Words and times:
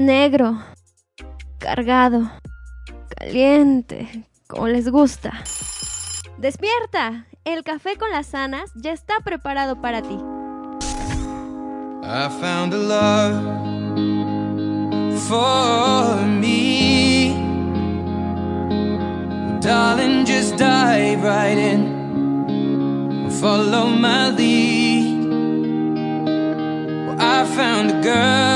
negro, 0.00 0.58
cargado, 1.58 2.30
caliente, 3.16 4.28
como 4.46 4.68
les 4.68 4.90
gusta. 4.90 5.32
¡Despierta! 6.38 7.26
El 7.44 7.62
café 7.62 7.96
con 7.96 8.10
las 8.10 8.26
sanas 8.26 8.70
ya 8.74 8.92
está 8.92 9.14
preparado 9.24 9.80
para 9.80 10.02
ti. 10.02 10.18
I 12.02 12.28
found 12.40 12.72
a 12.72 12.76
love 12.76 13.42
for 15.28 16.26
me. 16.26 17.34
Darling, 19.60 20.24
just 20.24 20.56
dive 20.56 21.22
right 21.22 21.58
in. 21.58 23.30
Follow 23.40 23.86
my 23.86 24.30
lead. 24.30 25.16
I 27.18 27.44
found 27.44 27.90
a 27.90 28.00
girl. 28.02 28.55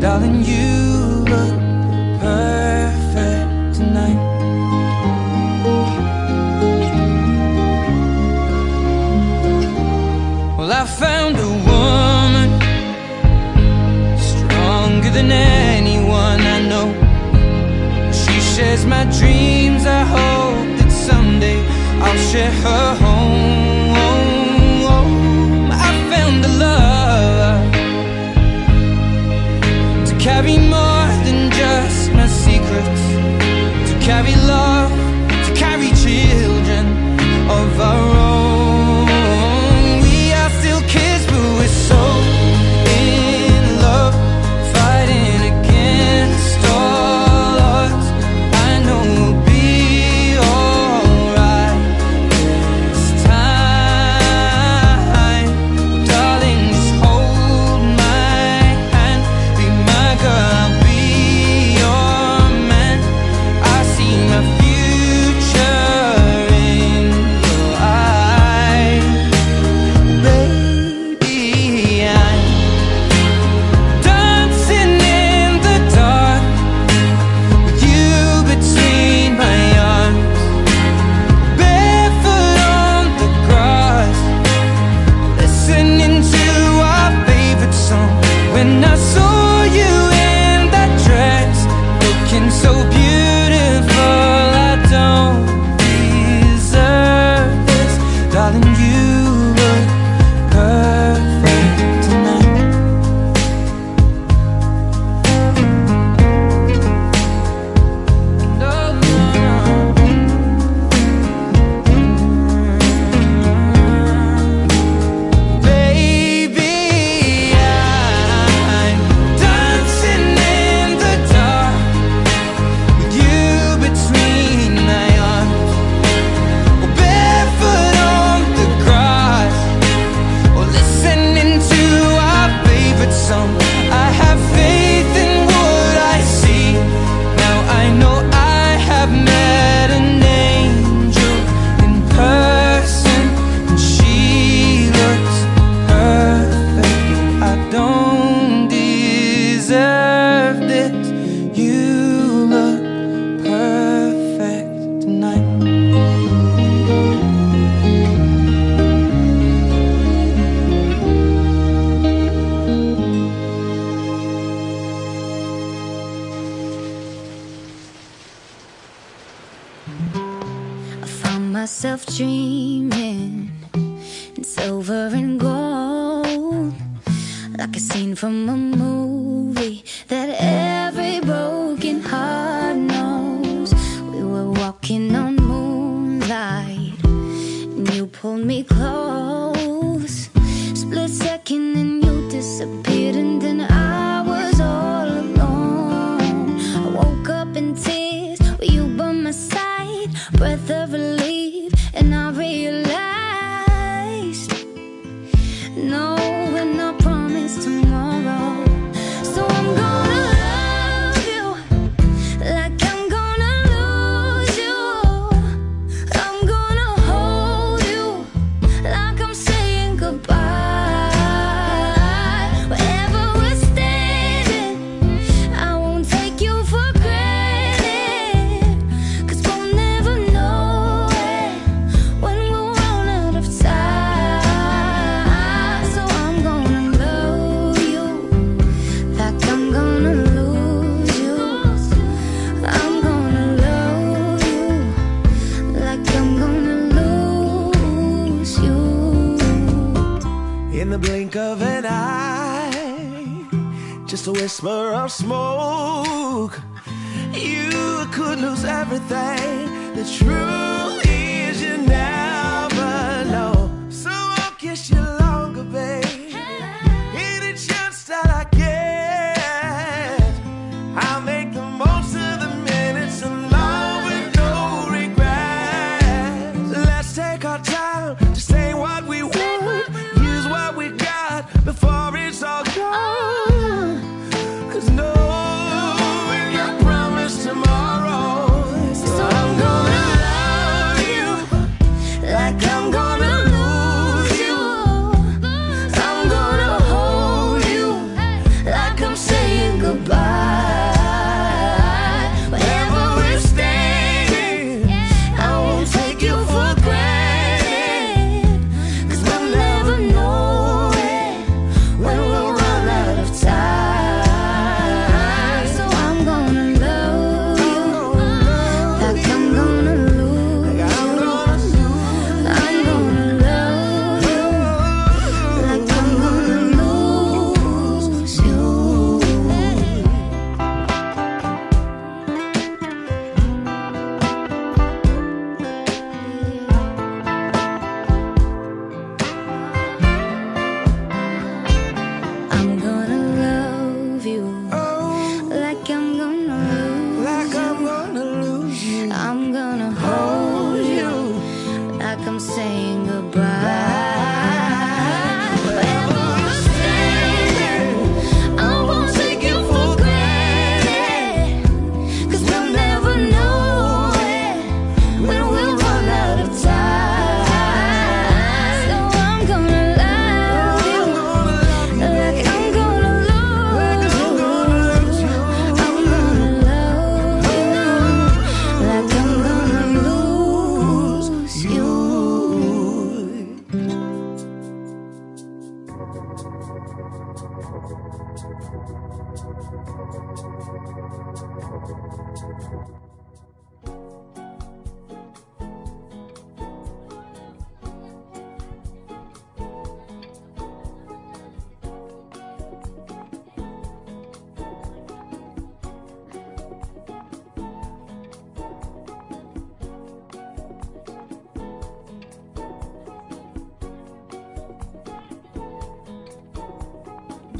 darling, 0.00 0.42
you 0.42 1.24
look 1.32 1.54
perfect 2.20 3.74
tonight. 3.76 4.18
Well, 10.56 10.72
I 10.72 10.86
found 10.86 11.36
a 11.36 11.52
woman 11.70 12.50
stronger 14.18 15.10
than 15.10 15.30
anyone 15.30 16.40
I 16.40 16.60
know. 16.70 16.88
She 18.12 18.40
shares 18.40 18.86
my 18.86 19.04
dreams. 19.18 19.84
I 19.84 20.02
hope 20.16 20.78
that 20.78 20.90
someday 20.90 21.60
I'll 22.00 22.16
share 22.30 22.50
her 22.50 22.94
home. 22.94 23.09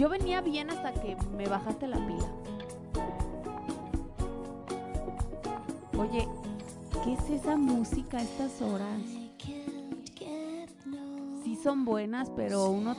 Yo 0.01 0.09
venía 0.09 0.41
bien 0.41 0.71
hasta 0.71 0.95
que 0.95 1.15
me 1.37 1.47
bajaste 1.47 1.87
la 1.87 1.99
pila. 1.99 2.40
Música 7.81 8.19
a 8.19 8.23
estas 8.23 8.61
horas? 8.61 9.01
Sí 11.43 11.57
son 11.63 11.87
buenas, 11.87 12.29
pero 12.37 12.69
uno 12.69 12.95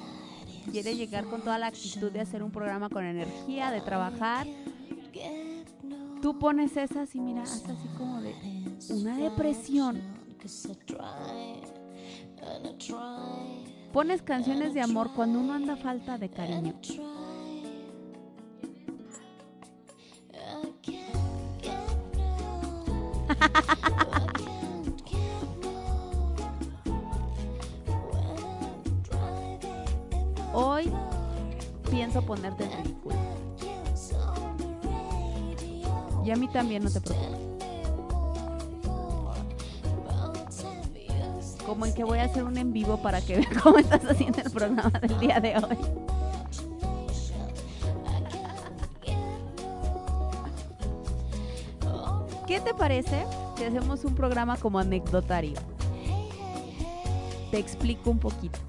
quiere 0.72 0.96
llegar 0.96 1.26
con 1.26 1.42
toda 1.42 1.60
la 1.60 1.68
actitud 1.68 2.12
de 2.12 2.20
hacer 2.20 2.42
un 2.42 2.50
programa 2.50 2.90
con 2.90 3.06
energía, 3.06 3.70
de 3.70 3.82
trabajar. 3.82 4.48
Tú 6.24 6.40
pones 6.40 6.76
esas 6.78 7.14
y 7.14 7.20
mira, 7.20 7.44
hasta 7.44 7.74
así 7.74 7.88
como 7.96 8.22
de 8.22 8.34
una 8.90 9.18
depresión. 9.18 10.02
Pones 13.94 14.24
canciones 14.24 14.74
de 14.74 14.82
amor 14.82 15.12
cuando 15.16 15.42
uno 15.42 15.54
anda 15.54 15.76
falta 15.76 16.18
de 16.18 16.32
cariño. 16.32 16.74
pienso 32.12 32.28
ponerte 32.28 32.66
en 32.66 32.72
ridículo. 32.84 33.16
Y 36.26 36.32
a 36.32 36.36
mí 36.36 36.48
también, 36.50 36.84
no 36.84 36.92
te 36.92 37.00
preocupes. 37.00 37.40
Como 41.66 41.86
en 41.86 41.94
que 41.94 42.04
voy 42.04 42.20
a 42.20 42.26
hacer 42.26 42.44
un 42.44 42.58
en 42.58 42.74
vivo 42.74 43.02
para 43.02 43.22
que 43.22 43.38
vean 43.40 43.54
cómo 43.62 43.78
estás 43.78 44.04
haciendo 44.04 44.42
el 44.42 44.52
programa 44.52 44.92
del 45.00 45.20
día 45.20 45.40
de 45.40 45.56
hoy. 45.56 45.78
¿Qué 52.46 52.60
te 52.60 52.74
parece 52.74 53.26
si 53.56 53.64
hacemos 53.64 54.04
un 54.04 54.16
programa 54.16 54.58
como 54.58 54.80
anecdotario? 54.80 55.58
Te 57.52 57.58
explico 57.58 58.10
un 58.10 58.20
poquito. 58.20 58.60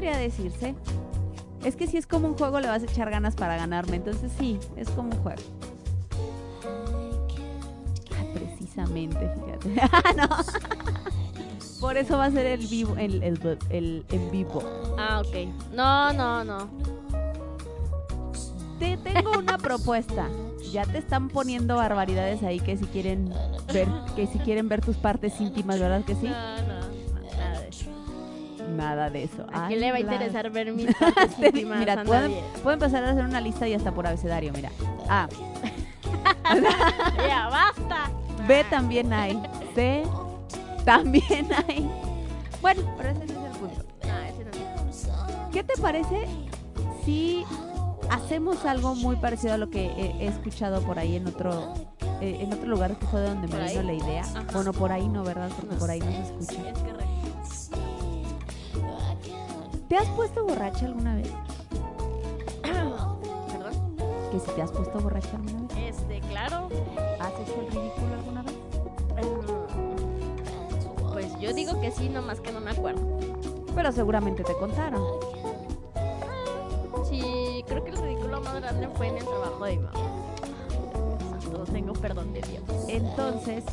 Podría 0.00 0.16
decirse. 0.16 0.74
Es 1.62 1.76
que 1.76 1.86
si 1.86 1.98
es 1.98 2.06
como 2.06 2.26
un 2.28 2.34
juego 2.34 2.58
le 2.58 2.68
vas 2.68 2.80
a 2.80 2.86
echar 2.86 3.10
ganas 3.10 3.34
para 3.34 3.58
ganarme, 3.58 3.96
entonces 3.96 4.32
sí, 4.38 4.58
es 4.74 4.88
como 4.88 5.10
un 5.10 5.18
juego. 5.22 5.42
Ah, 8.16 8.24
precisamente, 8.32 9.18
fíjate. 9.18 9.88
Ah, 9.92 10.14
no. 10.16 10.26
Por 11.82 11.98
eso 11.98 12.16
va 12.16 12.24
a 12.24 12.30
ser 12.30 12.46
el 12.46 12.66
vivo, 12.66 12.96
el, 12.96 13.22
el, 13.22 13.58
el 13.68 14.06
en 14.08 14.30
vivo. 14.30 14.62
Ah, 14.96 15.20
ok. 15.22 15.74
No, 15.74 16.14
no, 16.14 16.44
no. 16.44 16.70
Te 18.78 18.96
tengo 18.96 19.32
una 19.38 19.58
propuesta. 19.58 20.28
Ya 20.72 20.86
te 20.86 20.96
están 20.96 21.28
poniendo 21.28 21.76
barbaridades 21.76 22.42
ahí 22.42 22.58
que 22.58 22.78
si 22.78 22.86
quieren 22.86 23.34
ver, 23.70 23.86
que 24.16 24.26
si 24.26 24.38
quieren 24.38 24.66
ver 24.70 24.80
tus 24.80 24.96
partes 24.96 25.38
íntimas, 25.42 25.78
¿verdad 25.78 26.04
que 26.04 26.14
sí? 26.14 26.26
No, 26.28 26.62
no. 26.62 26.69
Nada 28.80 29.10
de 29.10 29.24
eso. 29.24 29.46
¿A 29.52 29.66
quién 29.68 29.80
le 29.80 29.90
va 29.90 29.98
a 29.98 30.00
interesar 30.00 30.50
ver 30.50 30.72
mis 30.72 30.94
partes 30.94 31.36
Te- 31.36 31.46
íntimas? 31.48 31.78
mira, 31.78 32.02
pueden, 32.04 32.32
pueden 32.62 32.78
empezar 32.82 33.04
a 33.04 33.10
hacer 33.10 33.24
una 33.24 33.40
lista 33.40 33.68
y 33.68 33.74
hasta 33.74 33.92
por 33.92 34.06
abecedario, 34.06 34.52
mira. 34.52 34.70
A, 35.08 35.28
Ya, 37.28 37.48
basta. 37.48 38.10
B 38.48 38.64
también 38.70 39.12
hay. 39.12 39.40
C 39.74 40.02
también 40.84 41.48
hay. 41.68 41.88
Bueno, 42.62 42.82
pero 42.96 43.10
ese 43.10 43.26
no 43.26 43.46
es 43.46 43.52
el 43.52 43.58
punto. 43.60 43.84
No, 44.02 44.18
ese 44.20 44.44
no 44.44 44.50
es. 44.90 45.08
¿Qué 45.52 45.62
te 45.62 45.80
parece 45.80 46.26
si 47.04 47.44
hacemos 48.10 48.64
algo 48.64 48.94
muy 48.94 49.16
parecido 49.16 49.54
a 49.54 49.56
lo 49.56 49.70
que 49.70 49.86
he, 49.86 50.24
he 50.24 50.26
escuchado 50.26 50.80
por 50.82 50.98
ahí 50.98 51.16
en 51.16 51.26
otro 51.28 51.74
eh, 52.20 52.38
en 52.40 52.52
otro 52.52 52.66
lugar 52.68 52.96
que 52.98 53.06
fue 53.06 53.20
de 53.20 53.28
donde 53.28 53.48
me 53.48 53.56
¿Por 53.56 53.68
vino 53.68 53.82
la 53.82 53.92
idea? 53.92 54.22
Ajá. 54.22 54.44
Bueno, 54.52 54.72
por 54.72 54.90
ahí 54.92 55.08
no, 55.08 55.22
¿verdad? 55.22 55.50
Porque 55.58 55.76
por 55.76 55.90
ahí 55.90 56.00
no 56.00 56.10
se 56.10 56.22
escucha. 56.22 56.68
Es. 56.70 56.78
¿Te 59.90 59.96
has 59.96 60.06
puesto 60.10 60.44
borracha 60.46 60.86
alguna 60.86 61.16
vez? 61.16 61.32
Perdón. 62.62 63.18
Que 64.30 64.38
si 64.38 64.50
te 64.52 64.62
has 64.62 64.70
puesto 64.70 65.00
borracha 65.00 65.30
alguna 65.36 65.66
vez. 65.66 65.96
Este, 65.96 66.20
claro. 66.28 66.68
¿Has 67.18 67.32
hecho 67.40 67.60
el 67.60 67.66
ridículo 67.72 68.14
alguna 68.14 68.42
vez? 68.44 68.54
mm, 69.76 71.12
Pues 71.12 71.36
yo 71.40 71.52
digo 71.52 71.80
que 71.80 71.90
sí, 71.90 72.08
nomás 72.08 72.40
que 72.40 72.52
no 72.52 72.60
me 72.60 72.70
acuerdo. 72.70 73.02
Pero 73.74 73.90
seguramente 73.90 74.44
te 74.44 74.54
contaron. 74.54 75.02
Sí, 77.08 77.64
creo 77.66 77.82
que 77.82 77.90
el 77.90 77.96
ridículo 77.96 78.40
más 78.42 78.54
grande 78.54 78.88
fue 78.94 79.08
en 79.08 79.16
el 79.18 79.24
trabajo 79.24 79.64
de 79.64 79.76
mi 79.76 79.82
mamá. 79.82 79.98
No 81.50 81.64
tengo 81.64 81.92
perdón 81.94 82.32
de 82.32 82.40
Dios. 82.42 82.62
Entonces, 82.88 83.64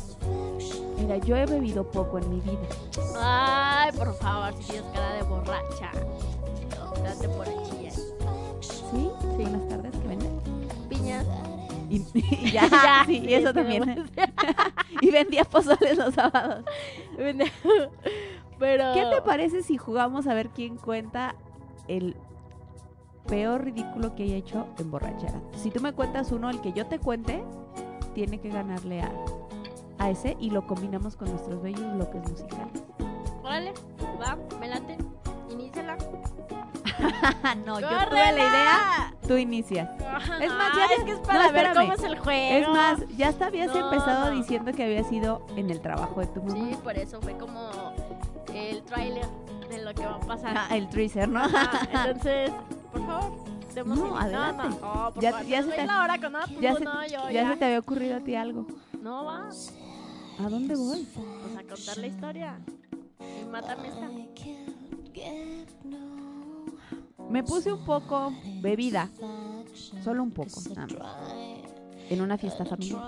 mira, 0.98 1.18
yo 1.18 1.36
he 1.36 1.46
bebido 1.46 1.88
poco 1.90 2.18
en 2.18 2.30
mi 2.30 2.40
vida. 2.40 2.68
Ay, 3.20 3.92
por 3.92 4.14
favor, 4.14 4.52
si 4.60 4.72
tienes 4.72 4.90
cara 4.92 5.14
de 5.14 5.22
borracha. 5.22 5.90
Date 7.02 7.28
por 7.28 7.46
aquí. 7.48 7.68
¿Sí? 8.60 9.10
Buenas 9.36 9.68
tardes, 9.68 9.92
¿qué 10.00 10.08
venden? 10.08 10.40
Piñas. 10.88 11.26
Y, 11.90 12.04
y 12.14 12.50
ya, 12.52 12.68
Ya, 12.68 13.02
sí, 13.06 13.18
y 13.18 13.34
eso 13.34 13.52
también. 13.52 14.08
y 15.00 15.10
vendía 15.10 15.44
pozoles 15.44 15.96
los 15.96 16.14
sábados. 16.14 16.64
Pero. 18.58 18.92
¿Qué 18.94 19.06
te 19.14 19.22
parece 19.22 19.62
si 19.62 19.76
jugamos 19.76 20.26
a 20.26 20.34
ver 20.34 20.48
quién 20.48 20.76
cuenta 20.76 21.34
el 21.86 22.16
peor 23.28 23.64
ridículo 23.64 24.14
que 24.14 24.24
haya 24.24 24.36
hecho 24.36 24.66
en 24.78 24.90
borrachera? 24.90 25.40
Si 25.56 25.70
tú 25.70 25.80
me 25.80 25.92
cuentas 25.92 26.32
uno, 26.32 26.50
el 26.50 26.60
que 26.60 26.72
yo 26.72 26.86
te 26.86 26.98
cuente, 26.98 27.44
tiene 28.14 28.40
que 28.40 28.48
ganarle 28.48 29.02
a, 29.02 29.12
a 29.98 30.10
ese 30.10 30.36
y 30.40 30.50
lo 30.50 30.66
combinamos 30.66 31.16
con 31.16 31.30
nuestros 31.30 31.62
bellos 31.62 31.92
bloques 31.94 32.20
musicales. 32.28 32.82
Órale, 33.42 33.72
va, 34.20 34.36
me 34.58 34.68
late. 34.68 34.98
Iníciala. 35.50 35.96
no, 37.66 37.80
yo 37.80 37.88
tuve 37.88 38.32
la 38.32 38.32
idea, 38.32 39.14
tú 39.26 39.36
inicias. 39.36 39.88
Es 40.40 40.52
más, 40.52 40.72
ya 40.76 40.84
Ah, 40.84 40.94
es 40.98 41.04
que 41.04 41.12
es 41.12 41.18
para 41.20 41.46
no, 41.46 41.52
ver 41.52 41.72
cómo 41.74 41.92
es 41.92 42.02
el 42.02 42.18
juego. 42.18 42.54
Es 42.56 42.68
más, 42.68 43.08
ya 43.16 43.28
hasta 43.28 43.46
habías 43.46 43.68
No, 43.74 43.78
empezado 43.90 44.30
diciendo 44.30 44.72
que 44.72 44.84
había 44.84 45.04
sido 45.04 45.46
en 45.56 45.70
el 45.70 45.80
trabajo 45.80 46.20
de 46.20 46.26
tu 46.26 46.42
mamá. 46.42 46.54
Sí, 46.54 46.76
por 46.82 46.98
eso 46.98 47.20
fue 47.20 47.36
como 47.36 47.70
el 48.52 48.82
tráiler 48.82 49.26
de 49.70 49.78
lo 49.84 49.94
que 49.94 50.04
va 50.04 50.16
a 50.16 50.20
pasar. 50.20 50.54
Ah, 50.56 50.76
el 50.76 50.88
treaser, 50.88 51.28
¿no? 51.28 51.42
Entonces, 52.04 52.50
por 52.98 53.06
favor, 53.06 53.44
demos 53.74 53.98
No, 53.98 54.16
adelante. 54.18 54.62
Por 55.14 55.22
Ya- 55.22 55.30
favor, 55.32 55.46
ya 55.46 55.60
no 55.62 55.70
se 55.70 55.76
te- 55.76 55.86
la 55.86 56.02
hora 56.02 56.20
con 56.20 56.32
nada, 56.32 56.46
tú, 56.46 56.60
ya 56.60 56.74
se, 56.76 56.84
no, 56.84 57.06
yo, 57.06 57.10
ya 57.10 57.30
ya. 57.32 57.50
se 57.52 57.56
te 57.56 57.64
había 57.64 57.78
ocurrido 57.78 58.16
a 58.16 58.20
ti 58.20 58.34
algo. 58.34 58.66
No 59.00 59.24
va, 59.24 59.48
¿A 60.38 60.48
dónde 60.48 60.76
voy? 60.76 61.06
pues 61.14 61.56
a 61.56 61.62
contar 61.68 61.98
la 61.98 62.06
historia. 62.06 62.58
Y 63.20 63.44
mátame 63.46 63.88
esta. 63.88 64.08
Me 67.28 67.42
puse 67.42 67.72
un 67.72 67.84
poco 67.84 68.32
bebida, 68.60 69.08
solo 70.02 70.22
un 70.22 70.30
poco. 70.30 70.60
En 72.08 72.20
una 72.22 72.38
fiesta 72.38 72.64
familiar. 72.64 73.02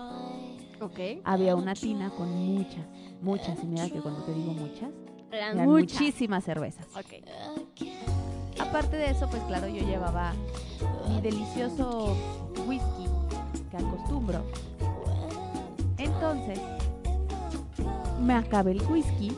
Ok. 0.81 0.99
Había 1.25 1.57
una 1.57 1.75
tina 1.75 2.11
con 2.11 2.29
muchas, 2.31 2.85
muchas, 3.23 3.63
y 3.63 3.67
mira 3.67 3.89
que 3.89 4.01
cuando 4.01 4.23
te 4.25 4.33
digo 4.35 4.53
muchas, 4.53 4.91
Eran, 5.31 5.57
eran 5.59 5.69
muchas. 5.69 6.01
muchísimas 6.01 6.45
cervezas. 6.45 6.87
Ok. 6.97 7.25
Aparte 8.61 8.97
de 8.97 9.11
eso, 9.11 9.29
pues 9.29 9.43
claro, 9.45 9.69
yo 9.69 9.85
llevaba 9.85 10.33
mi 11.09 11.21
delicioso 11.21 12.17
whisky 12.67 13.07
que 13.71 13.77
acostumbro. 13.77 14.43
Entonces, 15.99 16.61
me 18.21 18.35
acabé 18.35 18.73
el 18.73 18.83
whisky 18.83 19.37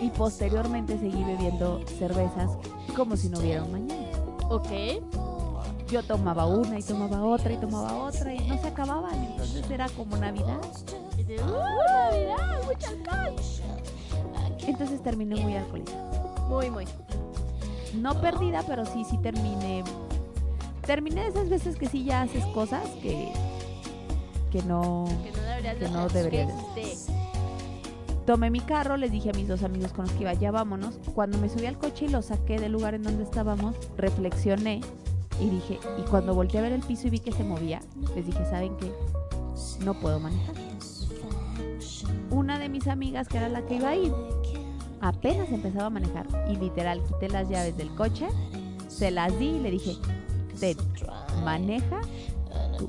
y 0.00 0.10
posteriormente 0.10 0.98
seguí 0.98 1.24
bebiendo 1.24 1.80
cervezas 1.98 2.50
como 2.94 3.16
si 3.16 3.28
no 3.28 3.38
hubiera 3.38 3.62
un 3.62 3.72
mañana. 3.72 4.06
Ok. 4.50 4.68
Yo 5.88 6.02
tomaba 6.02 6.46
una 6.46 6.78
y 6.78 6.82
tomaba 6.82 7.22
otra 7.22 7.52
y 7.52 7.56
tomaba 7.58 7.94
otra 7.94 8.34
y 8.34 8.40
no 8.48 8.58
se 8.60 8.68
acababan. 8.68 9.14
Entonces 9.24 9.70
era 9.70 9.88
como 9.90 10.16
Navidad. 10.16 10.60
De, 11.16 11.36
¡Uh, 11.42 11.84
Navidad! 11.88 12.62
¡Mucho 12.64 12.88
alcohol! 12.88 13.36
Entonces 14.66 15.02
terminé 15.02 15.36
muy 15.36 15.56
alcoholizada. 15.56 16.46
Muy, 16.48 16.70
muy. 16.70 16.86
No 17.94 18.20
perdida, 18.20 18.62
pero 18.66 18.84
sí, 18.84 19.04
sí 19.08 19.18
terminé. 19.18 19.84
Terminé 20.86 21.26
esas 21.26 21.48
veces 21.48 21.76
que 21.76 21.88
sí 21.88 22.04
ya 22.04 22.22
haces 22.22 22.44
cosas 22.46 22.88
que, 23.02 23.32
que 24.50 24.62
no. 24.62 25.04
Que 25.24 25.30
no 25.32 25.42
deberías 25.42 25.74
Que 25.76 25.84
de 25.84 25.90
no 25.90 25.98
hacer. 26.00 26.30
deberías 26.30 26.52
¿Qué 26.74 26.82
hiciste? 26.82 27.12
Tomé 28.26 28.50
mi 28.50 28.60
carro, 28.60 28.96
les 28.96 29.12
dije 29.12 29.30
a 29.30 29.32
mis 29.32 29.46
dos 29.46 29.62
amigos 29.62 29.92
con 29.92 30.04
los 30.06 30.12
que 30.14 30.22
iba, 30.22 30.32
ya 30.34 30.50
vámonos. 30.50 30.98
Cuando 31.14 31.38
me 31.38 31.48
subí 31.48 31.66
al 31.66 31.78
coche 31.78 32.06
y 32.06 32.08
lo 32.08 32.22
saqué 32.22 32.58
del 32.58 32.72
lugar 32.72 32.94
en 32.94 33.04
donde 33.04 33.22
estábamos, 33.22 33.76
reflexioné 33.96 34.80
y 35.40 35.48
dije, 35.48 35.78
y 35.98 36.02
cuando 36.10 36.34
volteé 36.34 36.58
a 36.58 36.62
ver 36.64 36.72
el 36.72 36.80
piso 36.82 37.06
y 37.06 37.10
vi 37.10 37.20
que 37.20 37.30
se 37.30 37.44
movía, 37.44 37.80
les 38.16 38.26
dije, 38.26 38.44
¿saben 38.50 38.76
qué? 38.78 38.92
No 39.84 39.94
puedo 39.94 40.18
manejar. 40.18 40.54
Una 42.30 42.58
de 42.58 42.68
mis 42.68 42.88
amigas, 42.88 43.28
que 43.28 43.36
era 43.36 43.48
la 43.48 43.64
que 43.64 43.76
iba 43.76 43.90
a 43.90 43.96
ir, 43.96 44.12
apenas 45.00 45.50
empezaba 45.50 45.86
a 45.86 45.90
manejar 45.90 46.26
y 46.50 46.56
literal 46.56 47.02
quité 47.04 47.28
las 47.28 47.48
llaves 47.48 47.76
del 47.76 47.94
coche, 47.94 48.28
se 48.88 49.10
las 49.10 49.38
di 49.38 49.46
y 49.46 49.58
le 49.60 49.70
dije, 49.70 49.96
ten, 50.58 50.76
maneja 51.44 52.00
tú. 52.78 52.86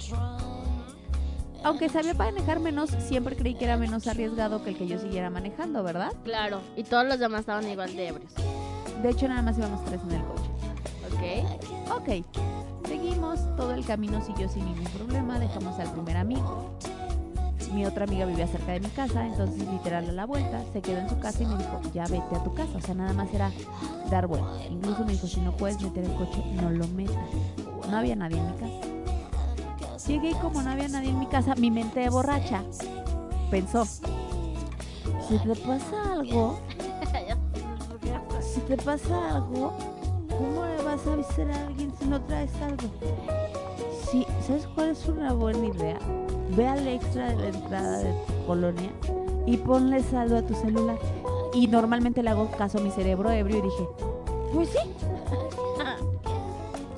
Aunque 1.64 1.90
sabía 1.90 2.14
manejar 2.14 2.60
menos, 2.60 2.92
siempre 2.92 3.36
creí 3.36 3.56
que 3.56 3.66
era 3.66 3.78
menos 3.78 4.08
arriesgado 4.08 4.64
que 4.64 4.70
el 4.70 4.78
que 4.78 4.88
yo 4.88 5.00
siguiera 5.00 5.30
manejando, 5.30 5.84
¿verdad? 5.84 6.14
Claro. 6.24 6.62
Y 6.76 6.84
todos 6.84 7.06
los 7.06 7.20
demás 7.20 7.42
estaban 7.42 7.68
igual 7.70 7.96
de 7.96 8.08
ebrios. 8.08 8.32
De 9.02 9.10
hecho, 9.10 9.28
nada 9.28 9.42
más 9.42 9.58
íbamos 9.58 9.84
tres 9.86 10.00
en 10.08 10.12
el 10.12 10.24
coche. 10.24 10.50
Ok. 11.12 11.98
Ok, 11.98 12.88
seguimos, 12.88 13.40
todo 13.56 13.74
el 13.74 13.86
camino 13.86 14.24
siguió 14.24 14.48
sin 14.48 14.66
ningún 14.66 14.86
problema, 14.86 15.40
dejamos 15.40 15.78
al 15.80 15.92
primer 15.92 16.18
amigo. 16.18 16.72
Mi 17.74 17.86
otra 17.86 18.06
amiga 18.06 18.26
vivía 18.26 18.48
cerca 18.48 18.72
de 18.72 18.80
mi 18.80 18.90
casa, 18.90 19.26
entonces 19.26 19.68
literal 19.68 20.10
a 20.10 20.12
la 20.12 20.26
vuelta 20.26 20.64
se 20.72 20.82
quedó 20.82 21.00
en 21.00 21.10
su 21.10 21.20
casa 21.20 21.44
y 21.44 21.46
me 21.46 21.58
dijo, 21.58 21.82
ya 21.94 22.04
vete 22.04 22.36
a 22.36 22.44
tu 22.44 22.54
casa. 22.54 22.78
O 22.78 22.82
sea, 22.82 22.96
nada 22.96 23.14
más 23.14 23.34
era 23.34 23.52
dar 24.10 24.28
vuelta. 24.28 24.66
Incluso 24.70 25.06
me 25.06 25.12
dijo, 25.14 25.28
si 25.28 25.42
no 25.42 25.52
puedes 25.56 25.82
meter 25.82 26.06
el 26.06 26.14
coche, 26.14 26.44
no 26.62 26.70
lo 26.70 26.88
metas. 26.90 27.18
No 27.90 27.98
había 27.98 28.16
nadie 28.16 28.38
en 28.38 28.48
mi 28.48 28.54
casa. 28.54 28.88
Llegué 30.08 30.30
y 30.32 30.36
como 30.36 30.62
no 30.62 30.72
había 30.72 30.88
nadie 30.88 31.10
en 31.10 31.20
mi 31.20 31.28
casa, 31.28 31.56
mi 31.56 31.70
mente 31.70 32.10
borracha 32.10 32.64
pensó, 33.52 33.86
si 33.86 35.38
te 35.40 35.56
pasa 35.56 36.14
algo, 36.14 36.60
si 38.42 38.62
te 38.62 38.78
pasa 38.78 39.36
algo, 39.36 39.74
¿cómo 40.30 40.66
le 40.66 40.84
vas 40.84 41.06
a 41.08 41.14
avisar 41.14 41.52
a 41.52 41.68
alguien 41.68 41.92
si 42.00 42.06
no 42.06 42.22
traes 42.22 42.52
algo? 42.62 42.90
Sí, 44.10 44.26
¿sabes 44.46 44.68
cuál 44.76 44.90
es 44.90 45.06
una 45.08 45.34
buena 45.34 45.66
idea? 45.66 46.00
Ve 46.56 46.68
al 46.68 46.88
extra 46.88 47.30
de 47.30 47.36
la 47.36 47.48
entrada 47.48 47.98
de 48.00 48.13
tu 48.25 48.46
colonia 48.46 48.92
y 49.46 49.58
ponle 49.58 50.01
saldo 50.04 50.38
a 50.38 50.42
tu 50.42 50.54
celular. 50.56 50.98
Y 51.54 51.68
normalmente 51.68 52.24
le 52.24 52.30
hago 52.30 52.50
caso 52.51 52.77
a 52.77 52.82
mi 52.82 52.92
cerebro 52.92 53.32
ebrio 53.32 53.58
y 53.58 53.62
dije, 53.62 53.88
pues 54.54 54.70
sí. 54.70 54.77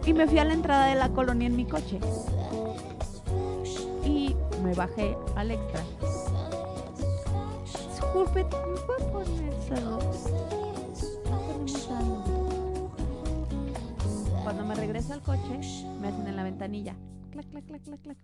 Y 0.05 0.13
me 0.13 0.27
fui 0.27 0.39
a 0.39 0.45
la 0.45 0.53
entrada 0.53 0.87
de 0.87 0.95
la 0.95 1.09
colonia 1.09 1.47
en 1.47 1.55
mi 1.55 1.65
coche. 1.65 1.99
Y 4.03 4.35
me 4.63 4.73
bajé 4.73 5.15
al 5.35 5.51
extra. 5.51 5.83
Disculpe, 7.91 8.43
¿me 8.43 8.79
puede 8.87 9.11
poner 9.11 9.53
saldo. 9.67 9.99
Cuando 14.43 14.65
me 14.65 14.73
regreso 14.73 15.13
al 15.13 15.21
coche, 15.21 15.59
me 16.01 16.07
hacen 16.07 16.27
en 16.27 16.35
la 16.35 16.43
ventanilla. 16.43 16.95
Clac, 17.31 17.45
clac, 17.51 17.65
clac, 17.65 17.83
clac, 17.83 18.01
clac. 18.01 18.17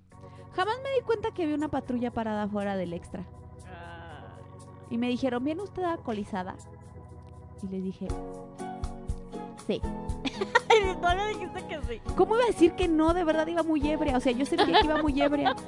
Jamás 0.56 0.76
me 0.84 0.90
di 0.92 1.02
cuenta 1.06 1.32
que 1.32 1.44
había 1.44 1.56
una 1.56 1.68
patrulla 1.68 2.12
parada 2.12 2.44
afuera 2.44 2.78
del 2.78 2.94
extra. 2.94 3.24
Y 4.90 4.98
me 4.98 5.10
dijeron, 5.10 5.44
¿viene 5.44 5.62
usted 5.64 5.84
alcoholizada? 5.84 6.56
Y 7.64 7.68
les 7.68 7.84
dije, 7.84 8.08
sí. 9.68 9.82
No 11.02 11.14
le 11.14 11.28
dijiste 11.28 11.64
que 11.68 11.80
sí. 11.88 12.02
¿Cómo 12.16 12.36
iba 12.36 12.44
a 12.44 12.48
decir 12.48 12.74
que 12.74 12.88
no? 12.88 13.14
De 13.14 13.24
verdad 13.24 13.48
iba 13.48 13.64
muy 13.64 13.88
ebria. 13.88 14.18
O 14.18 14.20
sea, 14.20 14.32
yo 14.32 14.46
sentía 14.46 14.82
que 14.82 14.86
iba 14.86 15.02
muy 15.02 15.20
ebria. 15.22 15.56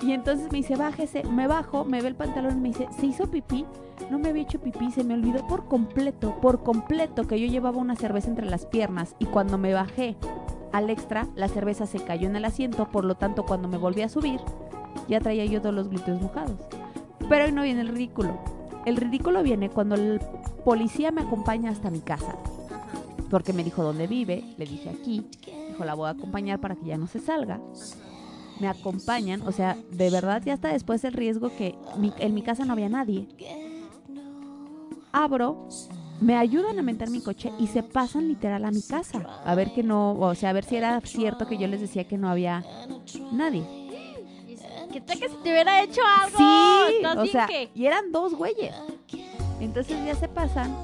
Y 0.00 0.12
entonces 0.12 0.50
me 0.52 0.58
dice, 0.58 0.76
bájese. 0.76 1.24
Me 1.24 1.48
bajo, 1.48 1.84
me 1.84 2.00
ve 2.00 2.08
el 2.08 2.14
pantalón 2.14 2.58
y 2.58 2.60
me 2.60 2.68
dice, 2.68 2.88
¿se 2.98 3.06
hizo 3.06 3.28
pipí? 3.28 3.66
No 4.10 4.18
me 4.18 4.28
había 4.28 4.42
hecho 4.42 4.60
pipí, 4.60 4.92
se 4.92 5.02
me 5.02 5.14
olvidó 5.14 5.44
por 5.48 5.66
completo, 5.66 6.38
por 6.40 6.62
completo 6.62 7.26
que 7.26 7.40
yo 7.40 7.48
llevaba 7.48 7.78
una 7.78 7.96
cerveza 7.96 8.28
entre 8.28 8.46
las 8.46 8.64
piernas. 8.64 9.16
Y 9.18 9.26
cuando 9.26 9.58
me 9.58 9.74
bajé 9.74 10.16
al 10.72 10.90
extra, 10.90 11.26
la 11.34 11.48
cerveza 11.48 11.86
se 11.86 12.00
cayó 12.00 12.28
en 12.28 12.36
el 12.36 12.44
asiento. 12.44 12.88
Por 12.90 13.04
lo 13.04 13.14
tanto, 13.14 13.44
cuando 13.44 13.68
me 13.68 13.78
volví 13.78 14.02
a 14.02 14.08
subir, 14.08 14.40
ya 15.08 15.20
traía 15.20 15.44
yo 15.44 15.60
todos 15.60 15.74
los 15.74 15.88
glúteos 15.88 16.20
mojados. 16.20 16.56
Pero 17.28 17.44
hoy 17.44 17.52
no 17.52 17.62
viene 17.62 17.82
el 17.82 17.88
ridículo. 17.88 18.38
El 18.84 18.96
ridículo 18.96 19.42
viene 19.42 19.70
cuando 19.70 19.94
el 19.94 20.20
policía 20.64 21.10
me 21.10 21.22
acompaña 21.22 21.70
hasta 21.70 21.90
mi 21.90 22.00
casa. 22.00 22.36
Porque 23.30 23.52
me 23.52 23.64
dijo 23.64 23.82
dónde 23.82 24.06
vive, 24.06 24.42
le 24.56 24.64
dije 24.64 24.88
aquí. 24.88 25.26
Dijo, 25.68 25.84
la 25.84 25.94
voy 25.94 26.08
a 26.08 26.10
acompañar 26.12 26.60
para 26.60 26.74
que 26.76 26.86
ya 26.86 26.96
no 26.96 27.06
se 27.06 27.18
salga. 27.18 27.60
Me 28.60 28.68
acompañan, 28.68 29.42
o 29.42 29.52
sea, 29.52 29.76
de 29.90 30.10
verdad 30.10 30.42
ya 30.44 30.54
está 30.54 30.68
después 30.68 31.04
el 31.04 31.12
riesgo 31.12 31.50
que 31.56 31.76
en 32.18 32.34
mi 32.34 32.42
casa 32.42 32.64
no 32.64 32.72
había 32.72 32.88
nadie. 32.88 33.28
Abro 35.12 35.68
me 36.20 36.36
ayudan 36.36 36.78
a 36.78 36.82
meter 36.82 37.10
mi 37.10 37.20
coche 37.20 37.52
y 37.58 37.68
se 37.68 37.82
pasan 37.82 38.28
literal 38.28 38.64
a 38.64 38.70
mi 38.70 38.82
casa. 38.82 39.20
A 39.44 39.54
ver 39.54 39.72
que 39.72 39.82
no, 39.82 40.12
o 40.12 40.34
sea, 40.34 40.50
a 40.50 40.52
ver 40.52 40.64
si 40.64 40.76
era 40.76 41.00
cierto 41.02 41.46
que 41.46 41.58
yo 41.58 41.66
les 41.68 41.80
decía 41.80 42.04
que 42.04 42.18
no 42.18 42.28
había 42.28 42.64
nadie. 43.32 43.64
¿Qué 44.92 45.00
tal 45.00 45.18
que 45.18 45.28
si 45.28 45.36
te 45.36 45.50
hubiera 45.50 45.82
hecho 45.82 46.00
algo? 46.22 46.38
Sí, 46.38 46.96
¿Estás 46.96 47.16
o 47.18 47.26
sea, 47.26 47.48
y 47.74 47.86
eran 47.86 48.10
dos 48.10 48.34
güeyes. 48.34 48.74
Entonces 49.60 49.96
ya 50.06 50.14
se 50.14 50.28
pasan 50.28 50.74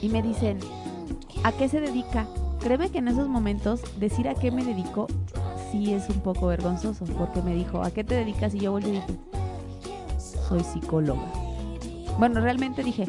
y 0.00 0.08
me 0.08 0.22
dicen, 0.22 0.60
¿a 1.42 1.52
qué 1.52 1.68
se 1.68 1.80
dedica? 1.80 2.26
Créeme 2.60 2.90
que 2.90 2.98
en 2.98 3.08
esos 3.08 3.28
momentos 3.28 3.80
decir 3.98 4.28
a 4.28 4.34
qué 4.34 4.50
me 4.50 4.64
dedico 4.64 5.08
sí 5.70 5.92
es 5.92 6.08
un 6.08 6.20
poco 6.20 6.46
vergonzoso, 6.46 7.04
porque 7.04 7.42
me 7.42 7.54
dijo, 7.54 7.82
¿a 7.82 7.90
qué 7.90 8.04
te 8.04 8.14
dedicas? 8.14 8.54
Y 8.54 8.60
yo 8.60 8.72
volví 8.72 8.88
y 8.88 8.92
dije, 8.92 9.16
soy 10.48 10.62
psicóloga. 10.62 11.45
Bueno, 12.18 12.40
realmente 12.40 12.82
dije, 12.82 13.06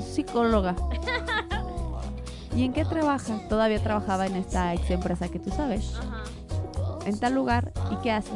psicóloga. 0.00 0.76
¿Y 2.56 2.64
en 2.64 2.72
qué 2.72 2.84
trabaja? 2.84 3.38
Todavía 3.48 3.82
trabajaba 3.82 4.26
en 4.26 4.36
esta 4.36 4.74
ex 4.74 4.90
empresa 4.90 5.28
que 5.28 5.38
tú 5.38 5.50
sabes 5.50 5.94
Ajá. 5.96 6.24
en 7.06 7.18
tal 7.18 7.34
lugar 7.34 7.72
y 7.90 7.96
qué 7.96 8.10
hace. 8.10 8.32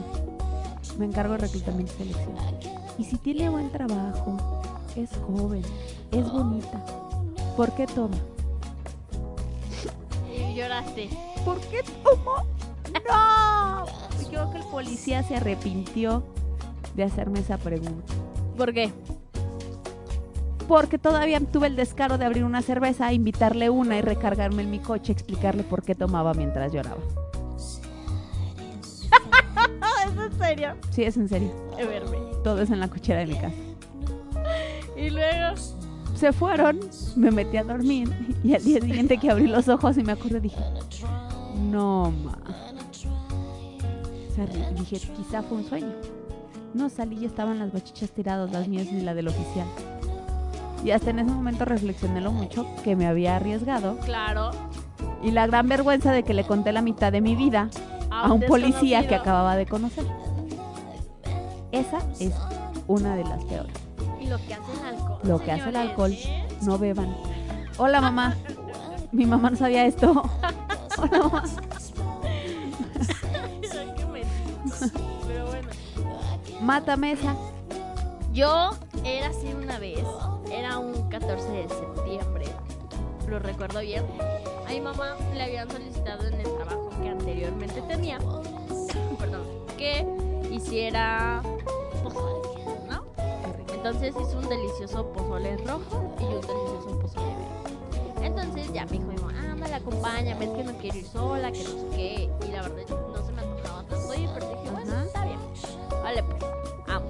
Me 0.98 1.04
encargo 1.06 1.32
de 1.34 1.38
reclutamiento 1.40 1.92
y 1.94 1.96
selección. 1.96 2.36
Y 2.96 3.04
si 3.04 3.18
tiene 3.18 3.48
buen 3.48 3.70
trabajo, 3.70 4.36
es 4.94 5.10
joven, 5.26 5.62
es 6.12 6.30
bonita, 6.30 6.80
¿por 7.56 7.72
qué 7.72 7.86
toma? 7.86 8.16
Y 10.32 10.54
lloraste. 10.54 11.08
¿Por 11.44 11.60
qué 11.60 11.82
tomó? 12.02 12.36
¡No! 12.92 13.86
Y 14.22 14.26
creo 14.26 14.50
que 14.52 14.58
el 14.58 14.64
policía 14.64 15.22
se 15.24 15.36
arrepintió 15.36 16.22
de 16.94 17.02
hacerme 17.02 17.40
esa 17.40 17.58
pregunta. 17.58 18.14
¿Por 18.56 18.72
qué? 18.72 18.92
Porque 20.68 20.98
todavía 20.98 21.40
tuve 21.40 21.66
el 21.66 21.76
descaro 21.76 22.16
de 22.18 22.24
abrir 22.24 22.44
una 22.44 22.62
cerveza, 22.62 23.12
invitarle 23.12 23.68
una 23.70 23.98
y 23.98 24.00
recargarme 24.00 24.62
en 24.62 24.70
mi 24.70 24.78
coche, 24.78 25.12
explicarle 25.12 25.62
por 25.62 25.82
qué 25.82 25.94
tomaba 25.94 26.32
mientras 26.34 26.72
lloraba. 26.72 27.00
¿Es 30.06 30.16
en 30.18 30.38
serio? 30.38 30.74
Sí, 30.90 31.04
es 31.04 31.16
en 31.16 31.28
serio. 31.28 31.50
Todo 32.42 32.62
es 32.62 32.70
en 32.70 32.80
la 32.80 32.88
cochera 32.88 33.20
de 33.20 33.26
mi 33.26 33.34
casa. 33.34 33.54
Y 34.96 35.10
luego. 35.10 35.56
se 36.14 36.32
fueron, 36.32 36.80
me 37.16 37.30
metí 37.30 37.56
a 37.56 37.64
dormir 37.64 38.08
y 38.44 38.54
al 38.54 38.62
día 38.62 38.80
siguiente 38.80 39.18
que 39.18 39.30
abrí 39.30 39.46
los 39.46 39.68
ojos 39.68 39.98
y 39.98 40.04
me 40.04 40.12
acordé 40.12 40.40
dije, 40.40 40.60
no 41.70 42.12
ma. 42.24 42.38
O 44.30 44.34
sea, 44.34 44.46
dije, 44.46 44.98
quizá 45.16 45.42
fue 45.42 45.58
un 45.58 45.64
sueño. 45.64 45.92
No 46.72 46.88
salí 46.88 47.18
y 47.20 47.24
estaban 47.24 47.58
las 47.58 47.72
bachichas 47.72 48.10
tiradas, 48.10 48.50
las 48.50 48.66
mías 48.66 48.88
y 48.90 49.00
la 49.00 49.14
del 49.14 49.28
oficial. 49.28 49.66
Y 50.84 50.90
hasta 50.90 51.10
en 51.10 51.18
ese 51.20 51.30
momento 51.30 51.64
reflexioné 51.64 52.20
lo 52.20 52.30
mucho 52.30 52.66
que 52.84 52.94
me 52.94 53.06
había 53.06 53.36
arriesgado 53.36 53.96
Claro. 54.04 54.50
y 55.22 55.30
la 55.30 55.46
gran 55.46 55.66
vergüenza 55.68 56.12
de 56.12 56.22
que 56.22 56.34
le 56.34 56.44
conté 56.46 56.72
la 56.72 56.82
mitad 56.82 57.10
de 57.10 57.20
mi 57.22 57.34
vida 57.34 57.70
a 58.10 58.30
un 58.32 58.40
policía 58.42 59.08
que 59.08 59.14
acababa 59.14 59.56
de 59.56 59.64
conocer. 59.66 60.04
Esa 61.72 61.98
es 62.20 62.32
una 62.86 63.16
de 63.16 63.24
las 63.24 63.42
peores. 63.46 63.72
Y 64.20 64.26
lo 64.26 64.36
que 64.38 64.54
hace 64.54 64.72
el 64.72 64.84
alcohol. 64.94 65.18
Lo 65.24 65.38
que 65.40 65.52
hace 65.52 65.68
el 65.70 65.76
alcohol. 65.76 66.12
¿eh? 66.12 66.46
No 66.62 66.78
beban. 66.78 67.16
Hola 67.78 68.00
mamá. 68.00 68.36
Mi 69.10 69.24
mamá 69.26 69.50
no 69.50 69.56
sabía 69.56 69.86
esto. 69.86 70.12
Hola 70.98 71.18
mamá. 71.18 71.44
Pero 75.26 75.46
bueno. 75.46 75.68
Mátame 76.60 77.12
esa. 77.12 77.34
Yo 78.32 78.70
era 79.04 79.28
así 79.28 79.48
una 79.52 79.78
vez. 79.78 80.04
Era 80.54 80.78
un 80.78 81.08
14 81.10 81.50
de 81.50 81.68
septiembre. 81.68 82.46
Lo 83.28 83.40
recuerdo 83.40 83.80
bien. 83.80 84.04
A 84.66 84.70
mi 84.70 84.80
mamá 84.80 85.16
le 85.34 85.42
habían 85.42 85.68
solicitado 85.68 86.26
en 86.28 86.34
el 86.34 86.54
trabajo 86.54 86.90
que 87.02 87.08
anteriormente 87.08 87.82
tenía. 87.82 88.18
Perdón. 89.18 89.42
Que 89.76 90.06
hiciera 90.52 91.42
pozole, 92.04 92.40
¿no? 92.88 93.02
Entonces 93.74 94.14
hizo 94.14 94.38
un 94.38 94.48
delicioso 94.48 95.06
pozole 95.12 95.56
rojo 95.58 96.14
y 96.20 96.24
un 96.24 96.40
delicioso 96.40 97.00
pozole 97.00 97.34
verde. 97.34 98.26
Entonces 98.26 98.72
ya 98.72 98.84
me 98.86 98.92
dijo 98.92 99.06
mi 99.06 99.16
mamá, 99.16 99.34
ándale, 99.50 99.74
acompáñame, 99.74 100.44
es 100.44 100.50
que 100.52 100.64
no 100.64 100.72
quiero 100.78 100.98
ir 100.98 101.06
sola, 101.06 101.50
que 101.50 101.64
no 101.64 101.70
sé 101.70 101.86
qué. 101.96 102.30
Y 102.46 102.52
la 102.52 102.62
verdad 102.62 102.84
no 102.88 103.26
se 103.26 103.32
me 103.32 103.42
antojaba 103.42 103.82
tanto 103.82 104.14
ir, 104.14 104.30
pero 104.32 104.48
dije, 104.48 104.70
bueno, 104.70 105.02
está 105.02 105.24
bien. 105.24 105.40
Vale, 106.02 106.22
pues, 106.22 106.42
vamos. 106.86 107.03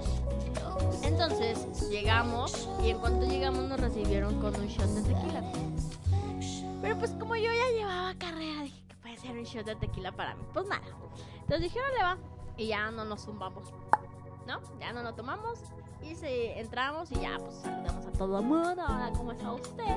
Entonces 1.05 1.89
llegamos 1.91 2.69
y 2.83 2.91
en 2.91 2.99
cuanto 2.99 3.27
llegamos 3.27 3.65
nos 3.65 3.79
recibieron 3.79 4.41
con 4.41 4.55
un 4.55 4.67
shot 4.67 4.89
de 4.89 5.03
tequila. 5.03 5.43
Pero 6.81 6.99
pues 6.99 7.13
como 7.13 7.37
yo 7.37 7.51
ya 7.53 7.71
llevaba 7.77 8.15
carrera, 8.15 8.63
dije 8.63 8.83
que 8.89 8.95
puede 8.97 9.17
ser 9.17 9.33
un 9.33 9.45
shot 9.45 9.67
de 9.67 9.77
tequila 9.77 10.13
para 10.13 10.35
mí. 10.35 10.43
Pues 10.53 10.67
nada. 10.67 10.83
Entonces 11.41 11.63
dije, 11.63 11.79
órale 11.81 12.03
va. 12.03 12.19
Y 12.57 12.69
ya 12.69 12.91
no 12.91 13.05
nos 13.05 13.25
zumbamos. 13.25 13.69
¿No? 14.47 14.61
Ya 14.81 14.93
no 14.93 15.03
lo 15.03 15.15
tomamos. 15.15 15.61
Y 16.03 16.15
se, 16.15 16.59
entramos 16.59 17.11
y 17.13 17.15
ya 17.15 17.39
pues 17.39 17.55
saludamos 17.63 18.07
a 18.07 18.13
todo 18.13 18.43
mundo. 18.43 18.83
Hola, 18.87 19.11
¿cómo 19.17 19.33
está 19.33 19.53
usted? 19.53 19.97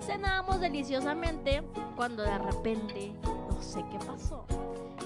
Cenamos 0.00 0.60
deliciosamente 0.60 1.62
cuando 1.96 2.22
de 2.22 2.38
repente, 2.38 3.12
no 3.22 3.60
sé 3.60 3.84
qué 3.90 3.98
pasó. 3.98 4.44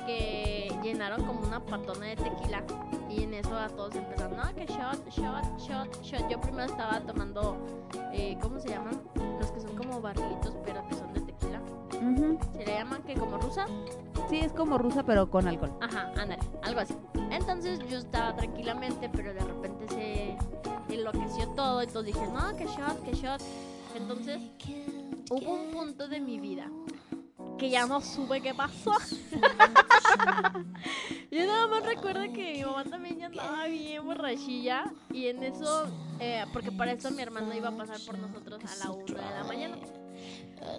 Que 0.07 0.79
llenaron 0.83 1.25
como 1.25 1.41
una 1.41 1.61
patona 1.65 2.07
de 2.07 2.17
tequila. 2.17 2.63
Y 3.09 3.23
en 3.23 3.35
eso 3.35 3.57
a 3.57 3.69
todos 3.69 3.95
empezaron, 3.95 4.37
no, 4.37 4.55
que 4.55 4.67
shot, 4.67 5.09
shot, 5.11 5.59
shot, 5.59 6.03
shot. 6.03 6.29
Yo 6.29 6.41
primero 6.41 6.65
estaba 6.65 7.01
tomando, 7.01 7.57
eh, 8.13 8.37
¿cómo 8.43 8.59
se 8.59 8.71
llaman? 8.71 9.01
Los 9.39 9.51
que 9.53 9.61
son 9.61 9.77
como 9.77 10.01
barrilitos, 10.01 10.57
pero 10.65 10.87
que 10.89 10.95
son 10.95 11.13
de 11.13 11.21
tequila. 11.21 11.61
¿Se 12.53 12.65
le 12.65 12.75
llaman 12.75 13.03
que 13.03 13.15
como 13.15 13.39
rusa? 13.39 13.67
Sí, 14.29 14.39
es 14.39 14.53
como 14.53 14.77
rusa, 14.77 15.05
pero 15.05 15.31
con 15.31 15.47
alcohol. 15.47 15.73
Ajá, 15.81 16.13
ándale, 16.17 16.39
algo 16.63 16.81
así. 16.81 16.95
Entonces 17.31 17.79
yo 17.89 17.99
estaba 17.99 18.35
tranquilamente, 18.35 19.09
pero 19.09 19.33
de 19.33 19.41
repente 19.41 19.89
se 19.89 20.95
enloqueció 20.95 21.49
todo. 21.51 21.83
Y 21.83 21.87
todos 21.87 22.07
dije, 22.07 22.27
no, 22.33 22.57
que 22.57 22.67
shot, 22.67 23.03
que 23.05 23.13
shot. 23.13 23.41
Entonces 23.97 24.41
hubo 25.31 25.55
un 25.55 25.71
punto 25.71 26.09
de 26.09 26.21
mi 26.21 26.39
vida 26.39 26.71
que 27.57 27.71
ya 27.71 27.87
no 27.87 28.01
supe 28.01 28.41
qué 28.41 28.53
pasó. 28.55 28.93
yo 31.31 31.47
nada 31.47 31.69
más 31.69 31.85
recuerdo 31.85 32.23
que 32.33 32.55
mi 32.55 32.65
mamá 32.65 32.83
también 32.85 33.19
ya 33.19 33.27
andaba 33.27 33.67
bien 33.67 34.05
borrachilla. 34.05 34.93
Y 35.13 35.27
en 35.27 35.43
eso, 35.43 35.87
eh, 36.21 36.45
porque 36.53 36.73
para 36.73 36.93
eso 36.93 37.11
mi 37.11 37.23
hermano 37.23 37.55
iba 37.55 37.69
a 37.69 37.77
pasar 37.77 37.99
por 38.05 38.19
nosotros 38.19 38.61
a 38.65 38.77
la 38.85 38.91
una 38.91 39.05
de 39.07 39.35
la 39.35 39.45
mañana. 39.45 39.77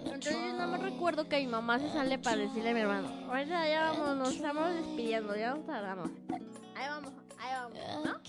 Entonces 0.04 0.34
yo 0.34 0.52
nada 0.52 0.66
más 0.66 0.82
recuerdo 0.82 1.28
que 1.28 1.38
mi 1.38 1.46
mamá 1.46 1.78
se 1.78 1.88
sale 1.90 2.18
para 2.18 2.36
decirle 2.36 2.70
a 2.70 2.74
mi 2.74 2.80
hermano, 2.80 3.08
ahorita 3.28 3.68
ya 3.68 3.92
vamos, 3.92 4.16
nos 4.16 4.34
estamos 4.34 4.74
despidiendo, 4.74 5.36
ya 5.36 5.54
nos 5.54 5.64
tardamos. 5.66 6.10
Ahí 6.74 6.88
vamos, 6.88 7.12
ahí 7.38 7.52
vamos, 7.54 7.78
¿no? 8.04 8.20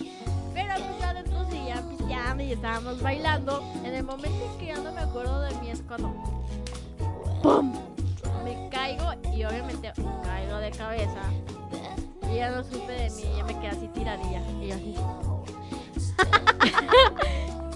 Pero 0.53 0.75
pues 0.75 0.99
ya 0.99 1.09
adentro 1.09 1.49
seguían 1.49 1.89
pisteando 1.89 2.43
y 2.43 2.51
estábamos 2.53 3.01
bailando. 3.01 3.63
En 3.83 3.95
el 3.95 4.03
momento 4.03 4.51
en 4.51 4.59
que 4.59 4.67
ya 4.67 4.75
no 4.75 4.93
me 4.93 5.01
acuerdo 5.01 5.41
de 5.41 5.55
mí 5.55 5.71
es 5.71 5.81
cuando 5.81 6.13
¡Pum! 7.41 7.88
Me 8.49 8.69
caigo 8.69 9.13
y 9.31 9.43
obviamente 9.43 9.93
caigo 10.23 10.57
de 10.57 10.71
cabeza. 10.71 11.21
Y 12.31 12.38
ya 12.38 12.49
no 12.49 12.63
supe 12.63 12.91
de 12.91 13.09
mí, 13.12 13.23
ya 13.38 13.43
me 13.43 13.53
quedé 13.59 13.67
así 13.67 13.88
tiradilla. 13.89 14.41
Y 14.59 14.67
yo 14.67 14.75
así. 14.75 14.95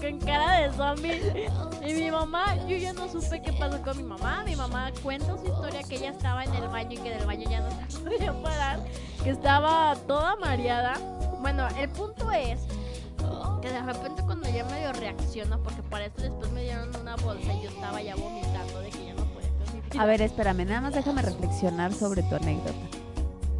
con 0.00 0.18
cara 0.18 0.62
de 0.62 0.72
zombie. 0.72 1.48
Y 1.86 1.92
mi 1.94 2.10
mamá, 2.10 2.56
yo 2.66 2.76
ya 2.76 2.92
no 2.92 3.08
supe 3.08 3.40
qué 3.40 3.52
pasó 3.52 3.80
con 3.82 3.96
mi 3.96 4.02
mamá. 4.02 4.42
Mi 4.44 4.56
mamá 4.56 4.90
cuenta 5.00 5.38
su 5.38 5.46
historia 5.46 5.84
que 5.84 5.94
ella 5.94 6.10
estaba 6.10 6.42
en 6.42 6.52
el 6.54 6.66
baño 6.66 6.90
y 6.90 6.96
que 6.96 7.10
del 7.10 7.24
baño 7.24 7.48
ya 7.48 7.60
no 7.60 7.70
se 7.88 8.00
podía 8.00 8.32
parar. 8.42 8.80
Que 9.22 9.30
estaba 9.30 9.94
toda 10.08 10.34
mareada. 10.36 10.94
Bueno, 11.40 11.68
el 11.78 11.88
punto 11.90 12.32
es 12.32 12.58
que 13.62 13.70
de 13.70 13.80
repente 13.80 14.22
cuando 14.24 14.48
ya 14.50 14.64
medio 14.64 14.92
reacciono, 14.92 15.62
porque 15.62 15.82
para 15.84 16.06
esto 16.06 16.22
después 16.22 16.50
me 16.50 16.62
dieron 16.62 16.94
una 16.96 17.14
bolsa 17.16 17.52
y 17.52 17.62
yo 17.62 17.70
estaba 17.70 18.02
ya 18.02 18.16
vomitando 18.16 18.80
de 18.80 18.90
que 18.90 19.06
ya 19.06 19.13
A 19.98 20.06
ver, 20.06 20.22
espérame, 20.22 20.64
nada 20.66 20.80
más 20.80 20.94
déjame 20.94 21.22
reflexionar 21.22 21.92
sobre 21.92 22.22
tu 22.24 22.34
anécdota. 22.34 22.72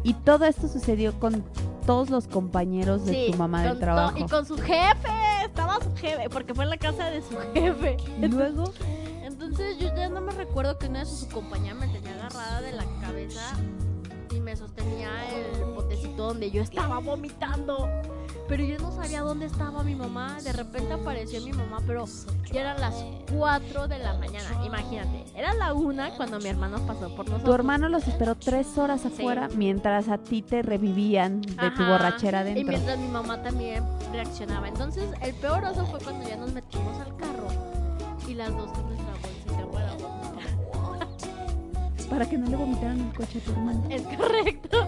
Y 0.03 0.13
todo 0.13 0.45
esto 0.45 0.67
sucedió 0.67 1.19
con 1.19 1.43
todos 1.85 2.09
los 2.09 2.27
compañeros 2.27 3.05
de 3.05 3.13
Sí, 3.13 3.31
tu 3.31 3.37
mamá 3.37 3.63
del 3.63 3.79
trabajo. 3.79 4.17
Y 4.17 4.25
con 4.25 4.45
su 4.45 4.57
jefe, 4.57 5.09
estaba 5.43 5.79
su 5.81 5.95
jefe, 5.95 6.29
porque 6.29 6.53
fue 6.53 6.63
en 6.65 6.69
la 6.71 6.77
casa 6.77 7.05
de 7.09 7.21
su 7.21 7.35
jefe. 7.53 7.97
Y 8.21 8.27
luego, 8.27 8.65
Entonces 9.23 9.77
yo 9.79 9.87
ya 9.95 10.09
no 10.09 10.21
me 10.21 10.31
recuerdo 10.33 10.77
que 10.77 10.87
una 10.87 10.99
de 10.99 11.05
sus 11.05 11.25
compañeras 11.25 11.77
me 11.79 11.87
tenía 11.87 12.13
agarrada 12.15 12.61
de 12.61 12.71
la 12.73 12.85
cabeza 13.01 13.55
y 14.35 14.39
me 14.39 14.55
sostenía 14.55 15.09
el 15.33 15.73
botecito 15.73 16.27
donde 16.27 16.51
yo 16.51 16.61
estaba 16.61 16.99
vomitando. 16.99 17.87
Pero 18.47 18.63
yo 18.63 18.77
no 18.77 18.91
sabía 18.91 19.21
dónde 19.21 19.47
estaba 19.47 19.81
mi 19.83 19.95
mamá. 19.95 20.37
De 20.43 20.53
repente 20.53 20.93
apareció 20.93 21.41
mi 21.41 21.51
mamá, 21.51 21.79
pero 21.87 22.05
ya 22.51 22.61
eran 22.61 22.79
las 22.79 22.93
4 23.35 23.87
de 23.87 23.97
la 23.97 24.13
mañana. 24.17 24.63
Imagínate, 24.63 25.23
era 25.35 25.53
la 25.55 25.73
una 25.73 26.11
cuando 26.15 26.37
mi 26.39 26.49
hermano 26.49 26.77
pasó 26.85 27.09
por 27.15 27.25
nosotros. 27.25 27.43
tu 27.43 27.53
hermano 27.53 27.89
los 27.89 28.07
esperó 28.07 28.35
tres 28.35 28.77
horas 28.77 29.03
afuera 29.05 29.49
mientras 29.55 30.09
a 30.09 30.19
ti 30.19 30.43
te 30.43 30.61
revivían 30.61 31.41
de 31.41 31.71
tu 31.75 31.83
borrachera 31.85 32.39
Y 32.39 32.41
adentro. 32.41 32.67
mientras 32.71 32.99
mi 32.99 33.07
mamá 33.07 33.41
también 33.41 33.83
reaccionaba. 34.11 34.67
Entonces, 34.67 35.09
el 35.21 35.33
peor 35.35 35.63
oso 35.65 35.85
fue 35.87 35.99
cuando 36.01 36.27
ya 36.29 36.37
nos 36.37 36.51
metimos 36.53 36.99
al 36.99 37.15
carro. 37.17 37.47
Y 38.27 38.33
las 38.35 38.49
dos 38.55 38.71
con 38.71 38.85
nuestra 38.87 39.11
bolsita 39.21 39.71
para 39.71 39.93
vomitar. 39.93 40.45
Para 42.09 42.29
que 42.29 42.37
no 42.37 42.47
le 42.47 42.55
vomitaran 42.55 42.99
el 43.01 43.13
coche 43.13 43.39
a 43.39 43.41
tu 43.45 43.51
hermano. 43.51 43.83
Es 43.89 44.01
correcto. 44.03 44.87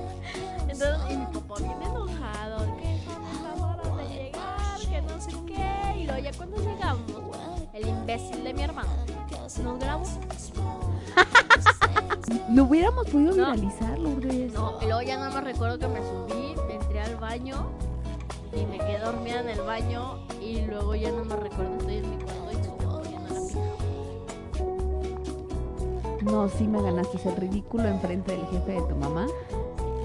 Entonces, 0.70 0.98
y 1.12 1.17
mi 1.17 1.26
papá 1.26 1.56
bien 1.60 1.72
enojado, 1.82 2.07
ya 6.32 6.38
cuando 6.38 6.58
llegamos, 6.58 7.02
el 7.74 7.88
imbécil 7.88 8.44
de 8.44 8.54
mi 8.54 8.62
hermano 8.63 8.90
nos 9.63 9.80
grabó. 9.80 10.04
Lo 12.54 12.63
hubiéramos 12.66 13.08
podido 13.10 13.36
No. 13.36 13.52
viralizar, 13.54 13.98
Lourdes. 13.98 14.54
No, 14.54 14.74
y 14.82 14.86
luego 14.86 15.02
ya 15.02 15.18
nada 15.18 15.32
más 15.32 15.44
recuerdo 15.44 15.80
que 15.80 15.88
me 15.88 16.00
subí, 16.00 16.54
entré 16.70 17.00
al 17.02 17.16
baño 17.16 17.68
y 18.54 18.66
me 18.66 18.78
quedé 18.78 19.00
dormida 19.00 19.40
en 19.42 19.50
el 19.50 19.62
baño 19.62 20.20
y 20.42 20.62
luego 20.62 20.94
ya 20.96 21.12
no 21.12 21.24
me 21.24 21.36
recuerdo, 21.38 21.78
estoy 21.78 21.98
en 21.98 22.10
mi 22.10 22.18
cuarto 22.24 23.02
y 23.06 23.10
me. 26.24 26.32
No, 26.32 26.50
sí 26.50 26.68
me 26.68 26.82
ganaste 26.82 27.18
el 27.30 27.36
ridículo 27.38 27.88
enfrente 27.88 28.34
del 28.34 28.46
jefe 28.48 28.72
de 28.74 28.82
tu 28.82 28.96
mamá. 28.96 29.28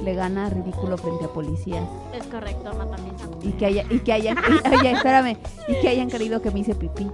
Le 0.03 0.15
gana 0.15 0.49
ridículo 0.51 0.97
frente 0.99 1.25
a 1.27 1.29
policías. 1.29 1.89
Es 2.13 2.27
correcto, 2.27 2.71
Ana 2.71 2.87
también. 2.91 3.15
Y 3.43 3.53
que, 3.53 3.67
haya, 3.67 3.85
y 3.89 4.01
que 4.01 4.13
hayan, 4.13 4.37
y- 4.39 4.69
oye, 4.77 4.91
espérame, 4.93 5.37
y 5.69 5.81
que 5.81 5.89
hayan 5.89 6.11
creído 6.11 6.43
que 6.43 6.51
me 6.51 6.61
hice 6.61 6.75
pipí. 6.75 7.09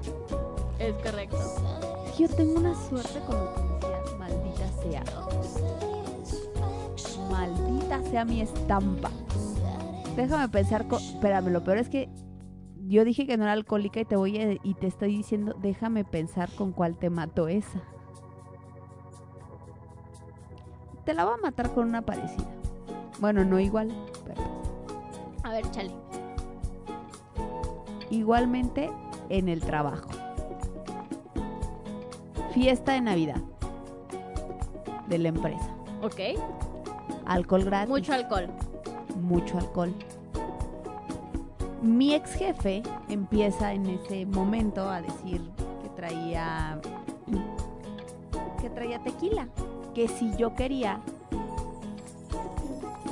Es 0.79 0.94
correcto. 0.94 1.37
Yo 2.18 2.29
tengo 2.29 2.59
una 2.59 2.74
suerte 2.74 3.20
con 3.27 3.37
los 3.38 3.48
policías, 3.51 4.18
maldita 4.18 4.83
sea. 4.83 5.05
Maldita 7.31 8.03
sea 8.11 8.24
mi 8.24 8.40
estampa. 8.40 9.11
Déjame 10.16 10.48
pensar, 10.48 10.87
espérame, 10.90 11.48
lo 11.51 11.62
peor 11.62 11.79
es 11.79 11.88
que 11.88 12.09
yo 12.87 13.05
dije 13.05 13.27
que 13.27 13.37
no 13.37 13.44
era 13.44 13.53
alcohólica 13.53 14.01
y 14.01 14.05
te 14.07 14.16
voy 14.16 14.38
a- 14.38 14.53
y 14.62 14.74
te 14.74 14.87
estoy 14.87 15.14
diciendo, 15.16 15.55
déjame 15.61 16.05
pensar 16.05 16.51
con 16.57 16.72
cuál 16.72 16.96
te 16.96 17.11
mato 17.11 17.48
esa. 17.48 17.81
Te 21.05 21.14
la 21.14 21.24
voy 21.24 21.35
a 21.35 21.42
matar 21.42 21.72
con 21.74 21.87
una 21.88 22.03
parecida. 22.03 22.46
Bueno, 23.20 23.44
no 23.44 23.59
igual, 23.59 23.92
pero 24.24 24.42
A 25.42 25.50
ver, 25.50 25.70
chale. 25.70 25.90
igualmente 28.11 28.90
en 29.28 29.48
el 29.48 29.61
trabajo. 29.61 30.09
Fiesta 32.52 32.92
de 32.92 33.00
Navidad 33.00 33.40
de 35.09 35.18
la 35.18 35.28
empresa. 35.28 35.68
Ok. 36.02 36.20
Alcohol 37.26 37.64
gratis. 37.64 37.88
Mucho 37.90 38.12
alcohol. 38.12 38.46
mucho 39.20 39.59
alcohol. 39.59 39.92
Mi 41.83 42.14
ex 42.14 42.35
jefe 42.35 42.83
empieza 43.09 43.72
en 43.72 43.87
ese 43.87 44.26
momento 44.26 44.88
a 44.88 45.00
decir 45.02 45.40
que 45.83 45.88
traía 45.90 46.81
que 48.61 48.70
traía 48.70 48.98
tequila, 49.00 49.48
que 49.94 50.09
si 50.09 50.35
yo 50.37 50.54
quería 50.54 51.00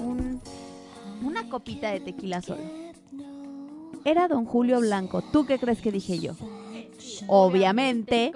un- 0.06 0.40
una 1.24 1.48
copita 1.48 1.90
de 1.90 2.00
tequila 2.00 2.40
solo. 2.42 2.62
Era 4.04 4.28
don 4.28 4.44
Julio 4.44 4.80
Blanco. 4.80 5.22
¿Tú 5.22 5.46
qué 5.46 5.58
crees 5.58 5.80
que 5.80 5.90
dije 5.90 6.18
yo? 6.18 6.32
Obviamente, 7.28 8.32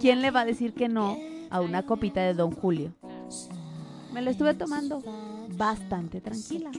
¿quién 0.00 0.22
le 0.22 0.30
va 0.30 0.40
a 0.40 0.44
decir 0.44 0.72
que 0.74 0.88
no 0.88 1.16
a 1.50 1.60
una 1.60 1.84
copita 1.84 2.20
de 2.22 2.34
don 2.34 2.50
Julio? 2.52 2.92
Me 4.12 4.22
lo 4.22 4.30
estuve 4.30 4.54
tomando 4.54 5.02
bastante 5.56 6.20
tranquila. 6.20 6.70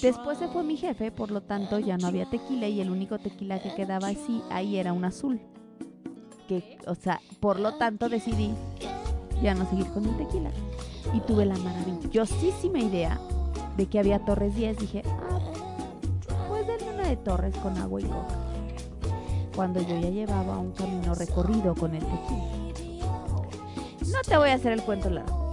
Después 0.00 0.38
se 0.38 0.46
fue 0.48 0.62
mi 0.62 0.76
jefe, 0.76 1.10
por 1.10 1.30
lo 1.32 1.40
tanto 1.42 1.78
ya 1.80 1.96
no 1.98 2.06
había 2.06 2.26
tequila 2.30 2.68
y 2.68 2.80
el 2.80 2.90
único 2.90 3.18
tequila 3.18 3.60
que 3.60 3.74
quedaba 3.74 4.08
así 4.08 4.40
ahí 4.50 4.76
era 4.76 4.92
un 4.92 5.04
azul. 5.04 5.40
Que, 6.46 6.78
o 6.86 6.94
sea, 6.94 7.20
por 7.40 7.58
lo 7.58 7.74
tanto 7.74 8.08
decidí 8.08 8.52
ya 9.42 9.54
no 9.54 9.68
seguir 9.68 9.86
con 9.88 10.04
el 10.06 10.16
tequila. 10.16 10.50
Y 11.14 11.20
tuve 11.20 11.46
la 11.46 11.56
maravillosísima 11.56 12.78
idea 12.78 13.18
de 13.76 13.86
que 13.86 13.98
había 13.98 14.18
Torres 14.24 14.54
10. 14.54 14.78
Dije, 14.78 15.02
ah, 15.06 15.38
pues 16.48 16.66
denme 16.66 16.94
una 16.94 17.08
de 17.08 17.16
Torres 17.16 17.56
con 17.56 17.76
agua 17.78 18.00
y 18.00 18.04
coca. 18.04 18.34
Cuando 19.54 19.80
yo 19.80 19.98
ya 19.98 20.10
llevaba 20.10 20.58
un 20.58 20.72
camino 20.72 21.14
recorrido 21.14 21.74
con 21.74 21.94
el 21.94 22.04
tequila. 22.04 22.58
No 24.12 24.20
te 24.26 24.36
voy 24.36 24.50
a 24.50 24.54
hacer 24.54 24.72
el 24.72 24.82
cuento 24.82 25.10
largo. 25.10 25.50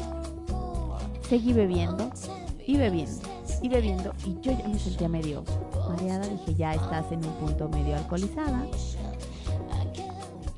Seguí 1.28 1.54
bebiendo 1.54 2.10
y 2.66 2.78
bebiendo 2.78 3.22
y 3.62 3.70
bebiendo 3.70 4.14
y 4.26 4.40
yo 4.42 4.52
ya 4.52 4.68
me 4.68 4.78
sentía 4.78 5.10
medio 5.10 5.44
mareada. 5.90 6.28
Dije, 6.28 6.56
ya 6.56 6.74
estás 6.74 7.12
en 7.12 7.26
un 7.26 7.34
punto 7.34 7.68
medio 7.70 7.96
alcoholizada. 7.96 8.66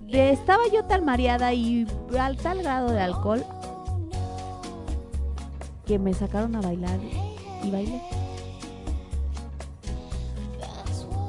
Estaba 0.10 0.64
yo 0.74 0.84
tan 0.86 1.06
mareada 1.06 1.54
y 1.54 1.86
al 2.18 2.38
tal 2.38 2.62
grado 2.62 2.92
de 2.92 3.02
alcohol 3.02 3.46
que 5.88 5.98
me 5.98 6.14
sacaron 6.14 6.56
a 6.56 6.62
bailar 6.62 7.00
y 7.64 7.72
bailé. 7.72 8.02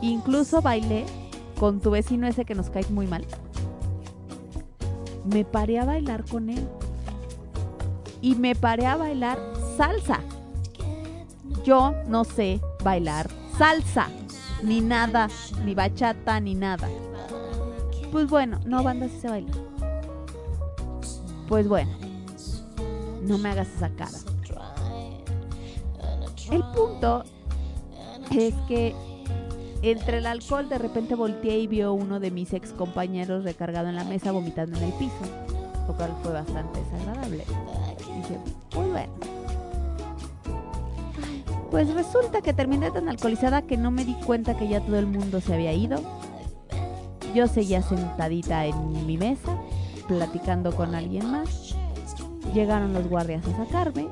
Incluso 0.02 0.60
bailé 0.60 1.06
con 1.58 1.80
tu 1.80 1.90
vecino 1.90 2.26
ese 2.26 2.44
que 2.44 2.54
nos 2.54 2.68
cae 2.68 2.84
muy 2.90 3.06
mal. 3.06 3.24
Me 5.24 5.44
paré 5.44 5.78
a 5.78 5.84
bailar 5.84 6.24
con 6.24 6.50
él. 6.50 6.66
Y 8.20 8.34
me 8.34 8.54
paré 8.54 8.86
a 8.86 8.96
bailar 8.96 9.38
salsa. 9.76 10.20
Yo 11.64 11.94
no 12.08 12.24
sé 12.24 12.60
bailar 12.82 13.28
salsa. 13.56 14.08
Ni 14.62 14.80
nada. 14.80 15.28
Ni 15.64 15.74
bachata, 15.74 16.40
ni 16.40 16.54
nada. 16.54 16.88
Pues 18.10 18.28
bueno, 18.28 18.58
no 18.64 18.82
bandas 18.82 19.12
ese 19.12 19.28
baile. 19.28 19.52
Pues 21.48 21.68
bueno. 21.68 21.90
No 23.22 23.36
me 23.38 23.50
hagas 23.50 23.68
esa 23.76 23.90
cara. 23.90 24.18
El 26.50 26.62
punto 26.74 27.24
es 28.30 28.54
que 28.66 28.94
entre 29.82 30.18
el 30.18 30.26
alcohol 30.26 30.68
de 30.68 30.78
repente 30.78 31.14
volteé 31.14 31.58
y 31.58 31.66
vio 31.66 31.92
uno 31.92 32.20
de 32.20 32.30
mis 32.30 32.52
ex 32.52 32.72
compañeros 32.72 33.44
recargado 33.44 33.88
en 33.88 33.96
la 33.96 34.04
mesa 34.04 34.32
vomitando 34.32 34.76
en 34.78 34.84
el 34.84 34.92
piso, 34.94 35.14
lo 35.87 35.94
cual 35.94 36.14
fue 36.22 36.32
bastante 36.32 36.80
desagradable. 36.80 37.44
Dije, 37.98 38.38
pues 38.70 38.88
bueno. 38.90 39.12
Pues 41.70 41.92
resulta 41.92 42.40
que 42.40 42.54
terminé 42.54 42.90
tan 42.90 43.08
alcoholizada 43.08 43.62
que 43.62 43.76
no 43.76 43.90
me 43.90 44.04
di 44.04 44.14
cuenta 44.14 44.56
que 44.56 44.68
ya 44.68 44.80
todo 44.80 44.98
el 44.98 45.06
mundo 45.06 45.40
se 45.40 45.54
había 45.54 45.72
ido. 45.74 46.00
Yo 47.34 47.46
seguía 47.46 47.82
sentadita 47.82 48.64
en 48.64 49.06
mi 49.06 49.18
mesa, 49.18 49.54
platicando 50.08 50.74
con 50.74 50.94
alguien 50.94 51.30
más. 51.30 51.76
Llegaron 52.54 52.94
los 52.94 53.06
guardias 53.06 53.46
a 53.46 53.64
sacarme. 53.64 54.08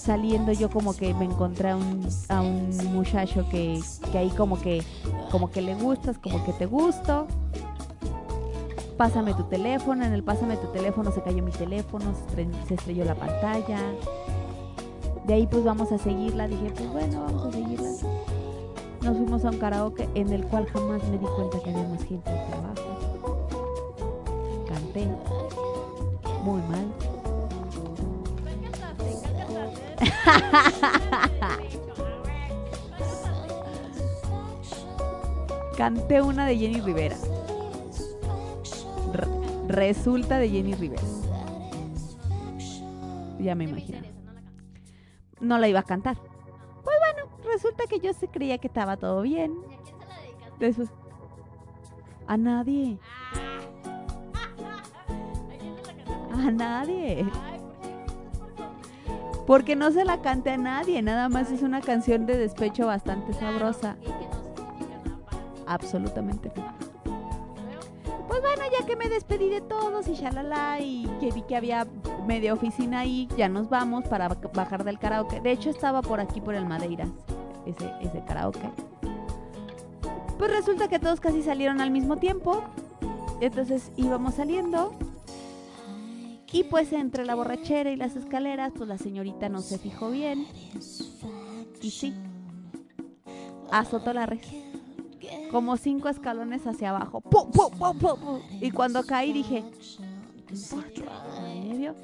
Saliendo 0.00 0.52
yo 0.52 0.70
como 0.70 0.96
que 0.96 1.12
me 1.12 1.26
encontré 1.26 1.68
a 1.68 1.76
un, 1.76 2.70
muchacho 2.90 3.46
que, 3.50 3.78
que 4.10 4.16
ahí 4.16 4.30
como 4.30 4.58
que, 4.58 4.82
como 5.30 5.50
que 5.50 5.60
le 5.60 5.74
gustas, 5.74 6.16
como 6.16 6.42
que 6.42 6.54
te 6.54 6.64
gusto. 6.64 7.26
Pásame 8.96 9.34
tu 9.34 9.44
teléfono, 9.44 10.02
en 10.02 10.14
el 10.14 10.22
pásame 10.22 10.56
tu 10.56 10.68
teléfono 10.68 11.12
se 11.12 11.20
cayó 11.20 11.42
mi 11.42 11.50
teléfono, 11.50 12.14
se 12.66 12.74
estrelló 12.74 13.04
la 13.04 13.14
pantalla. 13.14 13.78
De 15.26 15.34
ahí 15.34 15.46
pues 15.46 15.64
vamos 15.64 15.92
a 15.92 15.98
seguirla, 15.98 16.48
dije 16.48 16.72
pues 16.74 16.90
bueno, 16.90 17.22
vamos 17.26 17.46
a 17.48 17.52
seguirla. 17.52 17.90
Nos 19.02 19.16
fuimos 19.18 19.44
a 19.44 19.50
un 19.50 19.58
karaoke 19.58 20.08
en 20.14 20.32
el 20.32 20.46
cual 20.46 20.66
jamás 20.66 21.02
me 21.10 21.18
di 21.18 21.26
cuenta 21.26 21.60
que 21.60 21.70
había 21.70 21.88
más 21.88 22.04
gente 22.04 22.30
de 22.30 22.38
trabajo. 22.46 23.46
Canté 24.66 25.06
muy 26.42 26.62
mal. 26.62 27.19
Canté 35.76 36.20
una 36.22 36.46
de 36.46 36.56
Jenny 36.58 36.80
Rivera. 36.80 37.16
Re- 39.12 39.26
resulta 39.68 40.38
de 40.38 40.48
Jenny 40.50 40.74
Rivera. 40.74 41.02
Ya 43.38 43.54
me 43.54 43.64
imagino. 43.64 43.98
No 45.40 45.58
la 45.58 45.68
iba 45.68 45.80
a 45.80 45.84
cantar. 45.84 46.16
Pues 46.84 46.96
bueno, 46.98 47.30
resulta 47.50 47.84
que 47.88 47.98
yo 48.00 48.12
se 48.12 48.28
creía 48.28 48.58
que 48.58 48.66
estaba 48.68 48.96
todo 48.98 49.22
bien. 49.22 49.54
¿Y 49.70 49.74
a 49.74 49.78
quién 49.78 49.96
se 49.98 50.06
la 50.06 50.16
dedicaste? 50.20 50.66
Después, 50.66 50.88
a 52.26 52.36
nadie, 52.36 52.98
¿A 54.34 55.56
quién 55.58 55.74
se 55.82 55.94
la 55.94 56.04
cantaste? 56.04 56.48
a 56.48 56.50
nadie. 56.50 57.26
Porque 59.50 59.74
no 59.74 59.90
se 59.90 60.04
la 60.04 60.22
cante 60.22 60.50
a 60.50 60.56
nadie, 60.56 61.02
nada 61.02 61.28
más 61.28 61.50
es 61.50 61.62
una 61.62 61.80
canción 61.80 62.24
de 62.24 62.38
despecho 62.38 62.86
bastante 62.86 63.32
sabrosa. 63.32 63.96
Absolutamente 65.66 66.52
Pues 68.28 68.40
bueno, 68.40 68.62
ya 68.78 68.86
que 68.86 68.94
me 68.94 69.08
despedí 69.08 69.48
de 69.48 69.60
todos 69.60 70.06
y 70.06 70.14
shalala 70.14 70.78
y 70.78 71.04
que 71.18 71.32
vi 71.32 71.42
que 71.42 71.56
había 71.56 71.84
media 72.28 72.54
oficina 72.54 73.00
ahí, 73.00 73.26
ya 73.36 73.48
nos 73.48 73.68
vamos 73.68 74.04
para 74.04 74.28
ba- 74.28 74.38
bajar 74.54 74.84
del 74.84 75.00
karaoke. 75.00 75.40
De 75.40 75.50
hecho 75.50 75.70
estaba 75.70 76.00
por 76.00 76.20
aquí 76.20 76.40
por 76.40 76.54
el 76.54 76.64
Madeiras, 76.64 77.08
ese, 77.66 77.92
ese 78.02 78.22
karaoke. 78.24 78.70
Pues 80.38 80.52
resulta 80.52 80.86
que 80.86 81.00
todos 81.00 81.18
casi 81.18 81.42
salieron 81.42 81.80
al 81.80 81.90
mismo 81.90 82.18
tiempo. 82.18 82.62
Entonces 83.40 83.90
íbamos 83.96 84.34
saliendo. 84.34 84.92
Y 86.52 86.64
pues 86.64 86.92
entre 86.92 87.24
la 87.24 87.34
borrachera 87.34 87.90
y 87.90 87.96
las 87.96 88.16
escaleras, 88.16 88.72
pues 88.76 88.88
la 88.88 88.98
señorita 88.98 89.48
no 89.48 89.60
se 89.60 89.78
fijó 89.78 90.10
bien. 90.10 90.46
Y 91.80 91.90
sí, 91.90 92.12
azotó 93.70 94.12
la 94.12 94.26
red. 94.26 94.40
Como 95.52 95.76
cinco 95.76 96.08
escalones 96.08 96.66
hacia 96.66 96.90
abajo. 96.90 97.20
¡Pum, 97.20 97.50
pum, 97.52 97.98
pum! 97.98 98.40
Y 98.60 98.70
cuando 98.72 99.04
caí 99.04 99.32
dije, 99.32 99.64
¿me 101.68 101.76
vio? 101.76 101.94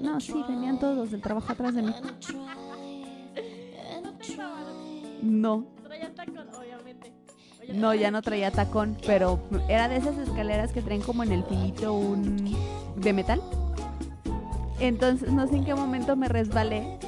No, 0.00 0.20
sí, 0.20 0.44
venían 0.48 0.78
todos 0.78 0.96
los 0.96 1.10
del 1.10 1.20
trabajo 1.20 1.52
atrás 1.52 1.74
de 1.74 1.82
mí. 1.82 1.92
No, 5.22 5.66
no, 7.74 7.94
ya 7.94 8.10
no 8.10 8.22
traía 8.22 8.50
tacón, 8.50 8.96
pero 9.06 9.40
era 9.68 9.88
de 9.88 9.96
esas 9.96 10.16
escaleras 10.18 10.72
que 10.72 10.82
traen 10.82 11.02
como 11.02 11.22
en 11.22 11.32
el 11.32 11.44
filito 11.44 11.92
un 11.94 12.36
de 12.96 13.12
metal. 13.12 13.40
Entonces 14.82 15.30
no 15.30 15.46
sé 15.46 15.58
en 15.58 15.64
qué 15.64 15.76
momento 15.76 16.16
me 16.16 16.26
resbalé 16.26 16.98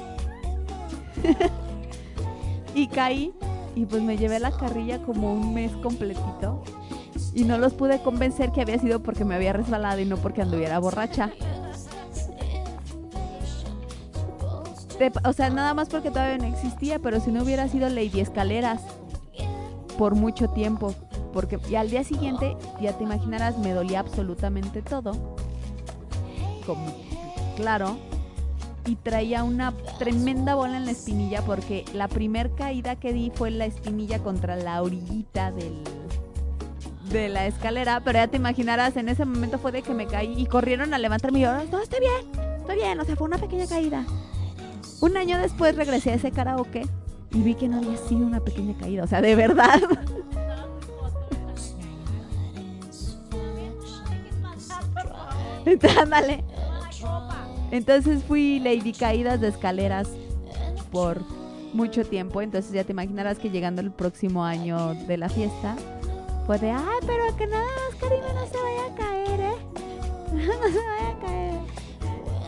y 2.74 2.86
caí 2.86 3.34
y 3.74 3.84
pues 3.86 4.00
me 4.00 4.16
llevé 4.16 4.38
la 4.38 4.52
carrilla 4.52 5.02
como 5.02 5.32
un 5.32 5.52
mes 5.54 5.72
completito 5.82 6.62
y 7.34 7.42
no 7.42 7.58
los 7.58 7.72
pude 7.72 7.98
convencer 8.00 8.52
que 8.52 8.60
había 8.60 8.78
sido 8.78 9.02
porque 9.02 9.24
me 9.24 9.34
había 9.34 9.52
resbalado 9.52 10.00
y 10.00 10.04
no 10.04 10.16
porque 10.18 10.42
anduviera 10.42 10.78
borracha. 10.78 11.32
O 15.24 15.32
sea, 15.32 15.50
nada 15.50 15.74
más 15.74 15.88
porque 15.88 16.12
todavía 16.12 16.38
no 16.38 16.44
existía, 16.44 17.00
pero 17.00 17.18
si 17.18 17.32
no 17.32 17.42
hubiera 17.42 17.66
sido 17.68 17.88
Lady 17.88 18.20
Escaleras 18.20 18.82
por 19.98 20.14
mucho 20.14 20.48
tiempo. 20.50 20.94
Porque 21.32 21.58
y 21.68 21.74
al 21.74 21.90
día 21.90 22.04
siguiente, 22.04 22.56
ya 22.80 22.96
te 22.96 23.02
imaginarás, 23.02 23.58
me 23.58 23.72
dolía 23.72 23.98
absolutamente 23.98 24.80
todo. 24.80 25.34
Como, 26.64 27.03
claro. 27.56 27.98
Y 28.86 28.96
traía 28.96 29.44
una 29.44 29.72
tremenda 29.98 30.54
bola 30.54 30.76
en 30.76 30.84
la 30.84 30.90
espinilla 30.90 31.40
porque 31.42 31.86
la 31.94 32.06
primer 32.06 32.50
caída 32.54 32.96
que 32.96 33.14
di 33.14 33.32
fue 33.34 33.48
en 33.48 33.58
la 33.58 33.64
espinilla 33.64 34.18
contra 34.18 34.56
la 34.56 34.82
orillita 34.82 35.50
del, 35.50 35.82
de 37.10 37.30
la 37.30 37.46
escalera. 37.46 38.00
Pero 38.04 38.18
ya 38.18 38.28
te 38.28 38.36
imaginarás, 38.36 38.96
en 38.96 39.08
ese 39.08 39.24
momento 39.24 39.58
fue 39.58 39.72
de 39.72 39.80
que 39.82 39.94
me 39.94 40.06
caí 40.06 40.34
y 40.36 40.46
corrieron 40.46 40.92
a 40.92 40.98
levantarme 40.98 41.38
y 41.38 41.42
yo, 41.42 41.52
no, 41.52 41.80
estoy 41.80 42.00
bien, 42.00 42.46
estoy 42.58 42.76
bien. 42.76 43.00
O 43.00 43.04
sea, 43.04 43.16
fue 43.16 43.26
una 43.26 43.38
pequeña 43.38 43.66
caída. 43.66 44.04
Un 45.00 45.16
año 45.16 45.38
después 45.38 45.76
regresé 45.76 46.10
a 46.10 46.14
ese 46.14 46.30
karaoke 46.30 46.86
y 47.32 47.40
vi 47.40 47.54
que 47.54 47.68
no 47.68 47.78
había 47.78 47.96
sido 47.96 48.26
una 48.26 48.40
pequeña 48.40 48.76
caída, 48.78 49.04
o 49.04 49.06
sea, 49.06 49.22
de 49.22 49.34
verdad. 49.34 49.80
Ándale. 56.00 56.44
Entonces 57.70 58.22
fui 58.24 58.60
Lady 58.60 58.92
Caídas 58.92 59.40
de 59.40 59.48
escaleras 59.48 60.08
por 60.92 61.22
mucho 61.72 62.04
tiempo, 62.04 62.40
entonces 62.40 62.72
ya 62.72 62.84
te 62.84 62.92
imaginarás 62.92 63.38
que 63.38 63.50
llegando 63.50 63.80
el 63.80 63.90
próximo 63.90 64.44
año 64.44 64.94
de 65.06 65.16
la 65.16 65.28
fiesta, 65.28 65.76
fue 66.46 66.58
de, 66.58 66.70
ay, 66.70 66.98
pero 67.06 67.36
que 67.36 67.46
nada 67.46 67.64
más 67.64 68.00
Karina 68.00 68.32
no 68.32 68.46
se 68.46 68.56
vaya 68.62 68.92
a 68.92 68.94
caer, 68.94 69.40
¿eh? 69.40 69.54
No 70.34 70.68
se 70.68 70.78
vaya 70.78 71.10
a 71.10 71.20
caer. 71.20 71.60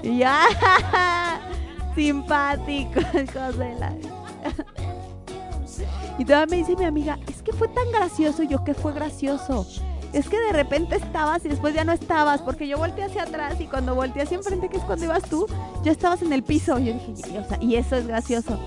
Y 0.03 0.19
ya, 0.19 1.41
simpático, 1.95 3.01
hijos 3.15 3.59
de 3.59 3.75
la... 3.75 3.93
Y 6.19 6.25
todavía 6.25 6.47
me 6.47 6.57
dice 6.59 6.77
mi 6.77 6.85
amiga, 6.85 7.19
es 7.29 7.43
que 7.43 7.53
fue 7.53 7.69
tan 7.69 7.91
gracioso. 7.91 8.43
Yo, 8.43 8.65
¿qué 8.65 8.73
fue 8.73 8.93
gracioso? 8.93 9.67
Es 10.17 10.31
que 10.31 10.41
de 10.41 10.53
repente 10.55 10.97
estabas 10.97 11.45
y 11.45 11.49
después 11.51 11.75
ya 11.75 11.85
no 11.85 11.93
estabas, 11.93 12.41
porque 12.41 12.67
yo 12.67 12.79
volteé 12.79 13.05
hacia 13.05 13.25
atrás 13.25 13.61
y 13.61 13.67
cuando 13.67 13.95
volteé 13.95 14.23
hacia 14.23 14.39
enfrente, 14.39 14.71
que 14.71 14.79
es 14.79 14.83
cuando 14.83 15.05
ibas 15.05 15.23
tú, 15.25 15.47
ya 15.85 15.93
estabas 15.93 16.23
en 16.23 16.33
el 16.33 16.43
piso. 16.43 16.79
Y 16.79 16.87
yo 16.87 16.95
dije, 16.95 17.39
o 17.39 17.45
sea, 17.45 17.59
y 17.61 17.77
eso 17.77 17.97
es 17.97 18.07
gracioso. 18.07 18.59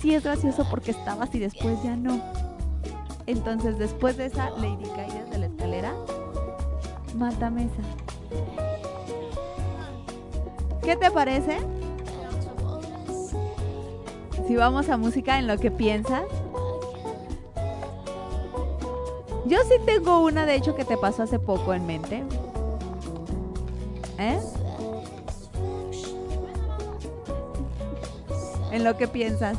Sí 0.00 0.14
es 0.14 0.22
gracioso 0.22 0.64
porque 0.70 0.92
estabas 0.92 1.34
y 1.34 1.40
después 1.40 1.82
ya 1.82 1.96
no. 1.96 2.22
Entonces, 3.26 3.78
después 3.78 4.16
de 4.16 4.26
esa 4.26 4.50
Lady 4.50 4.88
Caídas 4.94 5.28
de 5.28 5.38
la 5.38 5.46
escalera, 5.46 5.92
mata 7.16 7.50
mesa. 7.50 7.82
¿Qué 10.84 10.94
te 10.94 11.10
parece? 11.10 11.58
Si 14.46 14.54
vamos 14.54 14.88
a 14.88 14.96
música 14.96 15.40
en 15.40 15.48
lo 15.48 15.58
que 15.58 15.72
piensas. 15.72 16.22
Yo 19.46 19.58
sí 19.68 19.74
tengo 19.84 20.20
una, 20.20 20.46
de 20.46 20.54
hecho, 20.54 20.74
que 20.74 20.84
te 20.84 20.96
pasó 20.96 21.24
hace 21.24 21.38
poco 21.38 21.74
en 21.74 21.86
mente. 21.86 22.22
¿Eh? 24.18 24.38
En 28.70 28.84
lo 28.84 28.96
que 28.96 29.08
piensas. 29.08 29.58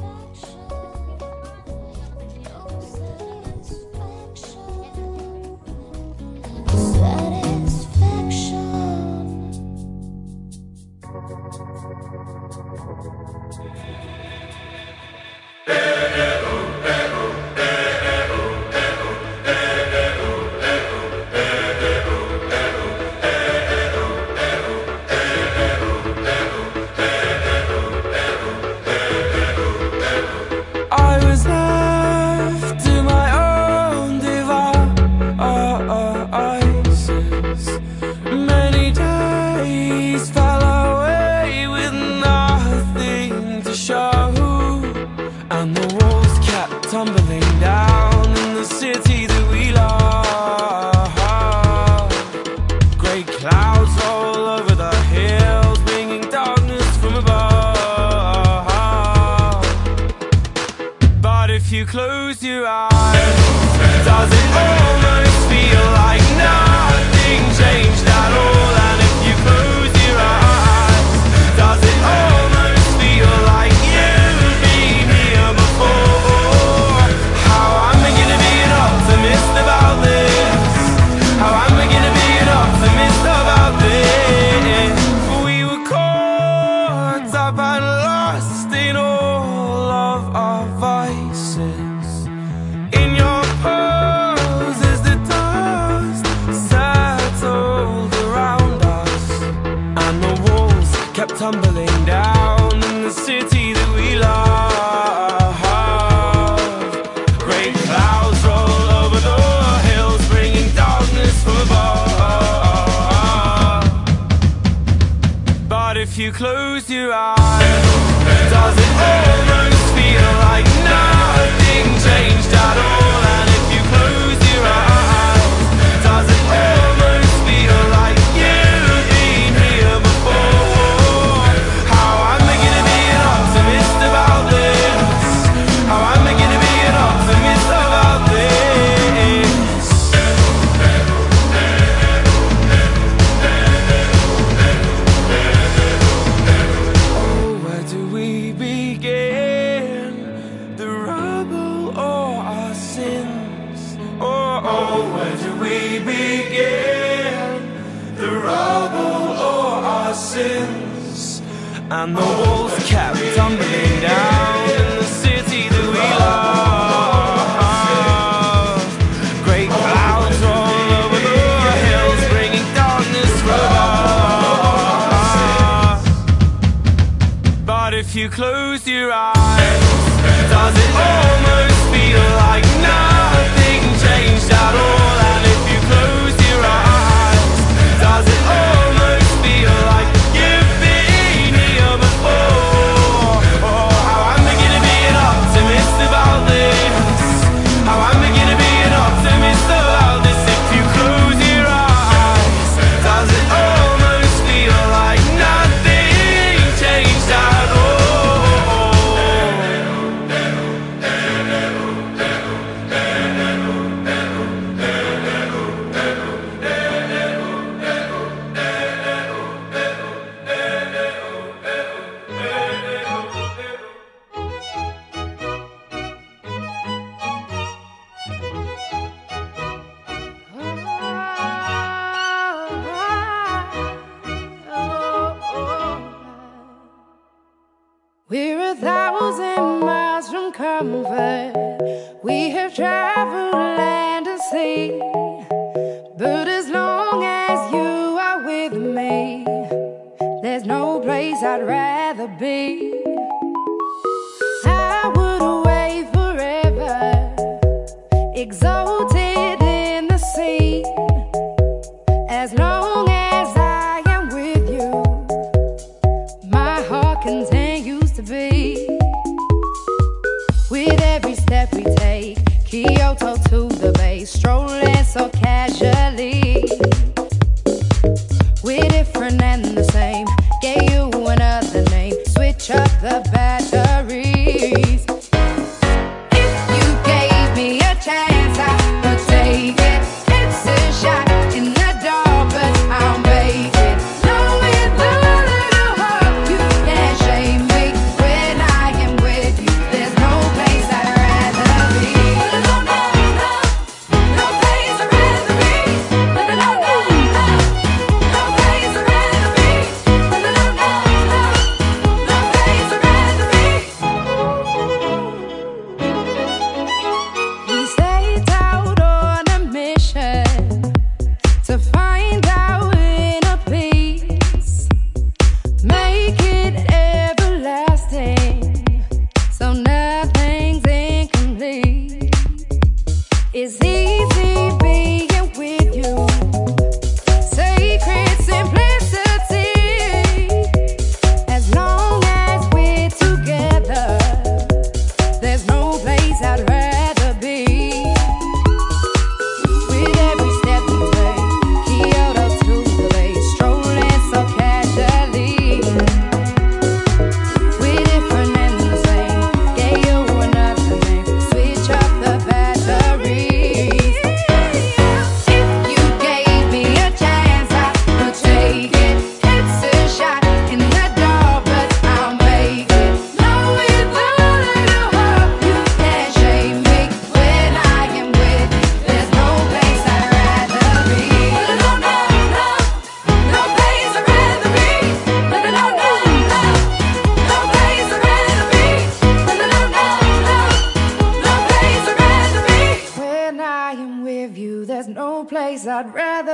Rather 251.65 252.27
be. 252.27 253.02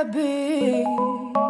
Be. 0.04 1.49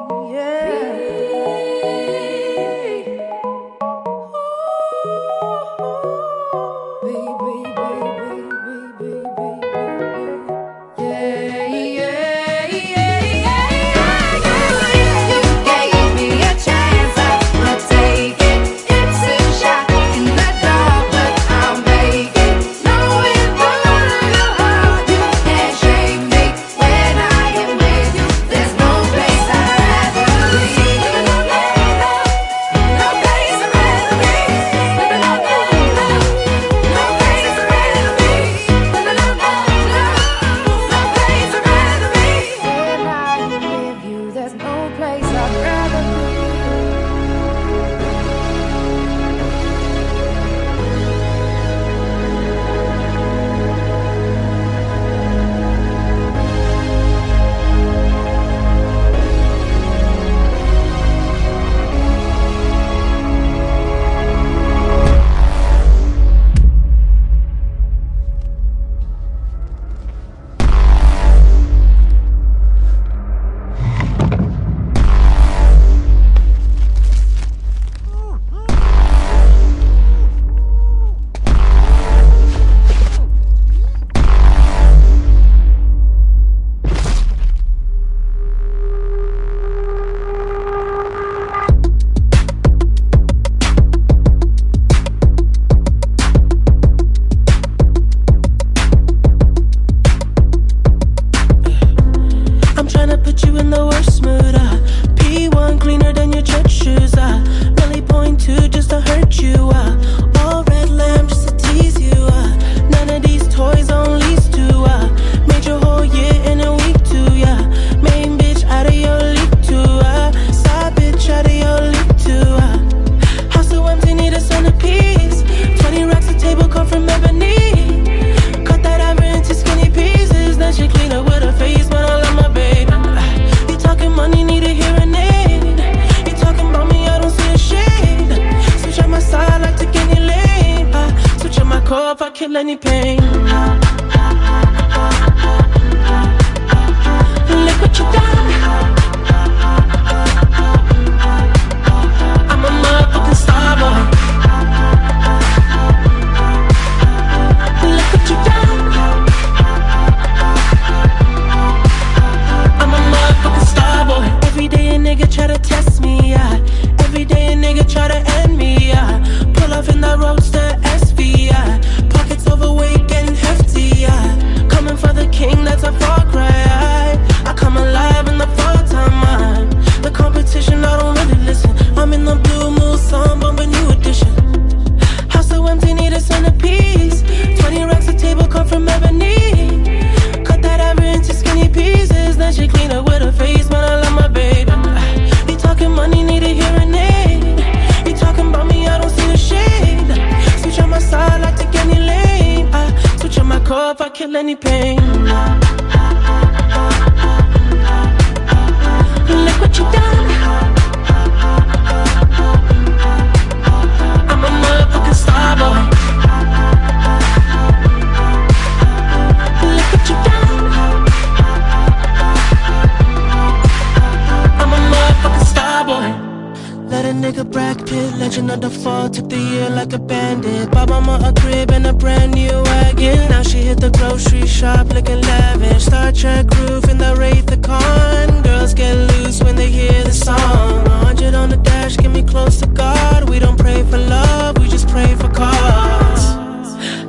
Legend 228.41 228.65
of 228.65 228.73
the 228.73 228.81
fall, 228.81 229.11
took 229.11 229.29
the 229.29 229.37
year 229.37 229.69
like 229.69 229.93
a 229.93 229.99
bandit. 229.99 230.71
Bought 230.71 230.89
mama 230.89 231.21
a 231.23 231.41
crib 231.43 231.71
and 231.73 231.87
a 231.87 231.93
brand 231.93 232.33
new 232.33 232.63
wagon. 232.63 233.29
Now 233.29 233.43
she 233.43 233.59
hit 233.59 233.81
the 233.81 233.91
grocery 233.91 234.47
shop 234.47 234.89
looking 234.95 235.21
lavish. 235.21 235.85
Star 235.85 236.11
Trek 236.11 236.47
roof 236.57 236.89
in 236.89 236.97
the 236.97 237.15
Wraith 237.17 237.45
the 237.45 237.59
Con. 237.59 238.43
Girls 238.43 238.73
get 238.73 238.95
loose 238.95 239.43
when 239.43 239.57
they 239.57 239.69
hear 239.69 239.93
the 240.05 240.13
song. 240.13 240.85
100 240.87 241.35
on 241.35 241.51
the 241.51 241.59
dash, 241.59 241.99
get 241.99 242.13
me 242.13 242.23
close 242.23 242.59
to 242.61 242.67
God. 242.67 243.29
We 243.29 243.41
don't 243.41 243.59
pray 243.59 243.83
for 243.83 243.99
love, 243.99 244.57
we 244.57 244.69
just 244.71 244.89
pray 244.89 245.15
for 245.17 245.29
cause. 245.29 246.25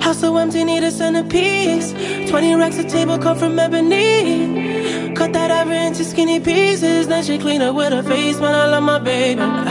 House 0.04 0.20
so 0.20 0.36
empty, 0.36 0.66
need 0.66 0.84
a 0.84 0.92
centerpiece. 0.92 1.94
20 2.30 2.56
racks 2.56 2.78
a 2.78 2.84
table 2.84 3.18
cut 3.18 3.38
from 3.38 3.58
ebony. 3.58 5.14
Cut 5.14 5.32
that 5.32 5.50
ever 5.50 5.72
into 5.72 6.04
skinny 6.04 6.42
pieces. 6.42 7.08
Then 7.08 7.24
she 7.24 7.38
clean 7.38 7.62
up 7.62 7.74
with 7.74 7.94
her 7.94 8.04
face, 8.04 8.38
man. 8.42 8.54
I 8.54 8.66
love 8.66 8.84
my 8.84 9.00
baby. 9.00 9.71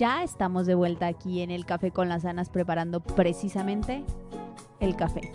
Ya 0.00 0.22
estamos 0.22 0.64
de 0.64 0.74
vuelta 0.74 1.08
aquí 1.08 1.42
en 1.42 1.50
el 1.50 1.66
Café 1.66 1.90
con 1.90 2.08
las 2.08 2.24
Anas 2.24 2.48
preparando 2.48 3.00
precisamente 3.00 4.02
el 4.80 4.96
café. 4.96 5.30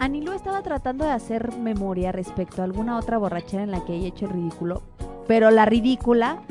Anilo 0.00 0.32
estaba 0.32 0.62
tratando 0.62 1.04
de 1.04 1.12
hacer 1.12 1.56
memoria 1.58 2.10
respecto 2.10 2.60
a 2.60 2.64
alguna 2.64 2.98
otra 2.98 3.18
borrachera 3.18 3.62
en 3.62 3.70
la 3.70 3.84
que 3.84 3.92
haya 3.92 4.08
hecho 4.08 4.26
el 4.26 4.32
ridículo, 4.32 4.82
pero 5.28 5.52
la 5.52 5.64
ridícula 5.64 6.42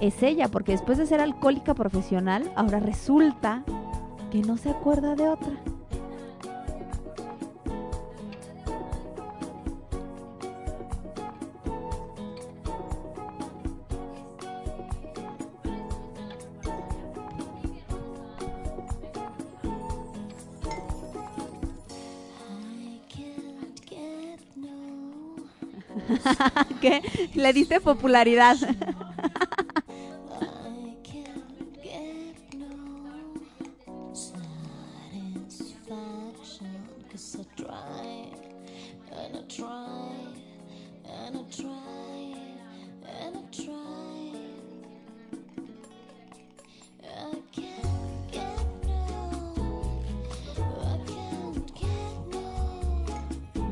es 0.00 0.22
ella, 0.22 0.48
porque 0.48 0.72
después 0.72 0.96
de 0.96 1.04
ser 1.04 1.20
alcohólica 1.20 1.74
profesional, 1.74 2.50
ahora 2.56 2.80
resulta 2.80 3.64
que 4.30 4.40
no 4.40 4.56
se 4.56 4.70
acuerda 4.70 5.14
de 5.14 5.28
otra. 5.28 5.60
que 26.80 27.02
le 27.34 27.52
diste 27.52 27.80
popularidad. 27.80 28.56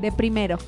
De 0.00 0.12
primero. 0.12 0.58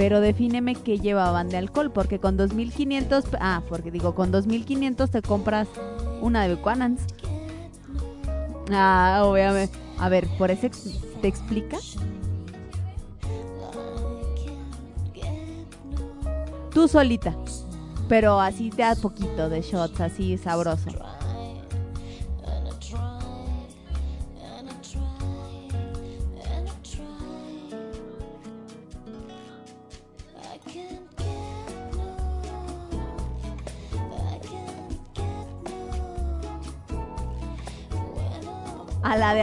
Pero 0.00 0.22
defíneme 0.22 0.76
qué 0.76 0.98
llevaban 0.98 1.50
de 1.50 1.58
alcohol, 1.58 1.90
porque 1.92 2.18
con 2.18 2.38
2500, 2.38 3.22
ah, 3.38 3.60
porque 3.68 3.90
digo, 3.90 4.14
con 4.14 4.30
2500 4.30 5.10
te 5.10 5.20
compras 5.20 5.68
una 6.22 6.48
de 6.48 6.54
Buchanan's. 6.54 7.02
Ah, 8.72 9.20
obviamente. 9.26 9.76
A 9.98 10.08
ver, 10.08 10.26
¿por 10.38 10.50
eso 10.50 10.68
ex- 10.68 10.98
te 11.20 11.28
explica? 11.28 11.76
Tú 16.72 16.88
solita, 16.88 17.36
pero 18.08 18.40
así 18.40 18.70
te 18.70 18.80
das 18.80 19.00
poquito 19.00 19.50
de 19.50 19.60
shots, 19.60 20.00
así 20.00 20.38
sabroso. 20.38 20.88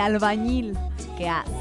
Albañil. 0.07 0.77
Qué 1.17 1.29
asco. 1.29 1.51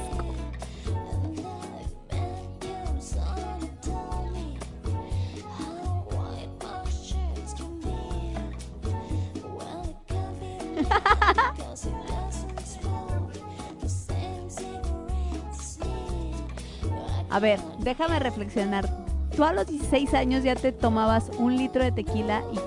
A 17.28 17.40
ver, 17.40 17.60
déjame 17.80 18.18
reflexionar. 18.18 18.88
Tú 19.36 19.44
a 19.44 19.52
los 19.52 19.66
16 19.66 20.14
años 20.14 20.42
ya 20.42 20.54
te 20.54 20.72
tomabas 20.72 21.30
un 21.38 21.56
litro 21.56 21.84
de 21.84 21.92
tequila 21.92 22.42
y, 22.52 22.58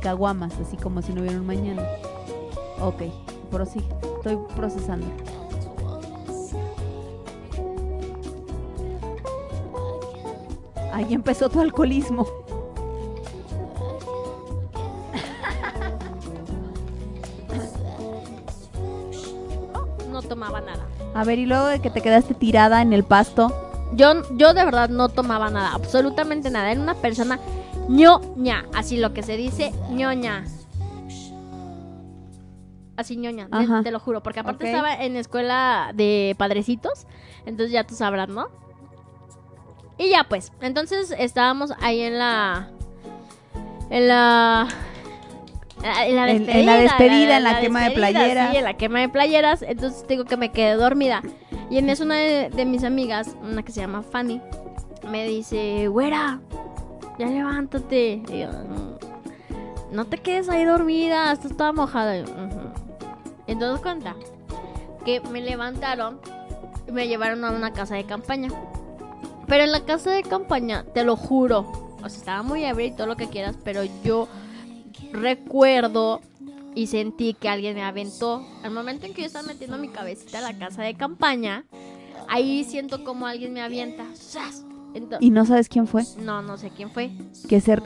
caguamas, 0.00 0.54
así 0.60 0.76
como 0.76 1.02
si 1.02 1.12
no 1.12 1.20
hubiera 1.20 1.38
un 1.38 1.46
mañana. 1.46 1.82
Ok, 2.80 3.02
prosigue. 3.50 4.07
Estoy 4.18 4.36
procesando. 4.56 5.06
Ahí 10.92 11.14
empezó 11.14 11.48
tu 11.48 11.60
alcoholismo. 11.60 12.26
No 20.10 20.22
tomaba 20.22 20.60
nada. 20.60 20.84
A 21.14 21.22
ver, 21.22 21.38
y 21.38 21.46
luego 21.46 21.66
de 21.66 21.78
que 21.78 21.90
te 21.90 22.00
quedaste 22.00 22.34
tirada 22.34 22.82
en 22.82 22.92
el 22.92 23.04
pasto. 23.04 23.52
Yo, 23.92 24.14
yo 24.36 24.52
de 24.52 24.64
verdad 24.64 24.88
no 24.88 25.08
tomaba 25.08 25.48
nada, 25.48 25.74
absolutamente 25.74 26.50
nada. 26.50 26.72
Era 26.72 26.80
una 26.80 26.94
persona 26.94 27.38
ñoña, 27.88 28.66
así 28.74 28.96
lo 28.96 29.14
que 29.14 29.22
se 29.22 29.36
dice 29.36 29.72
ñoña. 29.90 30.44
Así 32.98 33.16
ñoña, 33.16 33.46
te- 33.48 33.56
Ajá. 33.56 33.82
te, 33.84 33.92
lo 33.92 34.00
juro, 34.00 34.22
porque 34.24 34.40
aparte 34.40 34.66
estaba 34.66 34.92
en 34.92 35.14
escuela 35.16 35.92
de 35.94 36.34
padrecitos, 36.36 37.06
entonces 37.46 37.70
ya 37.72 37.84
tú 37.84 37.94
sabrás, 37.94 38.28
¿no? 38.28 38.48
Y 39.96 40.10
ya 40.10 40.24
pues, 40.24 40.52
entonces 40.60 41.14
estábamos 41.16 41.72
ahí 41.80 42.00
en 42.02 42.18
la... 42.18 42.68
En 43.90 44.08
la... 44.08 44.66
En 45.84 46.16
la 46.16 46.28
En- 46.28 46.38
despedida, 46.44 46.58
en 46.60 46.66
la 46.66 46.76
despedida, 46.82 47.36
en 47.36 47.44
la 47.44 47.60
quema 47.60 47.84
de 47.84 47.90
playeras. 47.92 48.50
Sí, 48.50 48.56
en 48.56 48.64
la 48.64 48.74
quema 48.74 48.98
de 48.98 49.08
playeras. 49.08 49.62
Entonces 49.62 50.04
digo 50.08 50.24
que 50.24 50.36
me 50.36 50.50
quedé 50.50 50.72
dormida. 50.74 51.22
Y 51.70 51.78
en 51.78 51.88
eso 51.88 52.02
una 52.02 52.16
de, 52.16 52.50
de 52.50 52.64
mis 52.64 52.82
amigas, 52.82 53.36
una 53.42 53.62
que 53.62 53.70
se 53.70 53.80
llama 53.80 54.02
Fanny, 54.02 54.40
me 55.08 55.24
dice, 55.24 55.86
güera, 55.86 56.40
ya 57.16 57.26
levántate. 57.26 58.22
Y 58.28 58.40
yo, 58.40 58.48
"Mm, 58.48 59.94
no 59.94 60.04
te 60.06 60.18
quedes 60.18 60.48
ahí 60.48 60.64
dormida, 60.64 61.30
estás 61.30 61.56
toda 61.56 61.72
mojada. 61.72 62.16
Y 62.18 62.24
yo, 62.24 62.32
"Ujú". 62.32 62.87
Entonces 63.48 63.82
cuenta 63.82 64.14
que 65.04 65.20
me 65.20 65.40
levantaron 65.40 66.20
y 66.86 66.92
me 66.92 67.08
llevaron 67.08 67.44
a 67.44 67.50
una 67.50 67.72
casa 67.72 67.96
de 67.96 68.04
campaña. 68.04 68.50
Pero 69.46 69.64
en 69.64 69.72
la 69.72 69.84
casa 69.84 70.12
de 70.12 70.22
campaña, 70.22 70.84
te 70.84 71.02
lo 71.02 71.16
juro, 71.16 71.96
estaba 72.06 72.42
muy 72.42 72.64
ebria 72.64 72.86
y 72.86 72.90
todo 72.92 73.06
lo 73.06 73.16
que 73.16 73.28
quieras, 73.28 73.56
pero 73.64 73.82
yo 74.04 74.28
recuerdo 75.12 76.20
y 76.74 76.86
sentí 76.86 77.34
que 77.34 77.48
alguien 77.48 77.74
me 77.74 77.82
aventó. 77.82 78.46
Al 78.62 78.70
momento 78.70 79.06
en 79.06 79.14
que 79.14 79.22
yo 79.22 79.26
estaba 79.26 79.46
metiendo 79.46 79.78
mi 79.78 79.88
cabecita 79.88 80.38
a 80.38 80.42
la 80.42 80.58
casa 80.58 80.82
de 80.82 80.94
campaña, 80.94 81.64
ahí 82.28 82.64
siento 82.64 83.04
como 83.04 83.26
alguien 83.26 83.54
me 83.54 83.62
avienta. 83.62 84.04
¡Zas! 84.14 84.67
Y 85.20 85.30
no 85.30 85.44
sabes 85.46 85.68
quién 85.68 85.86
fue. 85.86 86.02
no, 86.18 86.42
no 86.42 86.56
sé 86.56 86.70
quién 86.70 86.90
fue. 86.90 87.10
Que, 87.48 87.60
se, 87.60 87.78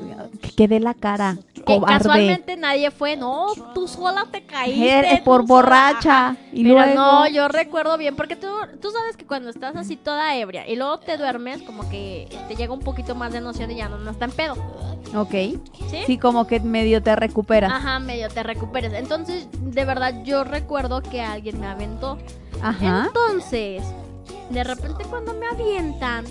que 0.56 0.68
dé 0.68 0.80
la 0.80 0.94
cara. 0.94 1.38
Que 1.54 1.62
Cobarde. 1.62 1.98
casualmente 1.98 2.56
nadie 2.56 2.90
fue. 2.90 3.16
No, 3.16 3.46
tú 3.74 3.86
sola 3.88 4.26
te 4.30 4.44
caíste. 4.44 4.90
Eres 4.98 5.18
tú 5.18 5.24
por 5.24 5.42
sola. 5.42 5.54
borracha. 5.54 6.36
Y 6.52 6.62
Pero 6.64 6.74
luego. 6.76 6.94
no, 6.94 7.28
yo 7.28 7.48
recuerdo 7.48 7.96
bien, 7.98 8.16
porque 8.16 8.36
tú, 8.36 8.48
tú 8.80 8.90
sabes 8.90 9.16
que 9.16 9.26
cuando 9.26 9.50
estás 9.50 9.76
así 9.76 9.96
toda 9.96 10.36
ebria 10.36 10.68
y 10.68 10.76
luego 10.76 10.98
te 10.98 11.16
duermes, 11.16 11.62
como 11.62 11.88
que 11.88 12.28
te 12.48 12.56
llega 12.56 12.72
un 12.72 12.80
poquito 12.80 13.14
más 13.14 13.32
de 13.32 13.40
noción 13.40 13.70
y 13.70 13.76
ya 13.76 13.88
no, 13.88 13.98
no 13.98 14.10
está 14.10 14.24
en 14.26 14.32
pedo. 14.32 14.54
Ok. 15.14 15.30
¿Sí? 15.30 15.98
Sí, 16.06 16.18
como 16.18 16.46
que 16.46 16.60
medio 16.60 17.02
te 17.02 17.14
recuperas. 17.16 17.70
Ajá, 17.72 17.98
medio 17.98 18.28
te 18.28 18.42
recuperes. 18.42 18.92
Entonces, 18.94 19.48
de 19.52 19.84
verdad, 19.84 20.22
yo 20.24 20.44
recuerdo 20.44 21.02
que 21.02 21.20
alguien 21.20 21.60
me 21.60 21.66
aventó. 21.66 22.18
Ajá. 22.62 23.04
Entonces, 23.08 23.82
de 24.50 24.64
repente 24.64 25.04
cuando 25.08 25.34
me 25.34 25.46
avientan, 25.46 26.24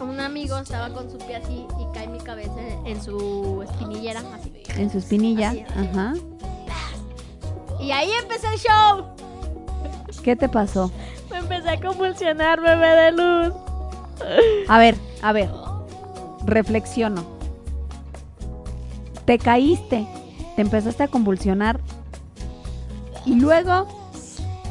un 0.00 0.20
amigo 0.20 0.58
estaba 0.58 0.90
con 0.90 1.10
su 1.10 1.18
pie 1.18 1.36
así 1.36 1.66
y 1.80 1.94
cae 1.94 2.08
mi 2.08 2.18
cabeza 2.18 2.60
en, 2.60 2.86
en 2.86 3.02
su 3.02 3.62
espinillera, 3.62 4.22
así. 4.34 4.52
En 4.76 4.90
su 4.90 4.98
espinilla. 4.98 5.50
Así, 5.50 5.60
así. 5.62 5.88
Ajá. 5.88 6.14
Y 7.80 7.90
ahí 7.92 8.10
empecé 8.20 8.46
el 8.52 8.58
show. 8.58 9.04
¿Qué 10.22 10.36
te 10.36 10.48
pasó? 10.48 10.90
Me 11.30 11.38
empecé 11.38 11.70
a 11.70 11.80
convulsionar, 11.80 12.60
bebé 12.60 12.86
de 12.86 13.12
luz. 13.12 13.54
A 14.68 14.78
ver, 14.78 14.96
a 15.22 15.32
ver. 15.32 15.50
Reflexiono. 16.46 17.24
Te 19.24 19.38
caíste. 19.38 20.06
Te 20.56 20.62
empezaste 20.62 21.02
a 21.02 21.08
convulsionar. 21.08 21.80
Y 23.26 23.34
luego. 23.34 24.03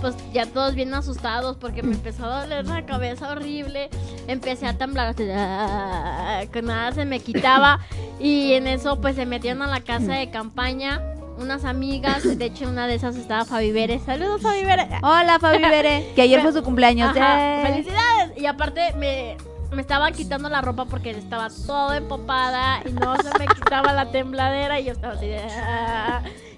Pues 0.03 0.17
ya 0.33 0.45
todos 0.45 0.75
bien 0.75 0.93
asustados 0.93 1.55
porque 1.55 1.81
me 1.81 1.93
empezó 1.93 2.25
a 2.25 2.41
doler 2.41 2.67
la 2.67 2.85
cabeza 2.85 3.31
horrible. 3.31 3.89
Empecé 4.27 4.67
a 4.67 4.77
temblar 4.77 5.07
así, 5.07 5.23
ah, 5.33 6.41
que 6.51 6.61
nada 6.61 6.91
se 6.91 7.05
me 7.05 7.21
quitaba. 7.21 7.79
Y 8.19 8.51
en 8.51 8.67
eso 8.67 8.99
pues 8.99 9.15
se 9.15 9.25
metieron 9.25 9.61
a 9.61 9.67
la 9.67 9.79
casa 9.79 10.15
de 10.15 10.29
campaña 10.29 11.01
unas 11.37 11.63
amigas. 11.63 12.37
De 12.37 12.43
hecho 12.43 12.67
una 12.67 12.85
de 12.85 12.95
esas 12.95 13.15
estaba 13.15 13.45
Fabi 13.45 13.71
Veres. 13.71 14.03
Saludos 14.03 14.41
Fabi 14.41 14.65
Veres. 14.65 14.87
Hola, 15.03 15.39
Fabi 15.39 15.59
Bere. 15.59 16.11
Que 16.17 16.23
ayer 16.23 16.41
fue 16.41 16.51
su 16.51 16.63
cumpleaños. 16.63 17.15
Ajá, 17.15 17.61
¡Eh! 17.61 17.67
felicidades. 17.67 18.37
Y 18.37 18.45
aparte 18.45 18.93
me, 18.97 19.37
me 19.71 19.81
estaban 19.81 20.11
quitando 20.11 20.49
la 20.49 20.59
ropa 20.59 20.83
porque 20.83 21.11
estaba 21.11 21.47
todo 21.65 21.93
empapada 21.93 22.81
y 22.85 22.91
no 22.91 23.15
se 23.15 23.39
me 23.39 23.47
quitaba 23.47 23.93
la 23.93 24.11
tembladera 24.11 24.81
y 24.81 24.83
yo 24.83 24.91
estaba 24.91 25.13
así 25.13 25.27
de... 25.27 25.39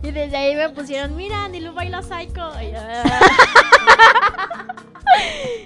Y 0.05 0.11
desde 0.11 0.37
ahí 0.37 0.55
me 0.55 0.69
pusieron, 0.69 1.15
mira, 1.15 1.47
Nilu 1.47 1.73
baila 1.73 2.01
psycho. 2.03 2.51
Y, 2.61 2.71
yo, 2.71 2.77
"Ah". 2.79 3.03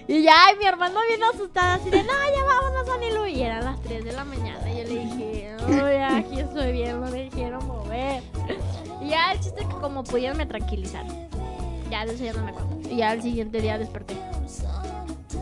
Y 0.08 0.24
ya, 0.24 0.34
y 0.54 0.58
mi 0.58 0.66
hermano 0.66 1.00
bien 1.08 1.22
asustada, 1.24 1.76
así 1.76 1.90
de, 1.90 2.04
no, 2.04 2.12
ya 2.12 2.44
vámonos 2.44 2.90
a 2.90 2.98
Nilu. 2.98 3.26
Y 3.28 3.42
eran 3.42 3.64
las 3.66 3.80
3 3.82 4.04
de 4.04 4.12
la 4.14 4.24
mañana. 4.24 4.70
Y 4.72 4.78
yo 4.78 4.84
le 4.84 4.90
dije, 4.90 5.56
no, 5.68 5.92
ya, 5.92 6.18
aquí 6.18 6.40
estoy 6.40 6.72
bien, 6.72 7.00
no 7.02 7.08
me 7.12 7.30
quiero 7.30 7.62
mover. 7.62 8.24
Y 9.02 9.10
ya, 9.10 9.32
el 9.34 9.40
chiste 9.40 9.62
es 9.62 9.68
que 9.68 9.76
como 9.76 10.04
pudieron 10.04 10.38
me 10.38 10.46
tranquilizaron. 10.46 11.28
Ya 11.92 12.06
de 12.06 12.14
eso 12.16 12.24
ya 12.24 12.34
no 12.34 12.44
me 12.44 12.50
acuerdo. 12.52 12.70
Y 12.90 12.98
ya 12.98 13.14
el 13.14 13.22
siguiente 13.22 13.62
día 13.62 13.78
desperté. 13.78 14.16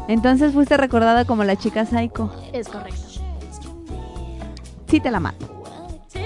Entonces 0.08 0.54
fuiste 0.54 0.76
recordada 0.78 1.26
como 1.26 1.44
la 1.44 1.56
chica 1.56 1.86
psycho. 1.86 2.32
Es 2.54 2.68
correcto. 2.70 3.02
Sí 4.90 5.00
te 5.02 5.12
la 5.12 5.20
mato. 5.20 5.48
¿Sí? 6.08 6.22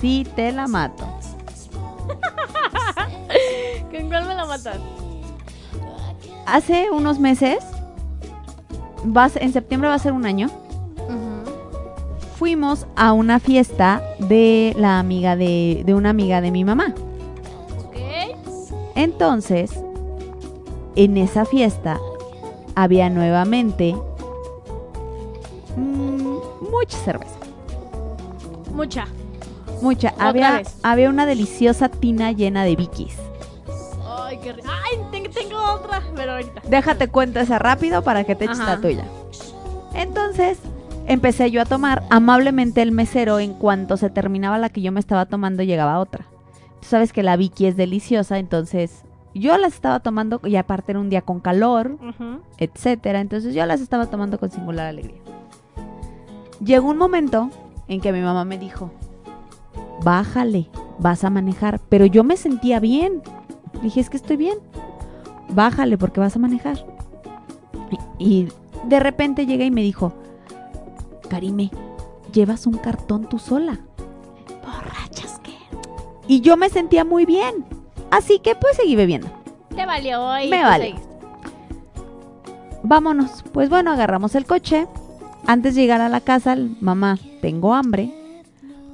Sí 0.00 0.26
te 0.36 0.52
la 0.52 0.66
mato. 0.68 1.06
¿Con 3.90 4.08
cuál 4.08 4.26
me 4.26 4.34
la 4.34 4.46
matas? 4.46 4.78
Hace 6.46 6.90
unos 6.90 7.18
meses, 7.18 7.64
vas, 9.04 9.36
en 9.36 9.52
septiembre 9.52 9.88
va 9.88 9.94
a 9.94 9.98
ser 9.98 10.12
un 10.12 10.26
año, 10.26 10.48
fuimos 12.36 12.88
a 12.96 13.12
una 13.12 13.38
fiesta 13.38 14.02
de 14.18 14.74
la 14.76 14.98
amiga 14.98 15.36
de, 15.36 15.84
de 15.86 15.94
una 15.94 16.10
amiga 16.10 16.40
de 16.40 16.50
mi 16.50 16.64
mamá. 16.64 16.92
Entonces, 18.96 19.72
en 20.96 21.16
esa 21.16 21.44
fiesta 21.44 22.00
había 22.74 23.08
nuevamente 23.10 23.94
mm, 25.76 26.36
mucha 26.70 26.98
cerveza. 26.98 27.38
Mucha. 28.74 29.06
Mucha. 29.82 30.12
Otra 30.14 30.28
Había, 30.28 30.50
vez. 30.58 30.76
había 30.82 31.10
una 31.10 31.26
deliciosa 31.26 31.88
tina 31.88 32.32
llena 32.32 32.64
de 32.64 32.76
vikis. 32.76 33.16
Ay, 34.08 34.38
qué 34.42 34.52
rico. 34.52 34.68
Ay, 34.70 34.98
ten- 35.10 35.30
tengo 35.30 35.58
otra. 35.74 36.02
Pero 36.16 36.32
ahorita. 36.32 36.62
Déjate 36.68 37.08
cuento 37.08 37.40
esa 37.40 37.58
rápido 37.58 38.02
para 38.02 38.24
que 38.24 38.34
te 38.34 38.44
eches 38.46 38.60
Ajá. 38.60 38.76
la 38.76 38.80
tuya. 38.80 39.04
Entonces, 39.94 40.58
empecé 41.06 41.50
yo 41.50 41.60
a 41.62 41.64
tomar. 41.64 42.02
Amablemente 42.10 42.80
el 42.82 42.92
mesero, 42.92 43.38
en 43.40 43.52
cuanto 43.54 43.96
se 43.96 44.08
terminaba 44.10 44.58
la 44.58 44.68
que 44.70 44.80
yo 44.82 44.92
me 44.92 45.00
estaba 45.00 45.26
tomando, 45.26 45.62
llegaba 45.62 45.98
otra. 45.98 46.26
Tú 46.80 46.88
sabes 46.88 47.12
que 47.12 47.22
la 47.22 47.36
Vicky 47.36 47.66
es 47.66 47.76
deliciosa, 47.76 48.38
entonces 48.38 49.02
yo 49.34 49.56
las 49.56 49.72
estaba 49.74 50.00
tomando 50.00 50.40
y 50.44 50.56
aparte 50.56 50.92
era 50.92 51.00
un 51.00 51.08
día 51.10 51.22
con 51.22 51.40
calor, 51.40 51.96
etcétera. 52.58 53.20
Entonces 53.20 53.54
yo 53.54 53.64
las 53.66 53.80
estaba 53.80 54.06
tomando 54.06 54.38
con 54.38 54.50
singular 54.50 54.86
alegría. 54.86 55.20
Llegó 56.64 56.88
un 56.90 56.98
momento 56.98 57.50
en 57.88 58.00
que 58.00 58.12
mi 58.12 58.20
mamá 58.20 58.44
me 58.44 58.58
dijo, 58.58 58.90
bájale, 60.02 60.68
vas 60.98 61.24
a 61.24 61.30
manejar. 61.30 61.80
Pero 61.88 62.06
yo 62.06 62.24
me 62.24 62.36
sentía 62.36 62.80
bien. 62.80 63.22
Dije, 63.82 64.00
es 64.00 64.10
que 64.10 64.16
estoy 64.16 64.36
bien. 64.36 64.58
Bájale 65.50 65.98
porque 65.98 66.20
vas 66.20 66.36
a 66.36 66.38
manejar. 66.38 66.84
Y, 68.18 68.48
de 68.84 69.00
repente 69.00 69.46
llega 69.46 69.64
y 69.64 69.70
me 69.70 69.82
dijo, 69.82 70.12
Karime, 71.28 71.70
llevas 72.32 72.66
un 72.66 72.74
cartón 72.74 73.28
tú 73.28 73.38
sola. 73.38 73.78
Borrachas 74.64 75.38
que. 75.40 75.52
Y 76.26 76.40
yo 76.40 76.56
me 76.56 76.68
sentía 76.68 77.04
muy 77.04 77.24
bien. 77.26 77.64
Así 78.10 78.38
que 78.38 78.54
pues 78.54 78.76
seguí 78.76 78.96
bebiendo. 78.96 79.28
Te 79.74 79.86
valió 79.86 80.38
y 80.40 80.48
Me 80.48 80.62
vale. 80.62 80.94
Vámonos. 82.82 83.44
Pues 83.52 83.68
bueno, 83.68 83.92
agarramos 83.92 84.34
el 84.34 84.46
coche. 84.46 84.86
Antes 85.46 85.74
de 85.74 85.82
llegar 85.82 86.00
a 86.00 86.08
la 86.08 86.20
casa, 86.20 86.56
mamá, 86.80 87.18
tengo 87.40 87.74
hambre. 87.74 88.21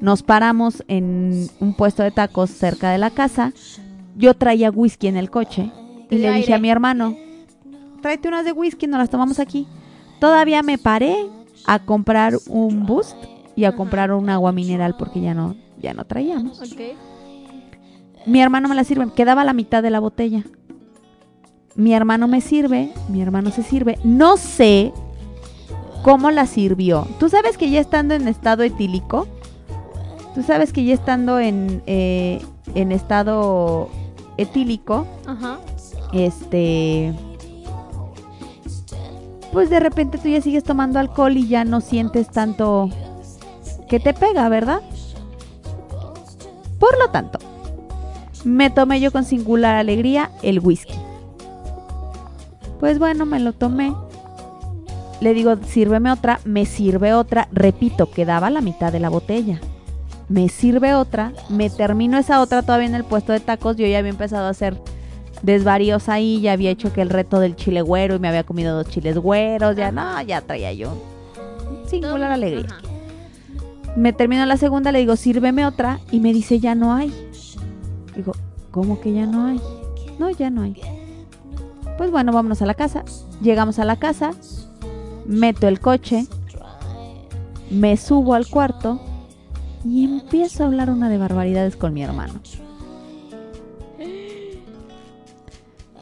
Nos 0.01 0.23
paramos 0.23 0.85
en 0.89 1.49
un 1.61 1.75
puesto 1.75 2.03
de 2.03 2.11
tacos 2.11 2.51
cerca 2.51 2.91
de 2.91 2.99
la 2.99 3.11
casa. 3.11 3.53
Yo 4.17 4.35
traía 4.35 4.71
whisky 4.71 5.09
en 5.09 5.17
el 5.17 5.31
coche 5.31 5.71
y 6.11 6.19
le 6.19 6.33
dije 6.33 6.55
a 6.55 6.59
mi 6.59 6.71
hermano, 6.71 7.17
tráete 8.01 8.29
unas 8.29 8.45
de 8.45 8.53
whisky, 8.53 8.87
nos 8.87 8.99
las 8.99 9.11
tomamos 9.11 9.39
aquí. 9.41 9.67
Todavía 10.21 10.63
me 10.63 10.79
paré 10.79 11.27
a 11.67 11.79
comprar 11.81 12.35
un 12.49 12.87
boost 12.87 13.17
y 13.57 13.65
a 13.65 13.69
Ajá. 13.69 13.77
comprar 13.77 14.13
un 14.13 14.31
agua 14.31 14.53
mineral 14.53 14.97
porque 14.97 15.21
ya 15.21 15.35
no, 15.35 15.57
ya 15.81 15.95
no 15.95 16.05
traíamos. 16.05 16.61
Mi 18.27 18.41
hermano 18.41 18.69
me 18.69 18.75
la 18.75 18.85
sirve, 18.85 19.13
quedaba 19.15 19.45
la 19.45 19.53
mitad 19.53 19.83
de 19.83 19.91
la 19.91 20.01
botella. 20.01 20.45
Mi 21.75 21.95
hermano 21.95 22.27
me 22.29 22.41
sirve, 22.41 22.93
mi 23.09 23.21
hermano 23.23 23.51
se 23.51 23.63
sirve. 23.63 23.99
No 24.05 24.37
sé 24.37 24.93
cómo 26.03 26.31
la 26.31 26.47
sirvió. 26.47 27.07
Tú 27.21 27.29
sabes 27.29 27.57
que 27.57 27.71
ya 27.71 27.81
estando 27.81 28.15
en 28.15 28.27
estado 28.27 28.65
etílico, 28.65 29.29
tú 30.35 30.43
sabes 30.43 30.73
que 30.73 30.85
ya 30.85 30.95
estando 30.95 31.39
en, 31.39 31.83
eh, 31.87 32.41
en 32.75 32.93
estado 32.93 33.89
etílico, 34.37 35.07
Ajá. 35.27 35.59
este... 36.13 37.15
Pues 39.53 39.71
de 39.71 39.81
repente 39.81 40.19
tú 40.19 40.29
ya 40.29 40.43
sigues 40.43 40.63
tomando 40.63 40.99
alcohol 40.99 41.37
y 41.37 41.49
ya 41.49 41.65
no 41.65 41.81
sientes 41.81 42.29
tanto 42.29 42.91
que 43.89 43.99
te 43.99 44.13
pega, 44.13 44.49
¿verdad? 44.51 44.83
Por 46.79 46.99
lo 46.99 47.11
tanto, 47.11 47.39
me 48.45 48.71
tomé 48.71 49.01
yo 49.01 49.11
con 49.11 49.25
singular 49.25 49.75
alegría 49.75 50.31
el 50.43 50.61
whisky. 50.61 50.95
Pues 52.79 52.99
bueno, 52.99 53.27
me 53.27 53.41
lo 53.41 53.53
tomé. 53.53 53.95
Le 55.21 55.35
digo, 55.35 55.57
sírveme 55.67 56.13
otra, 56.13 56.39
me 56.45 56.65
sirve 56.65 57.13
otra. 57.13 57.49
Repito, 57.51 58.11
quedaba 58.11 58.51
la 58.51 58.61
mitad 58.61 58.93
de 58.93 59.01
la 59.01 59.09
botella. 59.09 59.61
Me 60.29 60.49
sirve 60.49 60.95
otra, 60.95 61.33
me 61.49 61.71
termino 61.71 62.19
esa 62.19 62.41
otra 62.41 62.63
todavía 62.63 62.89
en 62.89 62.95
el 62.95 63.05
puesto 63.05 63.33
de 63.33 63.41
tacos. 63.41 63.77
Yo 63.77 63.87
ya 63.87 63.99
había 63.99 64.11
empezado 64.11 64.47
a 64.47 64.51
hacer 64.51 64.77
desvaríos 65.43 66.09
ahí, 66.09 66.41
ya 66.41 66.53
había 66.53 66.71
hecho 66.71 66.93
que 66.93 67.01
el 67.01 67.11
reto 67.11 67.41
del 67.41 67.57
chile 67.57 67.81
güero 67.81 68.17
y 68.17 68.19
me 68.19 68.29
había 68.29 68.45
comido 68.45 68.77
dos 68.77 68.89
chiles 68.89 69.17
güeros. 69.17 69.77
Ya 69.77 69.91
no, 69.91 70.21
ya 70.23 70.41
traía 70.43 70.73
yo 70.73 70.93
singular 71.87 72.31
alegría. 72.31 72.67
Ajá. 72.69 72.89
Me 73.97 74.13
termino 74.13 74.47
la 74.47 74.57
segunda, 74.57 74.93
le 74.93 75.01
digo, 75.01 75.17
sírveme 75.17 75.67
otra. 75.67 75.99
Y 76.13 76.21
me 76.21 76.33
dice, 76.33 76.61
ya 76.61 76.77
no 76.77 76.95
hay. 76.95 77.13
Digo, 78.15 78.33
¿cómo 78.71 79.01
que 79.01 79.13
ya 79.13 79.27
no 79.27 79.47
hay? 79.47 79.61
No, 80.21 80.31
ya 80.31 80.51
no 80.51 80.63
hay. 80.63 80.81
Pues 81.97 82.11
bueno, 82.11 82.33
vámonos 82.33 82.63
a 82.63 82.67
la 82.67 82.75
casa. 82.75 83.05
Llegamos 83.43 83.79
a 83.81 83.85
la 83.85 83.97
casa. 83.97 84.33
Meto 85.27 85.67
el 85.67 85.81
coche. 85.81 86.27
Me 87.71 87.97
subo 87.97 88.35
al 88.35 88.47
cuarto. 88.47 89.01
Y 89.85 90.05
empiezo 90.05 90.63
a 90.63 90.67
hablar 90.67 90.91
una 90.91 91.09
de 91.09 91.19
barbaridades 91.19 91.77
con 91.77 91.95
mi 91.95 92.03
hermano. 92.03 92.35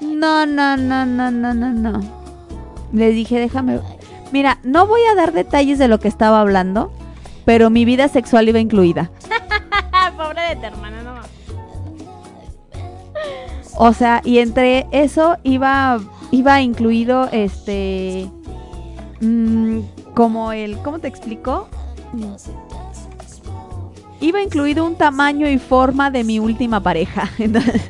No, 0.00 0.46
no, 0.46 0.76
no, 0.76 1.06
no, 1.06 1.30
no, 1.30 1.54
no, 1.54 1.72
no. 1.72 2.00
Le 2.92 3.10
dije, 3.10 3.38
déjame. 3.38 3.80
Mira, 4.32 4.58
no 4.62 4.86
voy 4.86 5.00
a 5.10 5.14
dar 5.14 5.32
detalles 5.32 5.78
de 5.78 5.88
lo 5.88 6.00
que 6.00 6.08
estaba 6.08 6.40
hablando, 6.40 6.92
pero 7.44 7.70
mi 7.70 7.84
vida 7.84 8.08
sexual 8.08 8.48
iba 8.48 8.58
incluida. 8.58 9.10
Pobre 10.16 10.42
de 10.42 10.56
tu 10.56 10.66
hermana, 10.66 11.02
no. 11.02 11.16
O 13.78 13.92
sea, 13.92 14.22
y 14.24 14.38
entre 14.38 14.86
eso 14.90 15.36
iba, 15.42 16.00
iba 16.30 16.60
incluido 16.62 17.28
este. 17.30 18.30
mm, 19.20 19.80
como 20.14 20.52
el. 20.52 20.78
¿Cómo 20.78 20.98
te 20.98 21.08
explico? 21.08 21.68
Iba 24.20 24.42
incluido 24.42 24.84
un 24.84 24.96
tamaño 24.96 25.48
y 25.48 25.58
forma 25.58 26.10
de 26.10 26.24
mi 26.24 26.38
última 26.38 26.80
pareja. 26.80 27.30
Entonces, 27.38 27.82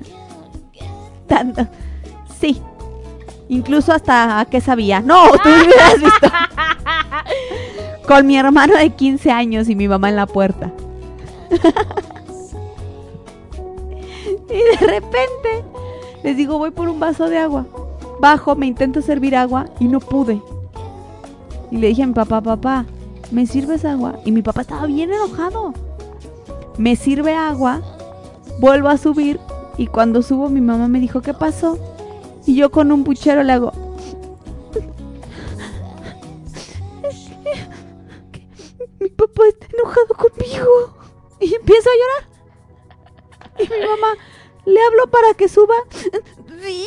tanto. 1.27 1.67
Sí. 2.41 2.61
Incluso 3.49 3.93
hasta 3.93 4.41
a 4.41 4.45
qué 4.47 4.61
sabía. 4.61 5.01
No, 5.01 5.31
tú 5.43 5.49
me 5.49 5.63
hubieras 5.63 6.01
visto. 6.01 6.29
Con 8.09 8.27
mi 8.27 8.37
hermano 8.37 8.77
de 8.77 8.91
15 8.91 9.31
años 9.31 9.69
y 9.69 9.75
mi 9.75 9.89
mamá 9.89 10.09
en 10.09 10.17
la 10.17 10.27
puerta. 10.27 10.73
y 14.49 14.79
de 14.79 14.87
repente 14.87 15.65
les 16.23 16.37
digo, 16.37 16.59
voy 16.59 16.71
por 16.73 16.89
un 16.89 16.99
vaso 16.99 17.29
de 17.29 17.39
agua. 17.39 17.67
Bajo, 18.21 18.57
me 18.57 18.67
intento 18.67 19.03
servir 19.03 19.37
agua 19.37 19.67
y 19.79 19.85
no 19.87 20.01
pude. 20.01 20.41
Y 21.71 21.77
le 21.77 21.89
dije 21.89 22.03
a 22.03 22.07
mi 22.07 22.15
papá, 22.15 22.41
papá, 22.41 22.85
¿me 23.31 23.47
sirves 23.47 23.85
agua? 23.85 24.19
Y 24.25 24.33
mi 24.33 24.43
papá 24.43 24.63
estaba 24.63 24.87
bien 24.87 25.13
enojado. 25.13 25.73
Me 26.79 26.97
sirve 26.97 27.35
agua, 27.35 27.81
vuelvo 28.61 28.89
a 28.89 28.99
subir 28.99 29.41
y 29.79 29.87
cuando 29.87 30.23
subo 30.23 30.49
mi 30.49 30.61
mamá 30.61 30.89
me 30.89 31.01
dijo, 31.01 31.21
¿qué 31.23 31.35
pasó? 31.35 31.79
Y 32.47 32.55
yo 32.57 32.71
con 32.71 32.93
un 32.93 33.03
puchero 33.05 33.43
le 33.43 33.53
hago... 33.53 33.73
"Es 37.03 37.31
que- 37.43 37.53
que 38.33 38.47
mi 39.01 39.09
papá 39.11 39.43
está 39.49 39.67
enojado 39.73 40.15
conmigo. 40.17 40.97
Y 41.41 41.55
empiezo 41.55 41.89
a 41.91 41.93
llorar. 42.01 42.25
Y 43.59 43.63
mi 43.65 43.81
mamá 43.87 44.15
le 44.65 44.81
hablo 44.83 45.07
para 45.11 45.35
que 45.35 45.49
suba. 45.49 45.75
Sí. 46.63 46.87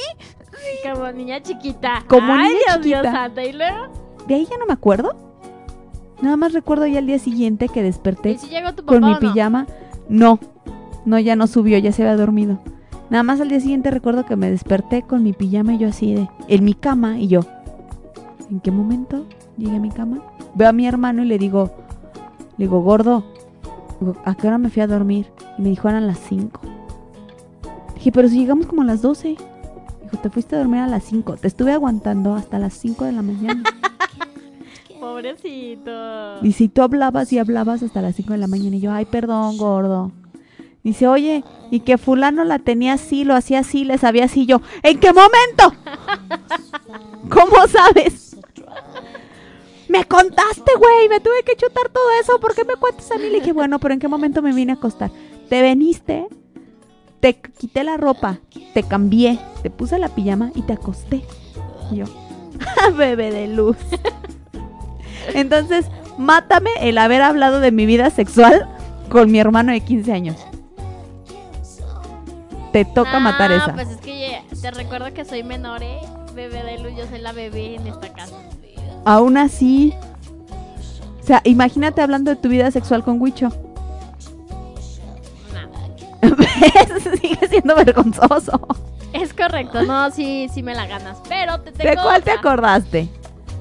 Como 0.83 1.11
niña 1.11 1.41
chiquita. 1.41 2.03
Como 2.07 2.33
Ay, 2.33 2.47
niña 2.49 2.77
Dios 2.79 3.01
chiquita. 3.01 3.11
santo. 3.11 3.41
¿Y 3.41 3.53
luego? 3.53 3.87
De 4.27 4.35
ahí 4.35 4.45
ya 4.49 4.57
no 4.57 4.65
me 4.65 4.73
acuerdo. 4.73 5.28
Nada 6.21 6.37
más 6.37 6.53
recuerdo 6.53 6.85
ya 6.87 6.99
el 6.99 7.07
día 7.07 7.19
siguiente 7.19 7.69
que 7.69 7.81
desperté 7.81 8.31
¿Y 8.31 8.37
si 8.37 8.47
llegó 8.49 8.73
tu 8.73 8.83
papá 8.83 8.99
con 8.99 9.05
mi 9.05 9.13
no? 9.13 9.19
pijama. 9.19 9.67
No, 10.09 10.39
no, 11.05 11.19
ya 11.19 11.35
no 11.35 11.47
subió, 11.47 11.77
ya 11.77 11.91
se 11.91 12.03
había 12.03 12.17
dormido. 12.17 12.59
Nada 13.09 13.23
más 13.23 13.41
al 13.41 13.49
día 13.49 13.59
siguiente 13.59 13.89
recuerdo 13.89 14.25
que 14.25 14.35
me 14.35 14.51
desperté 14.51 15.01
con 15.03 15.23
mi 15.23 15.33
pijama 15.33 15.73
y 15.73 15.77
yo 15.79 15.87
así 15.87 16.13
de, 16.13 16.29
en 16.47 16.63
mi 16.63 16.73
cama 16.73 17.19
y 17.19 17.27
yo, 17.27 17.41
¿en 18.51 18.59
qué 18.59 18.71
momento 18.71 19.25
llegué 19.57 19.77
a 19.77 19.79
mi 19.79 19.89
cama? 19.89 20.19
Veo 20.55 20.69
a 20.69 20.73
mi 20.73 20.87
hermano 20.87 21.23
y 21.23 21.25
le 21.25 21.37
digo, 21.37 21.71
le 22.57 22.65
digo, 22.65 22.81
gordo, 22.81 23.23
¿a 24.25 24.35
qué 24.35 24.47
hora 24.47 24.57
me 24.57 24.69
fui 24.69 24.81
a 24.81 24.87
dormir? 24.87 25.27
Y 25.57 25.61
me 25.61 25.69
dijo, 25.69 25.89
eran 25.89 26.05
las 26.05 26.19
5. 26.19 26.59
Dije, 27.95 28.11
pero 28.11 28.29
si 28.29 28.39
llegamos 28.39 28.65
como 28.67 28.81
a 28.81 28.85
las 28.85 29.01
12. 29.01 29.29
Dijo, 29.29 30.17
te 30.21 30.29
fuiste 30.29 30.55
a 30.55 30.59
dormir 30.59 30.81
a 30.81 30.87
las 30.87 31.03
5. 31.03 31.37
Te 31.37 31.47
estuve 31.47 31.73
aguantando 31.73 32.35
hasta 32.35 32.59
las 32.59 32.73
5 32.73 33.05
de 33.05 33.11
la 33.11 33.21
mañana. 33.21 33.63
Pobrecito. 34.99 36.39
Y 36.43 36.51
si 36.53 36.67
tú 36.67 36.81
hablabas 36.81 37.31
y 37.31 37.39
hablabas 37.39 37.83
hasta 37.83 38.01
las 38.01 38.15
5 38.15 38.33
de 38.33 38.39
la 38.39 38.47
mañana 38.47 38.75
y 38.75 38.81
yo, 38.81 38.91
ay, 38.91 39.05
perdón, 39.05 39.57
gordo. 39.57 40.11
Dice, 40.83 41.07
oye, 41.07 41.43
y 41.71 41.81
que 41.81 41.97
fulano 41.97 42.43
la 42.43 42.59
tenía 42.59 42.93
así, 42.93 43.23
lo 43.23 43.35
hacía 43.35 43.59
así, 43.59 43.83
le 43.83 43.97
sabía 43.97 44.25
así. 44.25 44.45
Yo, 44.45 44.61
¿en 44.83 44.99
qué 44.99 45.11
momento? 45.13 45.73
¿Cómo 47.29 47.67
sabes? 47.67 48.37
Me 49.89 50.05
contaste, 50.05 50.71
güey, 50.77 51.09
me 51.09 51.19
tuve 51.19 51.43
que 51.45 51.55
chutar 51.55 51.89
todo 51.89 52.05
eso. 52.21 52.39
¿Por 52.39 52.55
qué 52.55 52.63
me 52.63 52.75
cuentas 52.75 53.11
a 53.11 53.17
mí? 53.17 53.23
Le 53.23 53.39
dije, 53.39 53.53
bueno, 53.53 53.79
pero 53.79 53.93
¿en 53.93 53.99
qué 53.99 54.07
momento 54.07 54.41
me 54.41 54.53
vine 54.53 54.73
a 54.73 54.75
acostar? 54.75 55.11
Te 55.49 55.61
veniste, 55.61 56.27
te 57.19 57.41
quité 57.41 57.83
la 57.83 57.97
ropa, 57.97 58.39
te 58.73 58.83
cambié, 58.83 59.39
te 59.63 59.69
puse 59.69 59.97
la 59.97 60.09
pijama 60.09 60.51
y 60.55 60.61
te 60.61 60.73
acosté. 60.73 61.23
Y 61.91 61.97
yo, 61.97 62.05
bebé 62.97 63.31
de 63.31 63.47
luz. 63.47 63.77
Entonces, 65.33 65.85
mátame 66.17 66.69
el 66.81 66.97
haber 66.97 67.21
hablado 67.21 67.59
de 67.59 67.71
mi 67.71 67.85
vida 67.85 68.09
sexual 68.09 68.67
con 69.09 69.31
mi 69.31 69.39
hermano 69.39 69.71
de 69.71 69.81
15 69.81 70.11
años. 70.13 70.37
Te 72.71 72.85
toca 72.85 73.17
Ah, 73.17 73.19
matar 73.19 73.51
esa. 73.51 73.73
Pues 73.73 73.89
es 73.89 73.97
que 73.97 74.43
te 74.61 74.71
recuerdo 74.71 75.11
que 75.13 75.25
soy 75.25 75.43
menor, 75.43 75.81
¿eh? 75.81 75.99
Bebé 76.35 76.63
de 76.63 76.77
luz, 76.79 76.91
yo 76.95 77.07
soy 77.07 77.19
la 77.19 77.31
bebé 77.31 77.75
en 77.75 77.87
esta 77.87 78.09
casa. 78.13 78.35
Aún 79.05 79.37
así. 79.37 79.93
O 81.21 81.25
sea, 81.25 81.41
imagínate 81.45 82.01
hablando 82.01 82.29
de 82.31 82.37
tu 82.37 82.49
vida 82.49 82.69
sexual 82.71 83.03
con 83.03 83.19
Huicho. 83.21 83.49
Sigue 87.21 87.47
siendo 87.47 87.75
vergonzoso. 87.75 88.67
Es 89.13 89.33
correcto, 89.33 89.83
no, 89.83 90.11
sí, 90.11 90.49
sí 90.53 90.61
me 90.61 90.75
la 90.75 90.85
ganas. 90.85 91.17
Pero 91.27 91.59
te 91.61 91.71
tengo 91.71 91.89
¿De 91.89 91.97
cuál 91.97 92.21
te 92.23 92.31
acordaste? 92.31 93.09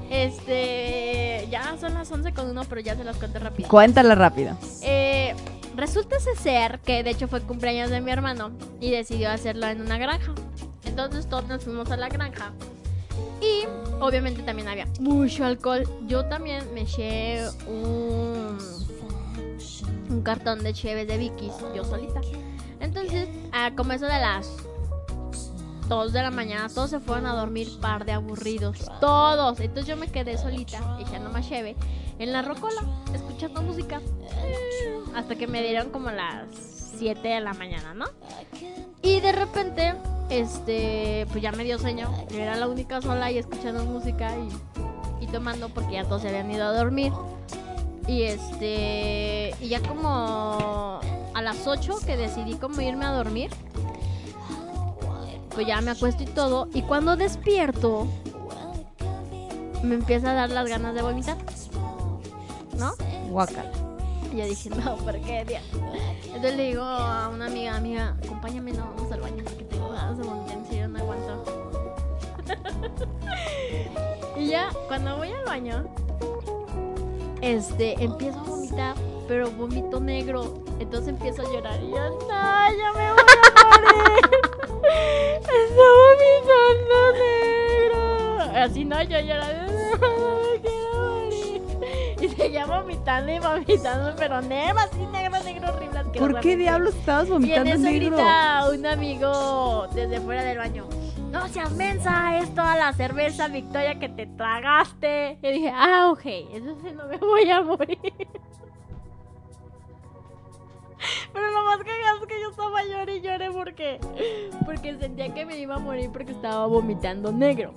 Este, 0.09 1.47
ya 1.51 1.77
son 1.79 1.93
las 1.93 2.11
11 2.11 2.33
con 2.33 2.49
uno, 2.49 2.63
pero 2.67 2.81
ya 2.81 2.95
se 2.95 3.03
las 3.03 3.17
cuento 3.17 3.39
rápido. 3.39 3.69
Cuéntala 3.69 4.15
rápido. 4.15 4.57
Eh, 4.81 5.35
resulta 5.75 6.17
ser 6.19 6.79
que 6.79 7.03
de 7.03 7.11
hecho 7.11 7.27
fue 7.27 7.41
cumpleaños 7.41 7.89
de 7.89 8.01
mi 8.01 8.11
hermano 8.11 8.51
y 8.79 8.91
decidió 8.91 9.29
hacerlo 9.29 9.67
en 9.67 9.81
una 9.81 9.97
granja. 9.97 10.33
Entonces 10.85 11.27
todos 11.27 11.47
nos 11.47 11.63
fuimos 11.63 11.91
a 11.91 11.97
la 11.97 12.09
granja. 12.09 12.51
Y 13.41 13.65
obviamente 14.01 14.41
también 14.41 14.67
había 14.67 14.87
mucho 14.99 15.45
alcohol. 15.45 15.87
Yo 16.07 16.25
también 16.25 16.73
me 16.73 16.81
eché 16.81 17.47
un, 17.67 18.57
un 20.09 20.21
cartón 20.23 20.63
de 20.63 20.73
cheves 20.73 21.07
de 21.07 21.17
Vicky's, 21.17 21.53
yo 21.75 21.83
solita. 21.85 22.19
Entonces, 22.79 23.29
a 23.51 23.71
como 23.75 23.93
eso 23.93 24.05
de 24.05 24.19
las 24.19 24.49
2 25.89 26.13
de 26.13 26.21
la 26.21 26.29
mañana, 26.29 26.69
todos 26.69 26.91
se 26.91 26.99
fueron 26.99 27.25
a 27.25 27.33
dormir, 27.33 27.67
par 27.81 28.05
de 28.05 28.11
aburridos, 28.11 28.77
todos. 29.01 29.59
Entonces 29.59 29.87
yo 29.87 29.97
me 29.97 30.07
quedé 30.07 30.37
solita, 30.37 30.97
echando 30.99 31.31
más 31.31 31.49
cheve, 31.49 31.75
en 32.19 32.31
la 32.31 32.43
rocola, 32.43 32.81
escuchando 33.13 33.63
música. 33.63 33.99
Hasta 35.15 35.35
que 35.35 35.47
me 35.47 35.63
dieron 35.63 35.89
como 35.89 36.11
las 36.11 36.45
7 36.97 37.27
de 37.27 37.39
la 37.41 37.53
mañana, 37.53 37.95
¿no? 37.95 38.05
Y 39.01 39.19
de 39.19 39.31
repente, 39.31 39.95
este, 40.29 41.25
pues 41.31 41.41
ya 41.41 41.51
me 41.51 41.63
dio 41.63 41.79
sueño. 41.79 42.13
Yo 42.29 42.37
era 42.37 42.55
la 42.55 42.67
única 42.67 43.01
sola 43.01 43.25
ahí 43.25 43.39
escuchando 43.39 43.83
música 43.83 44.35
y, 44.37 45.23
y 45.23 45.27
tomando 45.27 45.69
porque 45.69 45.93
ya 45.93 46.03
todos 46.03 46.21
se 46.21 46.29
habían 46.29 46.51
ido 46.51 46.65
a 46.65 46.71
dormir. 46.71 47.11
Y 48.07 48.23
este, 48.23 49.55
y 49.59 49.69
ya 49.69 49.81
como 49.81 50.99
a 51.33 51.41
las 51.41 51.65
8 51.65 51.97
que 52.05 52.15
decidí 52.15 52.55
como 52.55 52.79
irme 52.81 53.05
a 53.05 53.11
dormir, 53.11 53.49
pues 55.53 55.67
ya 55.67 55.81
me 55.81 55.91
acuesto 55.91 56.23
y 56.23 56.27
todo. 56.27 56.67
Y 56.73 56.81
cuando 56.83 57.15
despierto, 57.15 58.07
me 59.83 59.95
empieza 59.95 60.31
a 60.31 60.33
dar 60.33 60.49
las 60.49 60.67
ganas 60.67 60.93
de 60.93 61.01
vomitar. 61.01 61.37
¿No? 62.77 62.93
Guacala. 63.29 63.71
Y 64.31 64.37
yo 64.37 64.45
dije, 64.45 64.69
no, 64.69 64.95
¿por 64.97 65.19
qué, 65.21 65.43
Dios? 65.45 65.63
Entonces 66.25 66.55
le 66.55 66.67
digo 66.67 66.83
a 66.83 67.29
una 67.29 67.47
amiga, 67.47 67.75
amiga, 67.75 68.15
acompáñame, 68.23 68.73
no, 68.73 68.93
vamos 68.95 69.11
al 69.11 69.21
baño 69.21 69.43
porque 69.43 69.63
tengo 69.63 69.89
ganas 69.89 70.17
de 70.17 70.23
vomitar, 70.23 70.57
en 70.57 70.65
serio, 70.67 70.87
no 70.87 70.99
aguanto. 70.99 71.43
y 74.37 74.47
ya, 74.47 74.69
cuando 74.87 75.17
voy 75.17 75.31
al 75.31 75.45
baño, 75.45 75.85
este, 77.41 78.01
empiezo 78.03 78.39
a 78.39 78.43
vomitar, 78.43 78.95
pero 79.27 79.49
vomito 79.51 79.99
negro. 79.99 80.63
Entonces 80.79 81.09
empiezo 81.09 81.41
a 81.41 81.51
llorar 81.51 81.81
y 81.81 81.89
yo, 81.89 82.09
no, 82.09 82.27
ya 82.29 82.93
me 82.95 83.11
voy 83.11 83.23
a 83.55 83.69
morir. 83.69 84.38
Vomitando 85.75 86.97
negro. 87.13 88.59
Así 88.63 88.85
no, 88.85 89.01
yo 89.03 89.17
morir. 90.09 91.61
Y 92.21 92.27
seguía 92.29 92.65
vomitando 92.65 93.31
y 93.31 93.39
vomitando, 93.39 94.13
pero 94.17 94.41
negro, 94.41 94.79
así 94.79 95.05
negro, 95.11 95.41
negro, 95.43 95.69
horrible. 95.69 95.99
¿Por 96.19 96.39
qué 96.41 96.57
diablos 96.57 96.95
estabas 96.95 97.27
Y 97.27 97.31
en 97.31 97.33
vomitando 97.33 97.71
eso 97.71 97.79
negro? 97.81 98.17
grita 98.17 98.69
un 98.73 98.85
amigo 98.85 99.87
desde 99.93 100.19
fuera 100.19 100.43
del 100.43 100.57
baño. 100.57 100.85
No 101.31 101.47
seas 101.47 101.71
mensa, 101.71 102.39
es 102.39 102.53
toda 102.55 102.75
la 102.75 102.91
cerveza 102.93 103.47
Victoria 103.47 103.99
que 103.99 104.09
te 104.09 104.25
tragaste. 104.25 105.37
Y 105.41 105.51
dije, 105.51 105.71
ah, 105.73 106.09
ok, 106.11 106.25
entonces 106.51 106.93
no 106.95 107.05
me 107.05 107.17
voy 107.17 107.49
a 107.49 107.61
morir. 107.61 107.99
Pero 111.33 111.51
lo 111.51 111.63
más 111.63 111.77
cagado 111.77 112.19
es 112.21 112.27
que 112.27 112.41
yo 112.41 112.49
estaba 112.49 112.83
llorando 112.83 113.11
y 113.11 113.21
lloré 113.21 113.51
porque, 113.51 113.99
porque 114.65 114.97
sentía 114.97 115.33
que 115.33 115.45
me 115.45 115.57
iba 115.57 115.75
a 115.75 115.79
morir 115.79 116.09
porque 116.11 116.31
estaba 116.31 116.65
vomitando 116.65 117.31
negro. 117.31 117.73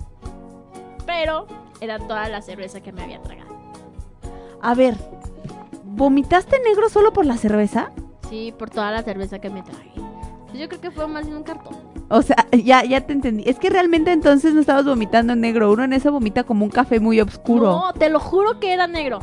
Pero 1.05 1.47
era 1.81 1.99
toda 1.99 2.27
la 2.29 2.41
cerveza 2.41 2.81
que 2.81 2.91
me 2.91 3.03
había 3.03 3.21
tragado. 3.21 3.53
A 4.61 4.73
ver, 4.73 4.95
¿vomitaste 5.83 6.59
negro 6.61 6.89
solo 6.89 7.13
por 7.13 7.25
la 7.25 7.37
cerveza? 7.37 7.91
Sí, 8.29 8.53
por 8.57 8.69
toda 8.69 8.91
la 8.91 9.03
cerveza 9.03 9.39
que 9.39 9.49
me 9.49 9.61
tragué. 9.61 9.91
Yo 10.53 10.69
creo 10.69 10.81
que 10.81 10.91
fue 10.91 11.07
más 11.07 11.27
en 11.27 11.35
un 11.35 11.43
cartón. 11.43 11.75
O 12.09 12.21
sea, 12.21 12.47
ya, 12.51 12.83
ya 12.83 13.01
te 13.01 13.13
entendí. 13.13 13.43
Es 13.47 13.57
que 13.57 13.69
realmente 13.69 14.11
entonces 14.11 14.53
no 14.53 14.61
estabas 14.61 14.85
vomitando 14.85 15.35
negro. 15.35 15.71
Uno 15.71 15.83
en 15.83 15.93
eso 15.93 16.11
vomita 16.11 16.43
como 16.43 16.63
un 16.63 16.71
café 16.71 16.99
muy 16.99 17.19
oscuro. 17.19 17.71
No, 17.71 17.93
te 17.93 18.09
lo 18.09 18.19
juro 18.19 18.59
que 18.59 18.71
era 18.71 18.85
negro. 18.85 19.19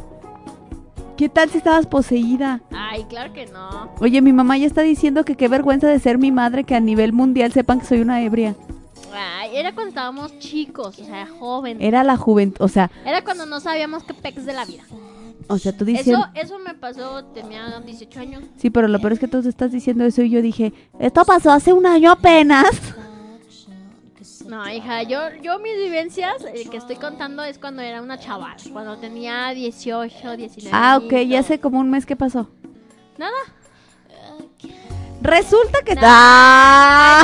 ¿Qué 1.20 1.28
tal 1.28 1.50
si 1.50 1.58
estabas 1.58 1.84
poseída? 1.86 2.62
Ay, 2.70 3.04
claro 3.04 3.34
que 3.34 3.44
no. 3.44 3.90
Oye, 4.00 4.22
mi 4.22 4.32
mamá 4.32 4.56
ya 4.56 4.66
está 4.66 4.80
diciendo 4.80 5.22
que 5.22 5.36
qué 5.36 5.48
vergüenza 5.48 5.86
de 5.86 5.98
ser 5.98 6.16
mi 6.16 6.32
madre 6.32 6.64
que 6.64 6.74
a 6.74 6.80
nivel 6.80 7.12
mundial 7.12 7.52
sepan 7.52 7.78
que 7.78 7.84
soy 7.84 8.00
una 8.00 8.22
ebria. 8.22 8.56
Ay, 9.12 9.54
era 9.54 9.74
cuando 9.74 9.90
estábamos 9.90 10.38
chicos, 10.38 10.98
o 10.98 11.04
sea, 11.04 11.26
jóvenes. 11.26 11.86
Era 11.86 12.04
la 12.04 12.16
juventud, 12.16 12.64
o 12.64 12.68
sea, 12.68 12.90
Era 13.04 13.22
cuando 13.22 13.44
no 13.44 13.60
sabíamos 13.60 14.02
qué 14.04 14.14
pex 14.14 14.46
de 14.46 14.54
la 14.54 14.64
vida. 14.64 14.82
o 15.46 15.58
sea, 15.58 15.76
tú 15.76 15.84
diciendo... 15.84 16.26
Eso, 16.32 16.54
eso 16.54 16.58
me 16.58 16.72
pasó, 16.72 17.22
tenía 17.34 17.78
18 17.80 18.18
años. 18.18 18.42
Sí, 18.56 18.70
pero 18.70 18.88
lo 18.88 18.98
peor 18.98 19.12
es 19.12 19.18
que 19.18 19.28
tú 19.28 19.46
estás 19.46 19.72
diciendo 19.72 20.04
eso 20.04 20.22
y 20.22 20.30
yo 20.30 20.40
dije, 20.40 20.72
esto 20.98 21.22
pasó 21.26 21.50
hace 21.50 21.74
un 21.74 21.84
año 21.84 22.12
apenas. 22.12 22.70
No, 24.50 24.68
hija, 24.68 25.04
yo, 25.04 25.28
yo 25.40 25.60
mis 25.60 25.76
vivencias 25.76 26.34
eh, 26.52 26.68
que 26.68 26.76
estoy 26.76 26.96
contando 26.96 27.44
es 27.44 27.60
cuando 27.60 27.82
era 27.82 28.02
una 28.02 28.18
chaval, 28.18 28.56
cuando 28.72 28.96
tenía 28.96 29.50
18, 29.50 30.36
19. 30.36 30.70
Ah, 30.76 30.98
ok, 31.00 31.08
ya 31.08 31.18
añitos. 31.18 31.46
sé 31.46 31.60
como 31.60 31.78
un 31.78 31.88
mes 31.88 32.04
que 32.04 32.16
pasó. 32.16 32.50
Nada. 33.16 33.38
Resulta 35.22 35.82
que... 35.84 35.94
No. 35.94 36.00
¡Ah! 36.04 37.22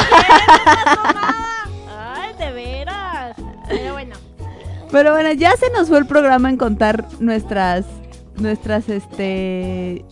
Ay, 2.15 2.33
de 2.39 2.53
veras. 2.53 3.37
Pero 3.69 3.95
bueno, 3.95 4.15
Pero 4.93 5.11
bueno, 5.11 5.33
ya 5.33 5.57
se 5.57 5.69
nos 5.71 5.89
fue 5.89 5.99
el 5.99 6.07
programa 6.07 6.49
en 6.49 6.57
contar 6.57 7.09
nuestras, 7.19 7.87
nuestras, 8.37 8.89
este, 8.89 10.05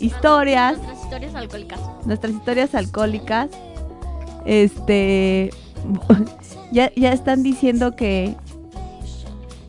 historias, 0.00 0.78
nuestras 0.78 1.04
historias 1.04 1.34
alcohólicas. 1.36 1.80
nuestras 2.06 2.32
historias 2.34 2.74
alcohólicas. 2.74 3.50
Este, 4.44 5.50
ya, 6.72 6.92
ya 6.94 7.12
están 7.12 7.42
diciendo 7.42 7.96
que, 7.96 8.34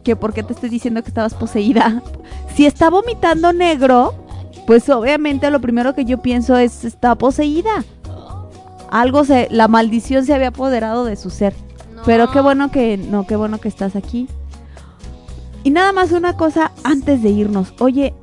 que 0.04 0.16
por 0.16 0.34
qué 0.34 0.44
te 0.44 0.54
estoy 0.54 0.70
diciendo 0.70 1.02
que 1.02 1.10
estabas 1.10 1.34
poseída. 1.34 2.02
Si 2.56 2.66
está 2.66 2.90
vomitando 2.90 3.54
negro, 3.54 4.16
pues 4.66 4.90
obviamente 4.90 5.52
lo 5.52 5.62
primero 5.62 5.94
que 5.94 6.06
yo 6.06 6.24
pienso 6.24 6.58
es 6.58 6.86
está 6.86 7.14
poseída. 7.14 7.86
Algo 8.90 9.26
se, 9.26 9.48
la 9.52 9.68
maldición 9.68 10.26
se 10.26 10.34
había 10.34 10.48
apoderado 10.48 11.06
de 11.06 11.18
su 11.18 11.30
ser. 11.30 11.54
No. 11.94 12.02
Pero 12.04 12.32
qué 12.32 12.42
bueno 12.42 12.72
que 12.72 12.98
no, 12.98 13.28
qué 13.28 13.36
bueno 13.36 13.60
que 13.60 13.68
estás 13.68 13.96
aquí. 13.96 14.28
Y 15.64 15.70
nada 15.70 15.92
más 15.92 16.12
una 16.12 16.36
cosa 16.36 16.72
antes 16.84 17.22
de 17.22 17.30
irnos. 17.30 17.76
Oye, 17.80 18.16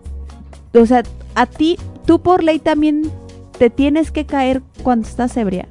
o 0.75 0.85
sea, 0.85 1.05
a 1.35 1.47
ti, 1.47 1.79
tú 2.05 2.21
por 2.21 2.43
ley 2.43 2.59
también 2.59 3.11
te 3.59 3.71
tienes 3.71 4.11
que 4.11 4.27
caer 4.27 4.63
cuando 4.83 5.07
estás 5.07 5.37
ebria. 5.37 5.69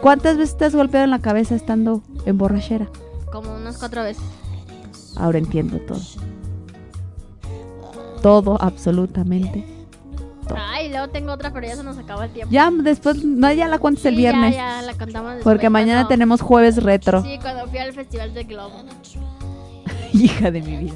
¿Cuántas 0.00 0.36
veces 0.36 0.56
te 0.56 0.64
has 0.66 0.74
golpeado 0.74 1.04
en 1.04 1.10
la 1.10 1.20
cabeza 1.20 1.54
estando 1.54 2.02
en 2.26 2.38
borrachera? 2.38 2.88
Como 3.32 3.54
unas 3.54 3.78
cuatro 3.78 4.02
veces. 4.02 4.22
Ahora 5.16 5.38
entiendo 5.38 5.78
todo. 5.80 6.00
Todo, 8.22 8.60
absolutamente. 8.60 9.64
Ay, 10.54 10.90
luego 10.90 11.08
tengo 11.08 11.32
otra, 11.32 11.52
pero 11.52 11.66
ya 11.66 11.76
se 11.76 11.82
nos 11.82 11.98
acaba 11.98 12.24
el 12.26 12.30
tiempo. 12.32 12.52
Ya 12.52 12.70
después, 12.70 13.24
no, 13.24 13.52
ya 13.52 13.66
la 13.68 13.78
cuentes 13.78 14.04
el 14.06 14.14
Sí, 14.16 14.22
ya, 14.22 14.30
viernes. 14.32 14.54
ya, 14.54 14.82
la 14.82 14.92
contamos 14.94 15.34
después, 15.34 15.42
Porque 15.44 15.70
mañana 15.70 16.00
cuando- 16.02 16.08
tenemos 16.08 16.40
jueves 16.40 16.82
retro. 16.82 17.22
Sí, 17.22 17.38
cuando 17.42 17.66
fui 17.66 17.78
al 17.78 17.92
Festival 17.92 18.32
de 18.34 18.44
Globo. 18.44 18.74
Hija 20.12 20.50
de 20.50 20.62
mi 20.62 20.76
vida. 20.76 20.94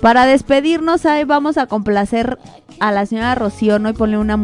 Para 0.00 0.26
despedirnos, 0.26 1.06
ahí 1.06 1.24
vamos 1.24 1.58
a 1.58 1.66
complacer 1.66 2.38
a 2.78 2.92
la 2.92 3.06
señora 3.06 3.34
Rocío, 3.34 3.78
¿no? 3.78 3.90
Y 3.90 3.92
ponle 3.92 4.18
una 4.18 4.40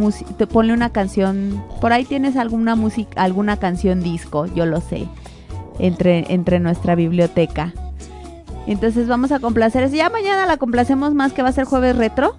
ponle 0.51 0.73
una 0.73 0.91
canción. 0.91 1.63
Por 1.81 1.93
ahí 1.93 2.05
tienes 2.05 2.37
alguna 2.37 2.75
música, 2.75 3.23
alguna 3.23 3.57
canción 3.59 4.03
disco, 4.03 4.47
yo 4.47 4.67
lo 4.67 4.81
sé. 4.81 5.09
Entre, 5.79 6.33
entre 6.33 6.61
nuestra 6.61 6.95
biblioteca. 6.95 7.73
Entonces 8.67 9.07
vamos 9.07 9.33
a 9.33 9.41
complacer. 9.41 9.91
Ya 9.91 10.11
mañana 10.11 10.47
la 10.47 10.57
complacemos 10.57 11.15
más 11.15 11.33
que 11.33 11.43
va 11.43 11.49
a 11.49 11.53
ser 11.53 11.65
jueves 11.65 11.97
retro. 11.97 12.37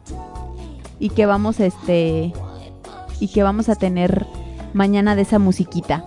Y 0.99 1.09
que 1.09 1.26
vamos 1.26 1.59
este. 1.59 2.34
Y 3.20 3.28
que 3.30 3.43
vamos 3.43 3.70
a 3.70 3.76
tener 3.76 4.26
mañana 4.74 5.16
de 5.16 5.22
esa 5.22 5.39
musiquita. 5.39 6.05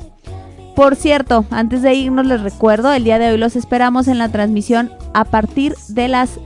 Por 0.74 0.94
cierto, 0.94 1.44
antes 1.50 1.82
de 1.82 1.94
irnos 1.94 2.26
les 2.26 2.40
recuerdo, 2.40 2.92
el 2.92 3.02
día 3.02 3.18
de 3.18 3.30
hoy 3.30 3.38
los 3.38 3.56
esperamos 3.56 4.06
en 4.06 4.18
la 4.18 4.28
transmisión 4.28 4.92
a 5.12 5.24
partir 5.24 5.74
de 5.88 6.06
las 6.06 6.38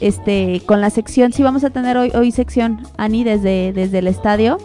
este 0.00 0.62
con 0.66 0.80
la 0.80 0.90
sección, 0.90 1.32
sí 1.32 1.42
vamos 1.42 1.64
a 1.64 1.70
tener 1.70 1.96
hoy 1.96 2.10
hoy 2.14 2.30
sección 2.32 2.86
Ani 2.96 3.24
desde 3.24 3.72
desde 3.72 3.98
el 3.98 4.06
estadio. 4.06 4.58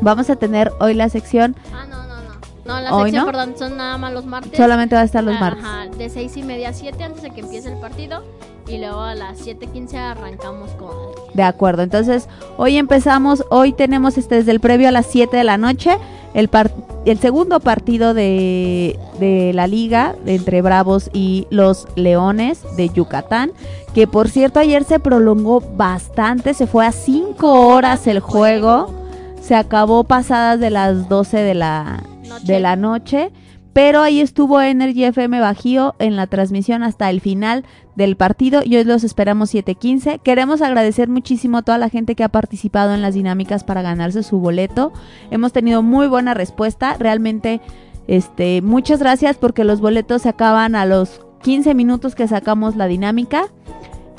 Vamos 0.00 0.30
a 0.30 0.36
tener 0.36 0.72
hoy 0.80 0.94
la 0.94 1.08
sección, 1.08 1.56
Ah, 1.72 1.84
no, 1.88 2.06
no, 2.06 2.14
no. 2.22 2.28
No, 2.64 2.80
la 2.80 2.94
¿Hoy 2.94 3.10
sección, 3.10 3.26
no? 3.26 3.32
perdón, 3.32 3.54
son 3.58 3.76
nada 3.76 3.98
más 3.98 4.12
los 4.12 4.26
martes. 4.26 4.56
solamente 4.56 4.94
va 4.94 5.00
a 5.02 5.04
estar 5.04 5.24
los 5.24 5.34
Ajá, 5.36 5.60
martes. 5.60 5.98
de 5.98 6.08
seis 6.10 6.36
y 6.36 6.42
media 6.42 6.68
a 6.68 6.72
7 6.72 7.02
antes 7.02 7.22
de 7.22 7.30
que 7.30 7.40
empiece 7.40 7.72
el 7.72 7.78
partido. 7.80 8.22
Y 8.68 8.76
luego 8.76 9.00
a 9.00 9.14
las 9.14 9.46
7.15 9.46 9.94
arrancamos 9.96 10.70
con... 10.72 10.90
De 11.32 11.42
acuerdo. 11.42 11.82
Entonces, 11.82 12.28
hoy 12.58 12.76
empezamos, 12.76 13.42
hoy 13.48 13.72
tenemos 13.72 14.18
este 14.18 14.34
desde 14.34 14.50
el 14.50 14.60
previo 14.60 14.88
a 14.88 14.92
las 14.92 15.06
7 15.06 15.34
de 15.34 15.42
la 15.44 15.56
noche 15.56 15.96
el 16.34 16.48
par- 16.48 16.70
el 17.10 17.18
segundo 17.18 17.60
partido 17.60 18.14
de, 18.14 18.98
de 19.18 19.52
la 19.54 19.66
liga 19.66 20.14
entre 20.26 20.62
Bravos 20.62 21.10
y 21.12 21.46
los 21.50 21.86
Leones 21.96 22.64
de 22.76 22.88
Yucatán, 22.88 23.52
que 23.94 24.06
por 24.06 24.28
cierto 24.28 24.60
ayer 24.60 24.84
se 24.84 25.00
prolongó 25.00 25.60
bastante, 25.60 26.54
se 26.54 26.66
fue 26.66 26.86
a 26.86 26.92
5 26.92 27.68
horas 27.68 28.06
el 28.06 28.20
juego. 28.20 28.94
Se 29.40 29.54
acabó 29.54 30.04
pasadas 30.04 30.60
de 30.60 30.70
las 30.70 31.08
12 31.08 31.38
de 31.38 31.54
la, 31.54 32.02
de 32.42 32.60
la 32.60 32.76
noche. 32.76 33.32
Pero 33.72 34.02
ahí 34.02 34.20
estuvo 34.20 34.60
Energy 34.60 35.04
FM 35.04 35.40
Bajío 35.40 35.94
en 35.98 36.16
la 36.16 36.26
transmisión 36.26 36.82
hasta 36.82 37.10
el 37.10 37.20
final 37.20 37.64
del 37.98 38.16
partido 38.16 38.62
y 38.64 38.76
hoy 38.76 38.84
los 38.84 39.04
esperamos 39.04 39.50
7:15. 39.52 40.20
Queremos 40.20 40.62
agradecer 40.62 41.10
muchísimo 41.10 41.58
a 41.58 41.62
toda 41.62 41.76
la 41.76 41.90
gente 41.90 42.14
que 42.14 42.24
ha 42.24 42.30
participado 42.30 42.94
en 42.94 43.02
las 43.02 43.12
dinámicas 43.12 43.64
para 43.64 43.82
ganarse 43.82 44.22
su 44.22 44.38
boleto. 44.38 44.92
Hemos 45.30 45.52
tenido 45.52 45.82
muy 45.82 46.06
buena 46.06 46.32
respuesta. 46.32 46.96
Realmente 46.98 47.60
Este, 48.06 48.62
muchas 48.62 49.00
gracias 49.00 49.36
porque 49.36 49.64
los 49.64 49.82
boletos 49.82 50.22
se 50.22 50.30
acaban 50.30 50.74
a 50.74 50.86
los 50.86 51.20
15 51.42 51.74
minutos 51.74 52.14
que 52.14 52.26
sacamos 52.26 52.74
la 52.74 52.86
dinámica. 52.86 53.48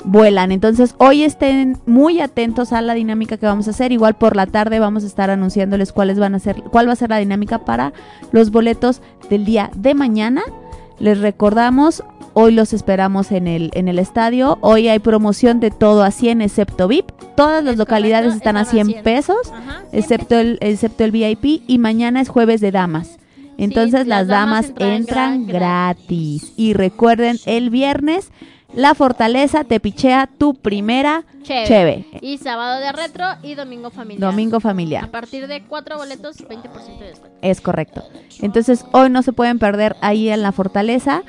Vuelan, 0.04 0.52
entonces 0.52 0.94
hoy 0.98 1.24
estén 1.24 1.76
muy 1.86 2.20
atentos 2.20 2.72
a 2.72 2.80
la 2.82 2.94
dinámica 2.94 3.36
que 3.36 3.46
vamos 3.46 3.66
a 3.66 3.72
hacer. 3.72 3.90
Igual 3.90 4.14
por 4.14 4.36
la 4.36 4.46
tarde 4.46 4.78
vamos 4.78 5.02
a 5.02 5.06
estar 5.08 5.28
anunciándoles 5.28 5.92
cuáles 5.92 6.20
van 6.20 6.36
a 6.36 6.38
ser, 6.38 6.62
cuál 6.70 6.86
va 6.86 6.92
a 6.92 6.96
ser 6.96 7.10
la 7.10 7.18
dinámica 7.18 7.64
para 7.64 7.92
los 8.30 8.50
boletos 8.52 9.02
del 9.28 9.44
día 9.44 9.70
de 9.74 9.94
mañana. 9.94 10.42
Les 11.00 11.18
recordamos, 11.18 12.04
hoy 12.40 12.52
los 12.52 12.72
esperamos 12.72 13.32
en 13.32 13.46
el, 13.46 13.70
en 13.74 13.88
el 13.88 13.98
estadio. 13.98 14.58
Hoy 14.60 14.88
hay 14.88 14.98
promoción 14.98 15.60
de 15.60 15.70
todo 15.70 16.02
a 16.02 16.10
100 16.10 16.42
excepto 16.42 16.88
VIP. 16.88 17.10
Todas 17.36 17.62
las 17.64 17.72
Es 17.74 17.78
localidades 17.78 18.26
correcto, 18.28 18.36
están 18.38 18.56
a 18.56 18.60
están 18.62 18.78
a 18.80 18.84
100 18.84 18.86
100. 18.86 19.02
pesos, 19.04 19.52
Ajá, 19.52 19.82
excepto 19.92 20.38
el, 20.38 20.58
excepto 20.60 21.04
el 21.04 21.10
VIP. 21.10 21.62
Y 21.66 21.78
mañana 21.78 22.20
es 22.20 22.28
jueves 22.28 22.60
de 22.60 22.70
damas. 22.70 23.18
Entonces 23.58 24.06
las 24.06 24.26
las 24.26 24.26
damas 24.28 24.66
entran 24.70 24.90
entran 24.92 25.46
gra- 25.46 25.52
gratis. 25.52 26.52
Y 26.56 26.72
recuerden, 26.72 27.38
el 27.46 27.68
viernes, 27.70 28.30
La 28.74 28.94
Fortaleza 28.94 29.64
te 29.64 29.80
pichea 29.80 30.28
tu 30.38 30.54
primera 30.54 31.24
Cheve. 31.42 31.66
cheve. 31.66 32.06
Y 32.22 32.38
sábado 32.38 32.80
de 32.80 32.92
retro 32.92 33.24
y 33.42 33.54
domingo 33.56 33.90
familiar. 33.90 34.30
Domingo 34.30 34.56
A 34.58 34.60
familiar. 34.60 35.10
partir 35.10 35.46
de 35.48 35.62
cuatro 35.64 35.98
boletos, 35.98 36.36
20% 36.38 36.98
de 37.00 37.06
descuento. 37.08 37.36
Es 37.42 37.60
correcto. 37.60 38.04
Entonces, 38.40 38.84
hoy 38.92 39.10
no 39.10 39.22
se 39.22 39.32
pueden 39.32 39.58
perder 39.58 39.96
ahí 40.00 40.28
en 40.30 40.40
La 40.42 40.52
Fortaleza. 40.52 41.22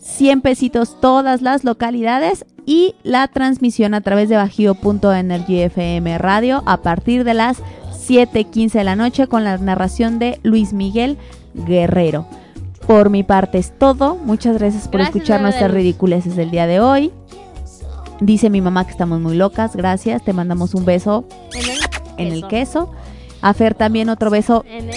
100 0.00 0.40
pesitos 0.40 1.00
todas 1.00 1.42
las 1.42 1.64
localidades 1.64 2.44
y 2.66 2.94
la 3.02 3.28
transmisión 3.28 3.94
a 3.94 4.00
través 4.00 4.28
de 4.28 4.36
Bajío.energy 4.36 5.60
FM 5.62 6.18
Radio 6.18 6.62
a 6.66 6.78
partir 6.78 7.24
de 7.24 7.34
las 7.34 7.58
7:15 8.06 8.72
de 8.78 8.84
la 8.84 8.96
noche 8.96 9.26
con 9.26 9.44
la 9.44 9.58
narración 9.58 10.18
de 10.18 10.40
Luis 10.42 10.72
Miguel 10.72 11.18
Guerrero. 11.54 12.26
Por 12.86 13.10
mi 13.10 13.22
parte 13.22 13.58
es 13.58 13.76
todo. 13.78 14.16
Muchas 14.16 14.58
gracias 14.58 14.88
por 14.88 15.00
Gracias, 15.00 15.16
escuchar 15.16 15.40
nuestras 15.42 15.70
ridiculeces 15.70 16.34
del 16.34 16.50
día 16.50 16.66
de 16.66 16.80
hoy. 16.80 17.12
Dice 18.20 18.50
mi 18.50 18.60
mamá 18.60 18.84
que 18.84 18.90
estamos 18.90 19.20
muy 19.20 19.36
locas. 19.36 19.76
Gracias. 19.76 20.22
Te 20.24 20.32
mandamos 20.32 20.74
un 20.74 20.84
beso 20.84 21.24
En 21.54 21.70
el 21.70 21.78
en 22.28 22.32
el 22.32 22.46
queso. 22.48 22.90
A 23.42 23.54
Fer 23.54 23.74
también 23.74 24.08
otro 24.10 24.30
beso 24.30 24.64
En 24.68 24.90
el. 24.90 24.96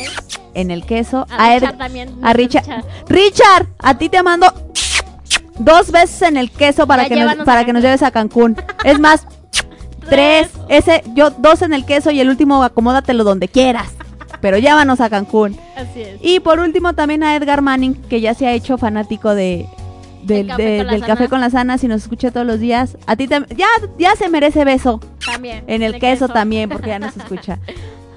en 0.54 0.72
el 0.72 0.86
queso. 0.86 1.26
A, 1.30 1.46
A, 1.46 1.54
Richard 1.56 1.74
Ed- 1.74 1.78
también. 1.78 2.10
a 2.10 2.34
nuestro 2.34 2.34
Richard. 2.34 2.86
Richard, 3.08 3.68
a 3.80 3.98
ti 3.98 4.10
te 4.10 4.22
mando 4.24 4.48
dos 5.60 5.92
veces 5.92 6.22
en 6.24 6.38
el 6.38 6.50
queso 6.52 6.88
para 6.88 7.04
Ya 7.04 7.10
que 7.10 7.16
nos, 7.24 7.36
para 7.46 7.66
que 7.66 7.74
nos 7.74 7.82
lleves 7.84 8.04
a 8.04 8.12
Cancún. 8.12 8.56
Es 8.84 9.00
más, 9.00 9.26
tres. 10.10 10.50
Ese, 10.70 11.04
yo 11.14 11.30
dos 11.32 11.62
en 11.62 11.74
el 11.74 11.86
queso 11.86 12.12
y 12.12 12.20
el 12.20 12.30
último 12.30 12.64
acomódatelo 12.64 13.24
donde 13.24 13.48
quieras. 13.48 13.90
Pero 14.42 14.58
llévanos 14.58 15.00
a 15.00 15.10
Cancún. 15.10 15.58
Así 15.78 16.02
es. 16.02 16.18
Y 16.22 16.40
por 16.42 16.60
último 16.60 16.94
también 16.94 17.24
a 17.24 17.36
Edgar 17.36 17.62
Manning, 17.62 17.96
que 17.96 18.20
ya 18.20 18.34
se 18.34 18.46
ha 18.46 18.52
hecho 18.52 18.78
fanático 18.78 19.34
de, 19.36 19.68
del, 20.24 20.48
café 20.48 20.64
de- 20.64 20.78
con 20.84 20.88
del 20.92 21.06
café 21.06 21.30
con 21.30 21.40
las 21.42 21.56
anas 21.56 21.82
y 21.84 21.88
nos 21.88 22.02
escucha 22.02 22.30
todos 22.32 22.46
los 22.46 22.60
días. 22.60 22.98
A 23.08 23.16
ti 23.16 23.28
tam- 23.28 23.48
ya, 23.56 23.68
ya 23.98 24.16
se 24.18 24.28
merece 24.28 24.66
beso. 24.66 25.00
También. 25.26 25.64
En 25.68 25.82
el 25.82 25.94
de 25.94 26.00
queso, 26.00 26.28
también, 26.28 26.70
porque 26.70 26.90
ya 26.90 27.00
nos 27.00 27.16
escucha. 27.16 27.60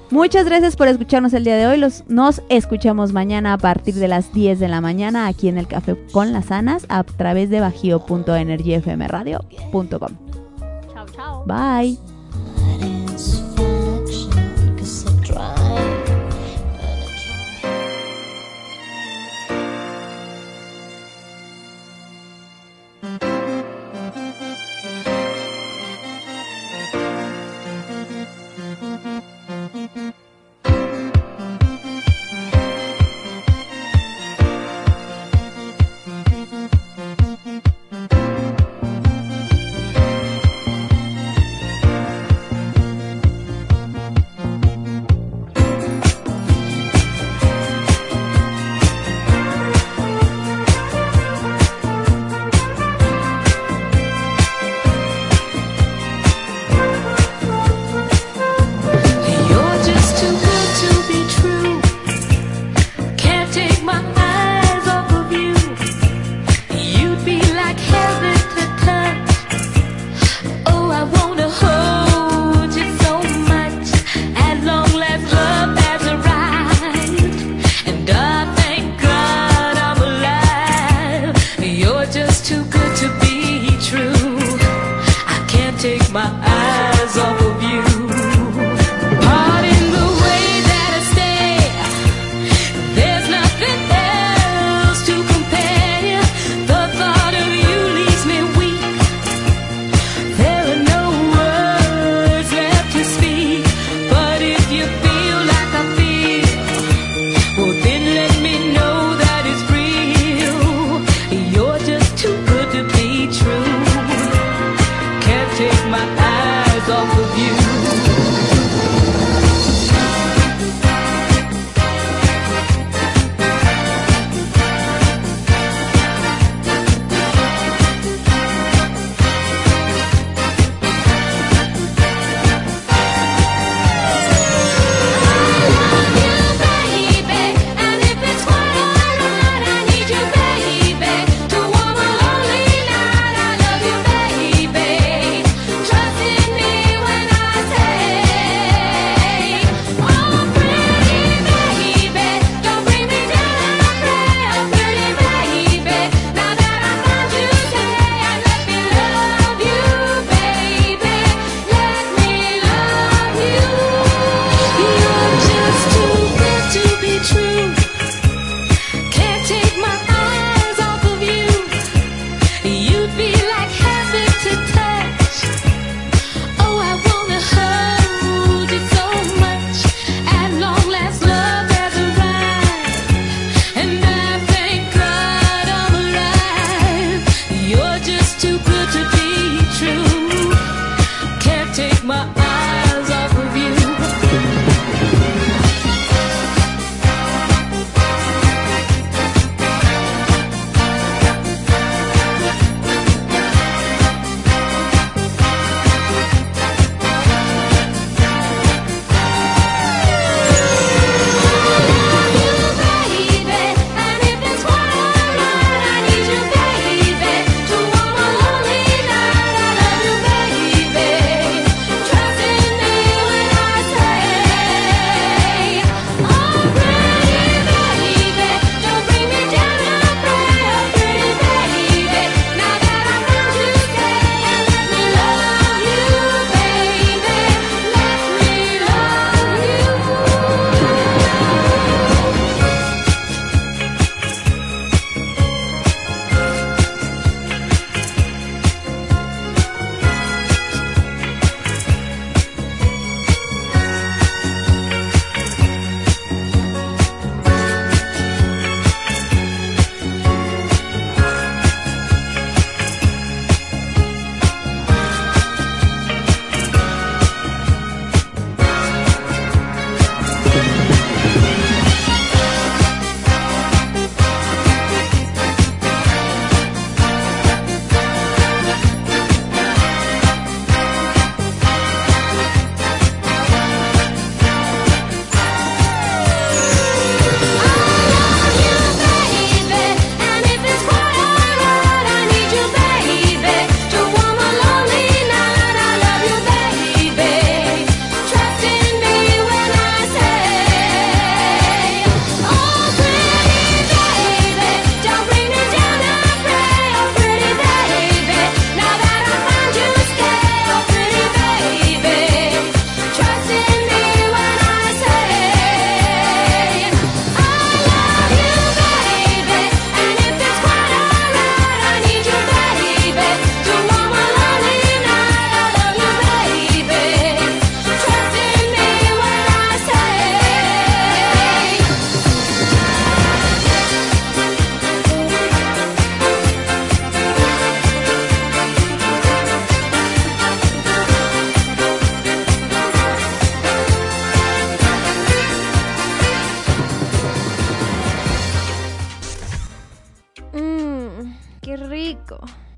Muchas 0.09 0.45
gracias 0.45 0.77
por 0.77 0.87
escucharnos 0.87 1.33
el 1.33 1.43
día 1.43 1.57
de 1.57 1.67
hoy. 1.67 1.77
Los, 1.77 2.05
nos 2.07 2.41
escuchamos 2.49 3.11
mañana 3.11 3.51
a 3.53 3.57
partir 3.57 3.95
de 3.95 4.07
las 4.07 4.31
10 4.33 4.57
de 4.59 4.69
la 4.69 4.79
mañana 4.79 5.27
aquí 5.27 5.49
en 5.49 5.57
el 5.57 5.67
Café 5.67 5.97
con 6.11 6.31
las 6.31 6.51
Anas 6.51 6.85
a 6.89 7.03
través 7.03 7.49
de 7.49 7.59
bajío.energyfmradio.com. 7.59 10.11
Chao, 10.93 11.05
chao. 11.13 11.43
Bye. 11.45 12.16